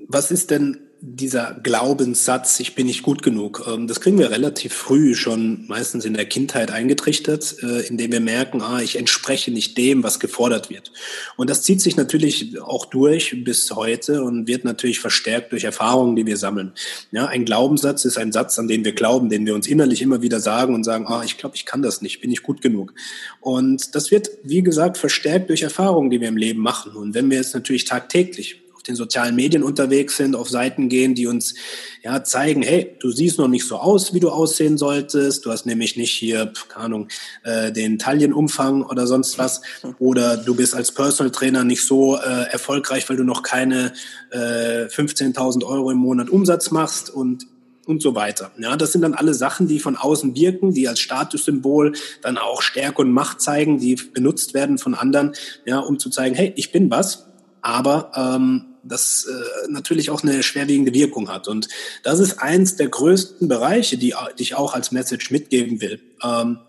was 0.07 0.31
ist 0.31 0.51
denn 0.51 0.90
dieser 1.03 1.59
Glaubenssatz, 1.63 2.59
ich 2.59 2.75
bin 2.75 2.85
nicht 2.85 3.01
gut 3.01 3.23
genug, 3.23 3.65
ähm, 3.67 3.87
das 3.87 4.01
kriegen 4.01 4.19
wir 4.19 4.29
relativ 4.29 4.73
früh 4.73 5.15
schon 5.15 5.65
meistens 5.67 6.05
in 6.05 6.13
der 6.13 6.25
Kindheit 6.25 6.69
eingetrichtert, 6.69 7.55
äh, 7.63 7.87
indem 7.87 8.11
wir 8.11 8.19
merken, 8.19 8.61
ah, 8.61 8.81
ich 8.81 8.99
entspreche 8.99 9.49
nicht 9.49 9.75
dem, 9.79 10.03
was 10.03 10.19
gefordert 10.19 10.69
wird. 10.69 10.91
Und 11.37 11.49
das 11.49 11.63
zieht 11.63 11.81
sich 11.81 11.97
natürlich 11.97 12.61
auch 12.61 12.85
durch 12.85 13.43
bis 13.43 13.71
heute 13.71 14.23
und 14.23 14.47
wird 14.47 14.63
natürlich 14.63 14.99
verstärkt 14.99 15.51
durch 15.53 15.63
Erfahrungen, 15.63 16.15
die 16.15 16.27
wir 16.27 16.37
sammeln. 16.37 16.73
Ja, 17.11 17.25
ein 17.25 17.45
Glaubenssatz 17.45 18.05
ist 18.05 18.19
ein 18.19 18.31
Satz, 18.31 18.59
an 18.59 18.67
den 18.67 18.85
wir 18.85 18.93
glauben, 18.93 19.29
den 19.29 19.47
wir 19.47 19.55
uns 19.55 19.65
innerlich 19.65 20.03
immer 20.03 20.21
wieder 20.21 20.39
sagen 20.39 20.75
und 20.75 20.83
sagen, 20.83 21.07
ah, 21.07 21.23
ich 21.25 21.39
glaube, 21.39 21.55
ich 21.55 21.65
kann 21.65 21.81
das 21.81 22.03
nicht, 22.03 22.21
bin 22.21 22.31
ich 22.31 22.43
gut 22.43 22.61
genug. 22.61 22.93
Und 23.39 23.95
das 23.95 24.11
wird, 24.11 24.29
wie 24.43 24.61
gesagt, 24.61 24.99
verstärkt 24.99 25.49
durch 25.49 25.63
Erfahrungen, 25.63 26.11
die 26.11 26.21
wir 26.21 26.27
im 26.27 26.37
Leben 26.37 26.59
machen. 26.59 26.95
Und 26.95 27.15
wenn 27.15 27.31
wir 27.31 27.37
jetzt 27.37 27.55
natürlich 27.55 27.85
tagtäglich 27.85 28.61
auf 28.81 28.87
den 28.87 28.95
sozialen 28.95 29.35
Medien 29.35 29.61
unterwegs 29.61 30.17
sind, 30.17 30.35
auf 30.35 30.49
Seiten 30.49 30.89
gehen, 30.89 31.13
die 31.13 31.27
uns 31.27 31.53
ja 32.01 32.23
zeigen, 32.23 32.63
hey, 32.63 32.95
du 32.99 33.11
siehst 33.11 33.37
noch 33.37 33.47
nicht 33.47 33.67
so 33.67 33.77
aus, 33.77 34.11
wie 34.15 34.19
du 34.19 34.31
aussehen 34.31 34.79
solltest. 34.79 35.45
Du 35.45 35.51
hast 35.51 35.67
nämlich 35.67 35.97
nicht 35.97 36.11
hier, 36.11 36.51
keine 36.67 36.85
Ahnung, 36.85 37.07
äh, 37.43 37.71
den 37.71 37.99
Taillenumfang 37.99 38.81
oder 38.81 39.05
sonst 39.05 39.37
was. 39.37 39.61
Oder 39.99 40.35
du 40.35 40.55
bist 40.55 40.73
als 40.73 40.91
Personal 40.91 41.31
Trainer 41.31 41.63
nicht 41.63 41.85
so 41.85 42.17
äh, 42.17 42.49
erfolgreich, 42.51 43.07
weil 43.07 43.17
du 43.17 43.23
noch 43.23 43.43
keine 43.43 43.93
äh, 44.31 44.85
15.000 44.87 45.63
Euro 45.63 45.91
im 45.91 45.99
Monat 45.99 46.31
Umsatz 46.31 46.71
machst 46.71 47.11
und 47.11 47.45
und 47.87 48.01
so 48.01 48.13
weiter. 48.13 48.51
Ja, 48.59 48.77
das 48.77 48.91
sind 48.91 49.01
dann 49.01 49.15
alle 49.15 49.33
Sachen, 49.33 49.67
die 49.67 49.79
von 49.79 49.97
außen 49.97 50.35
wirken, 50.35 50.71
die 50.71 50.87
als 50.87 50.99
Statussymbol 50.99 51.93
dann 52.21 52.37
auch 52.37 52.61
Stärke 52.61 53.01
und 53.01 53.11
Macht 53.11 53.41
zeigen, 53.41 53.79
die 53.79 53.95
benutzt 53.95 54.53
werden 54.53 54.77
von 54.77 54.93
anderen, 54.93 55.33
ja, 55.65 55.79
um 55.79 55.97
zu 55.97 56.11
zeigen, 56.11 56.35
hey, 56.35 56.53
ich 56.55 56.71
bin 56.71 56.91
was. 56.91 57.27
Aber 57.61 58.11
ähm, 58.15 58.70
das 58.83 59.25
äh, 59.25 59.71
natürlich 59.71 60.09
auch 60.09 60.23
eine 60.23 60.43
schwerwiegende 60.43 60.93
Wirkung 60.93 61.29
hat. 61.29 61.47
Und 61.47 61.67
das 62.03 62.19
ist 62.19 62.39
eins 62.39 62.75
der 62.75 62.89
größten 62.89 63.47
Bereiche, 63.47 63.97
die, 63.97 64.13
die 64.37 64.43
ich 64.43 64.55
auch 64.55 64.73
als 64.73 64.91
Message 64.91 65.31
mitgeben 65.31 65.81
will. 65.81 66.01
Ähm, 66.23 66.59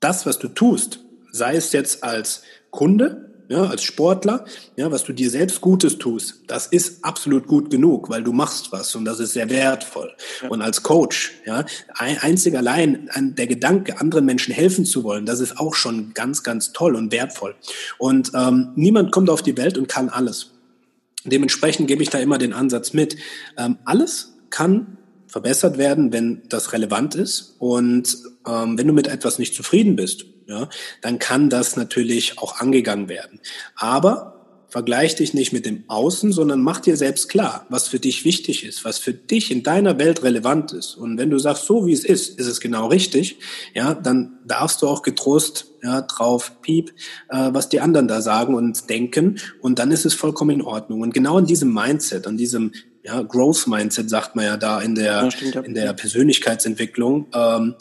das, 0.00 0.26
was 0.26 0.38
du 0.38 0.48
tust, 0.48 1.00
sei 1.32 1.56
es 1.56 1.72
jetzt 1.72 2.04
als 2.04 2.42
Kunde, 2.70 3.26
ja, 3.48 3.64
als 3.64 3.84
Sportler, 3.84 4.44
ja, 4.76 4.90
was 4.90 5.04
du 5.04 5.12
dir 5.12 5.30
selbst 5.30 5.60
Gutes 5.60 5.98
tust, 5.98 6.42
das 6.48 6.66
ist 6.66 7.04
absolut 7.04 7.46
gut 7.46 7.70
genug, 7.70 8.10
weil 8.10 8.22
du 8.22 8.32
machst 8.32 8.72
was 8.72 8.94
und 8.96 9.04
das 9.04 9.20
ist 9.20 9.34
sehr 9.34 9.48
wertvoll. 9.48 10.12
Ja. 10.42 10.48
Und 10.48 10.62
als 10.62 10.82
Coach, 10.82 11.32
ja, 11.44 11.64
einzig 11.94 12.56
allein 12.56 13.08
der 13.14 13.46
Gedanke, 13.46 14.00
anderen 14.00 14.24
Menschen 14.24 14.52
helfen 14.52 14.84
zu 14.84 15.04
wollen, 15.04 15.26
das 15.26 15.40
ist 15.40 15.58
auch 15.58 15.74
schon 15.74 16.12
ganz, 16.14 16.42
ganz 16.42 16.72
toll 16.72 16.96
und 16.96 17.12
wertvoll. 17.12 17.54
Und 17.98 18.32
ähm, 18.34 18.72
niemand 18.74 19.12
kommt 19.12 19.30
auf 19.30 19.42
die 19.42 19.56
Welt 19.56 19.78
und 19.78 19.88
kann 19.88 20.08
alles. 20.08 20.50
Dementsprechend 21.30 21.88
gebe 21.88 22.02
ich 22.02 22.10
da 22.10 22.18
immer 22.18 22.38
den 22.38 22.52
Ansatz 22.52 22.92
mit. 22.92 23.16
Ähm, 23.56 23.78
alles 23.84 24.34
kann 24.50 24.98
verbessert 25.26 25.76
werden, 25.78 26.12
wenn 26.12 26.42
das 26.48 26.72
relevant 26.72 27.14
ist. 27.14 27.56
Und 27.58 28.16
ähm, 28.46 28.78
wenn 28.78 28.86
du 28.86 28.92
mit 28.92 29.08
etwas 29.08 29.38
nicht 29.38 29.54
zufrieden 29.54 29.96
bist, 29.96 30.24
ja, 30.46 30.68
dann 31.02 31.18
kann 31.18 31.50
das 31.50 31.76
natürlich 31.76 32.38
auch 32.38 32.60
angegangen 32.60 33.08
werden. 33.08 33.40
Aber 33.74 34.35
Vergleich 34.76 35.14
dich 35.14 35.32
nicht 35.32 35.54
mit 35.54 35.64
dem 35.64 35.84
Außen, 35.86 36.32
sondern 36.32 36.60
mach 36.60 36.80
dir 36.80 36.98
selbst 36.98 37.30
klar, 37.30 37.64
was 37.70 37.88
für 37.88 37.98
dich 37.98 38.26
wichtig 38.26 38.62
ist, 38.62 38.84
was 38.84 38.98
für 38.98 39.14
dich 39.14 39.50
in 39.50 39.62
deiner 39.62 39.98
Welt 39.98 40.22
relevant 40.22 40.74
ist. 40.74 40.96
Und 40.96 41.16
wenn 41.16 41.30
du 41.30 41.38
sagst, 41.38 41.64
so 41.64 41.86
wie 41.86 41.94
es 41.94 42.04
ist, 42.04 42.38
ist 42.38 42.46
es 42.46 42.60
genau 42.60 42.88
richtig, 42.88 43.38
ja, 43.72 43.94
dann 43.94 44.38
darfst 44.44 44.82
du 44.82 44.88
auch 44.88 45.00
getrost 45.00 45.72
ja, 45.82 46.02
drauf 46.02 46.60
piep, 46.60 46.90
äh, 47.30 47.48
was 47.54 47.70
die 47.70 47.80
anderen 47.80 48.06
da 48.06 48.20
sagen 48.20 48.54
und 48.54 48.90
denken. 48.90 49.38
Und 49.62 49.78
dann 49.78 49.90
ist 49.92 50.04
es 50.04 50.12
vollkommen 50.12 50.50
in 50.50 50.60
Ordnung. 50.60 51.00
Und 51.00 51.14
genau 51.14 51.38
in 51.38 51.46
diesem 51.46 51.72
Mindset, 51.72 52.26
an 52.26 52.36
diesem 52.36 52.72
ja, 53.02 53.22
Growth 53.22 53.66
Mindset, 53.68 54.10
sagt 54.10 54.36
man 54.36 54.44
ja 54.44 54.58
da 54.58 54.82
in 54.82 54.94
der, 54.94 55.22
ja, 55.22 55.30
stimmt, 55.30 55.54
ja. 55.54 55.60
in 55.62 55.72
der 55.72 55.94
Persönlichkeitsentwicklung, 55.94 57.28
ähm, 57.32 57.76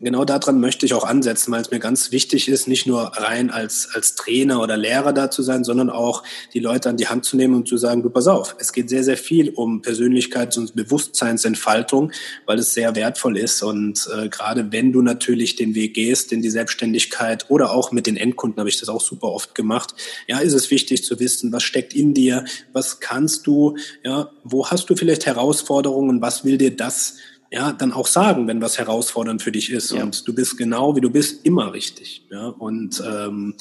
genau 0.00 0.24
daran 0.24 0.60
möchte 0.60 0.86
ich 0.86 0.94
auch 0.94 1.04
ansetzen, 1.04 1.52
weil 1.52 1.62
es 1.62 1.70
mir 1.70 1.78
ganz 1.78 2.10
wichtig 2.10 2.48
ist, 2.48 2.66
nicht 2.66 2.86
nur 2.86 3.02
rein 3.16 3.50
als, 3.50 3.88
als 3.94 4.16
Trainer 4.16 4.60
oder 4.60 4.76
Lehrer 4.76 5.12
da 5.12 5.30
zu 5.30 5.42
sein, 5.42 5.62
sondern 5.62 5.88
auch 5.88 6.24
die 6.52 6.58
Leute 6.58 6.88
an 6.88 6.96
die 6.96 7.06
Hand 7.06 7.24
zu 7.24 7.36
nehmen 7.36 7.54
und 7.54 7.68
zu 7.68 7.76
sagen, 7.76 8.02
du 8.02 8.10
pass 8.10 8.26
auf, 8.26 8.56
es 8.58 8.72
geht 8.72 8.88
sehr, 8.88 9.04
sehr 9.04 9.16
viel 9.16 9.50
um 9.50 9.82
Persönlichkeits- 9.82 10.58
und 10.58 10.74
Bewusstseinsentfaltung, 10.74 12.10
weil 12.46 12.58
es 12.58 12.74
sehr 12.74 12.96
wertvoll 12.96 13.38
ist. 13.38 13.62
Und 13.62 14.08
äh, 14.16 14.28
gerade 14.28 14.72
wenn 14.72 14.92
du 14.92 15.00
natürlich 15.00 15.56
den 15.56 15.74
Weg 15.74 15.94
gehst 15.94 16.32
in 16.32 16.42
die 16.42 16.50
Selbstständigkeit 16.50 17.48
oder 17.48 17.72
auch 17.72 17.92
mit 17.92 18.06
den 18.06 18.16
Endkunden, 18.16 18.58
habe 18.58 18.68
ich 18.68 18.80
das 18.80 18.88
auch 18.88 19.00
super 19.00 19.28
oft 19.28 19.54
gemacht, 19.54 19.94
ja, 20.26 20.38
ist 20.38 20.54
es 20.54 20.70
wichtig 20.70 21.04
zu 21.04 21.20
wissen, 21.20 21.52
was 21.52 21.62
steckt 21.62 21.94
in 21.94 22.14
dir, 22.14 22.44
was 22.72 22.98
kannst 22.98 23.46
du, 23.46 23.76
ja, 24.02 24.30
wo 24.42 24.66
hast 24.66 24.90
du 24.90 24.96
vielleicht 24.96 25.26
Herausforderungen, 25.26 26.20
was 26.20 26.44
will 26.44 26.58
dir 26.58 26.74
das 26.74 27.16
ja, 27.54 27.72
dann 27.72 27.92
auch 27.92 28.08
sagen, 28.08 28.48
wenn 28.48 28.60
was 28.60 28.78
herausfordernd 28.78 29.40
für 29.40 29.52
dich 29.52 29.70
ist. 29.70 29.92
Ja. 29.92 30.02
Und 30.02 30.26
du 30.26 30.34
bist 30.34 30.58
genau 30.58 30.96
wie 30.96 31.00
du 31.00 31.08
bist, 31.08 31.46
immer 31.46 31.72
richtig. 31.72 32.26
Ja, 32.30 32.48
und 32.48 33.00
ähm, 33.06 33.54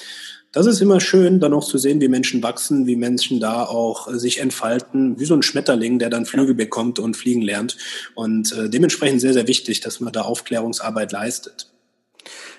das 0.52 0.66
ist 0.66 0.82
immer 0.82 1.00
schön, 1.00 1.40
dann 1.40 1.54
auch 1.54 1.64
zu 1.64 1.78
sehen, 1.78 2.02
wie 2.02 2.08
Menschen 2.08 2.42
wachsen, 2.42 2.88
wie 2.88 2.96
Menschen 2.96 3.40
da 3.40 3.64
auch 3.64 4.08
sich 4.12 4.40
entfalten, 4.40 5.20
wie 5.20 5.26
so 5.26 5.36
ein 5.36 5.44
Schmetterling, 5.44 6.00
der 6.00 6.10
dann 6.10 6.26
Flügel 6.26 6.56
bekommt 6.56 6.98
und 6.98 7.16
fliegen 7.16 7.44
lernt. 7.44 7.78
Und 8.16 8.52
äh, 8.54 8.68
dementsprechend 8.68 9.22
sehr, 9.22 9.34
sehr 9.34 9.48
wichtig, 9.48 9.80
dass 9.82 10.00
man 10.00 10.12
da 10.12 10.22
Aufklärungsarbeit 10.22 11.12
leistet. 11.12 11.73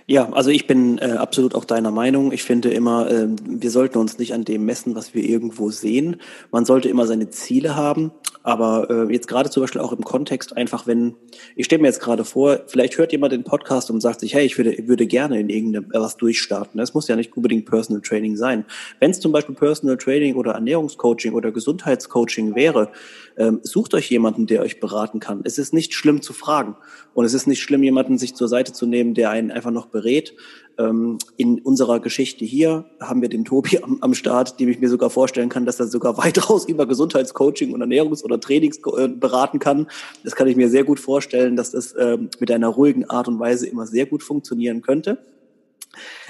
Ja, 0.06 0.30
also 0.32 0.50
ich 0.50 0.66
bin 0.66 0.98
äh, 0.98 1.12
absolut 1.12 1.54
auch 1.54 1.64
deiner 1.64 1.90
Meinung. 1.90 2.30
Ich 2.32 2.42
finde 2.42 2.70
immer, 2.70 3.10
äh, 3.10 3.28
wir 3.46 3.70
sollten 3.70 3.96
uns 3.96 4.18
nicht 4.18 4.34
an 4.34 4.44
dem 4.44 4.66
messen, 4.66 4.94
was 4.94 5.14
wir 5.14 5.24
irgendwo 5.24 5.70
sehen. 5.70 6.20
Man 6.50 6.66
sollte 6.66 6.90
immer 6.90 7.06
seine 7.06 7.30
Ziele 7.30 7.74
haben. 7.74 8.12
Aber 8.42 8.90
äh, 8.90 9.10
jetzt 9.10 9.28
gerade 9.28 9.48
zum 9.48 9.62
Beispiel 9.62 9.80
auch 9.80 9.92
im 9.92 10.04
Kontext 10.04 10.54
einfach, 10.54 10.86
wenn, 10.86 11.14
ich 11.56 11.64
stelle 11.64 11.80
mir 11.80 11.88
jetzt 11.88 12.02
gerade 12.02 12.26
vor, 12.26 12.60
vielleicht 12.66 12.98
hört 12.98 13.12
jemand 13.12 13.32
den 13.32 13.44
Podcast 13.44 13.90
und 13.90 14.02
sagt 14.02 14.20
sich, 14.20 14.34
hey, 14.34 14.44
ich 14.44 14.58
würde, 14.58 14.76
würde 14.86 15.06
gerne 15.06 15.40
in 15.40 15.48
irgendeinem 15.48 15.90
äh, 15.92 15.98
was 15.98 16.18
durchstarten. 16.18 16.76
Das 16.76 16.92
muss 16.92 17.08
ja 17.08 17.16
nicht 17.16 17.34
unbedingt 17.34 17.64
Personal 17.64 18.02
Training 18.02 18.36
sein. 18.36 18.66
Wenn 19.00 19.12
es 19.12 19.20
zum 19.20 19.32
Beispiel 19.32 19.54
Personal 19.54 19.96
Training 19.96 20.34
oder 20.34 20.52
Ernährungscoaching 20.52 21.32
oder 21.32 21.52
Gesundheitscoaching 21.52 22.54
wäre, 22.54 22.90
ähm, 23.38 23.60
sucht 23.62 23.94
euch 23.94 24.10
jemanden, 24.10 24.46
der 24.46 24.60
euch 24.60 24.78
beraten 24.78 25.20
kann. 25.20 25.40
Es 25.44 25.56
ist 25.56 25.72
nicht 25.72 25.94
schlimm 25.94 26.20
zu 26.20 26.34
fragen. 26.34 26.76
Und 27.14 27.24
es 27.24 27.32
ist 27.32 27.46
nicht 27.46 27.62
schlimm, 27.62 27.82
jemanden 27.82 28.18
sich 28.18 28.34
zur 28.34 28.48
Seite 28.48 28.74
zu 28.74 28.84
nehmen, 28.86 29.14
der 29.14 29.30
einen 29.30 29.52
einfach 29.52 29.70
noch 29.70 29.93
berät. 29.94 30.34
Ähm, 30.76 31.18
in 31.36 31.60
unserer 31.60 32.00
Geschichte 32.00 32.44
hier 32.44 32.84
haben 33.00 33.22
wir 33.22 33.28
den 33.28 33.44
Tobi 33.44 33.78
am, 33.78 33.98
am 34.00 34.12
Start, 34.12 34.58
dem 34.58 34.68
ich 34.68 34.80
mir 34.80 34.88
sogar 34.88 35.08
vorstellen 35.08 35.48
kann, 35.48 35.64
dass 35.64 35.78
er 35.80 35.86
sogar 35.86 36.18
weitaus 36.22 36.66
über 36.68 36.86
Gesundheitscoaching 36.86 37.72
und 37.72 37.82
Ernährungs- 37.82 38.24
oder 38.24 38.40
Trainings 38.40 38.80
äh, 38.98 39.08
beraten 39.08 39.60
kann. 39.60 39.86
Das 40.24 40.34
kann 40.34 40.48
ich 40.48 40.56
mir 40.56 40.68
sehr 40.68 40.84
gut 40.84 41.00
vorstellen, 41.00 41.56
dass 41.56 41.70
das 41.70 41.94
ähm, 41.98 42.28
mit 42.40 42.50
einer 42.50 42.68
ruhigen 42.68 43.08
Art 43.08 43.28
und 43.28 43.38
Weise 43.38 43.66
immer 43.66 43.86
sehr 43.86 44.06
gut 44.06 44.22
funktionieren 44.22 44.82
könnte. 44.82 45.18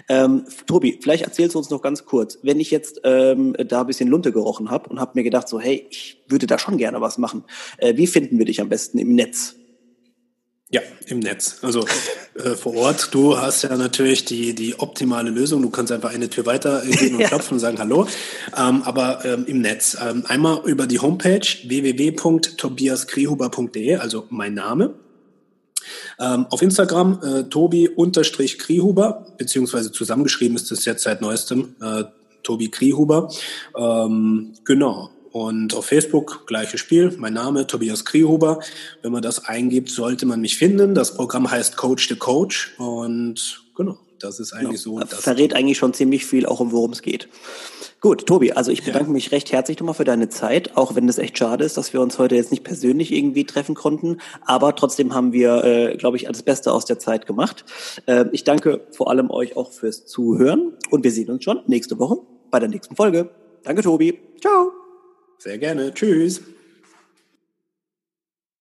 Ähm, 0.08 0.44
Tobi, 0.66 0.98
vielleicht 1.00 1.24
erzählst 1.24 1.54
du 1.54 1.58
uns 1.58 1.70
noch 1.70 1.80
ganz 1.80 2.04
kurz, 2.04 2.38
wenn 2.42 2.60
ich 2.60 2.70
jetzt 2.70 3.00
ähm, 3.04 3.54
da 3.66 3.80
ein 3.80 3.86
bisschen 3.86 4.10
Lunte 4.10 4.30
gerochen 4.30 4.70
habe 4.70 4.90
und 4.90 5.00
habe 5.00 5.12
mir 5.14 5.22
gedacht, 5.22 5.48
so 5.48 5.58
hey, 5.58 5.86
ich 5.88 6.22
würde 6.28 6.46
da 6.46 6.58
schon 6.58 6.76
gerne 6.76 7.00
was 7.00 7.16
machen. 7.16 7.44
Äh, 7.78 7.96
wie 7.96 8.06
finden 8.06 8.38
wir 8.38 8.44
dich 8.44 8.60
am 8.60 8.68
besten 8.68 8.98
im 8.98 9.14
Netz? 9.14 9.56
Ja, 10.74 10.82
im 11.06 11.20
Netz. 11.20 11.58
Also 11.62 11.86
äh, 12.34 12.56
vor 12.56 12.74
Ort, 12.74 13.14
du 13.14 13.38
hast 13.38 13.62
ja 13.62 13.76
natürlich 13.76 14.24
die, 14.24 14.56
die 14.56 14.76
optimale 14.76 15.30
Lösung. 15.30 15.62
Du 15.62 15.70
kannst 15.70 15.92
einfach 15.92 16.12
eine 16.12 16.28
Tür 16.28 16.46
weiter 16.46 16.82
gehen 16.84 17.14
und 17.18 17.20
ja. 17.20 17.28
klopfen 17.28 17.54
und 17.54 17.60
sagen 17.60 17.78
Hallo. 17.78 18.08
Ähm, 18.58 18.82
aber 18.82 19.24
ähm, 19.24 19.44
im 19.46 19.60
Netz. 19.60 19.96
Ähm, 20.04 20.24
einmal 20.26 20.62
über 20.64 20.88
die 20.88 20.98
Homepage 20.98 21.46
www.tobiaskrihuber.de, 21.64 23.94
also 23.94 24.26
mein 24.30 24.54
Name. 24.54 24.94
Ähm, 26.18 26.46
auf 26.50 26.60
Instagram 26.60 27.20
äh, 27.22 27.44
Tobi-Krihuber, 27.44 29.26
beziehungsweise 29.38 29.92
zusammengeschrieben 29.92 30.56
ist 30.56 30.72
es 30.72 30.84
jetzt 30.86 31.04
seit 31.04 31.20
neuestem 31.20 31.76
äh, 31.80 32.02
Tobi 32.42 32.68
Krihuber. 32.68 33.30
Ähm, 33.76 34.54
genau. 34.64 35.13
Und 35.34 35.74
auf 35.74 35.86
Facebook 35.86 36.46
gleiches 36.46 36.78
Spiel. 36.78 37.12
Mein 37.18 37.32
Name 37.32 37.66
Tobias 37.66 38.04
Kriehuber. 38.04 38.60
Wenn 39.02 39.10
man 39.10 39.20
das 39.20 39.44
eingibt, 39.44 39.90
sollte 39.90 40.26
man 40.26 40.40
mich 40.40 40.56
finden. 40.56 40.94
Das 40.94 41.16
Programm 41.16 41.50
heißt 41.50 41.76
Coach 41.76 42.08
the 42.08 42.14
Coach. 42.14 42.72
Und 42.78 43.64
genau, 43.74 43.98
das 44.20 44.38
ist 44.38 44.52
eigentlich 44.52 44.84
genau. 44.84 45.00
so. 45.00 45.00
Das 45.00 45.22
verrät 45.22 45.52
eigentlich 45.52 45.76
schon 45.76 45.92
ziemlich 45.92 46.24
viel, 46.24 46.46
auch 46.46 46.60
um 46.60 46.70
worum 46.70 46.92
es 46.92 47.02
geht. 47.02 47.28
Gut, 48.00 48.26
Tobi, 48.26 48.52
also 48.52 48.70
ich 48.70 48.84
bedanke 48.84 49.08
ja. 49.08 49.12
mich 49.12 49.32
recht 49.32 49.50
herzlich 49.50 49.80
nochmal 49.80 49.96
für 49.96 50.04
deine 50.04 50.28
Zeit, 50.28 50.76
auch 50.76 50.94
wenn 50.94 51.08
es 51.08 51.18
echt 51.18 51.36
schade 51.36 51.64
ist, 51.64 51.76
dass 51.76 51.92
wir 51.92 52.00
uns 52.00 52.16
heute 52.20 52.36
jetzt 52.36 52.52
nicht 52.52 52.62
persönlich 52.62 53.10
irgendwie 53.10 53.44
treffen 53.44 53.74
konnten. 53.74 54.18
Aber 54.42 54.76
trotzdem 54.76 55.14
haben 55.14 55.32
wir, 55.32 55.64
äh, 55.64 55.96
glaube 55.96 56.16
ich, 56.16 56.28
alles 56.28 56.44
Beste 56.44 56.70
aus 56.70 56.84
der 56.84 57.00
Zeit 57.00 57.26
gemacht. 57.26 57.64
Äh, 58.06 58.26
ich 58.30 58.44
danke 58.44 58.86
vor 58.92 59.10
allem 59.10 59.32
euch 59.32 59.56
auch 59.56 59.72
fürs 59.72 60.06
Zuhören 60.06 60.74
und 60.90 61.02
wir 61.02 61.10
sehen 61.10 61.28
uns 61.28 61.42
schon 61.42 61.58
nächste 61.66 61.98
Woche 61.98 62.18
bei 62.52 62.60
der 62.60 62.68
nächsten 62.68 62.94
Folge. 62.94 63.30
Danke, 63.64 63.82
Tobi. 63.82 64.16
Ciao. 64.40 64.83
Sehr 65.44 65.58
gerne. 65.58 65.92
Tschüss. 65.92 66.40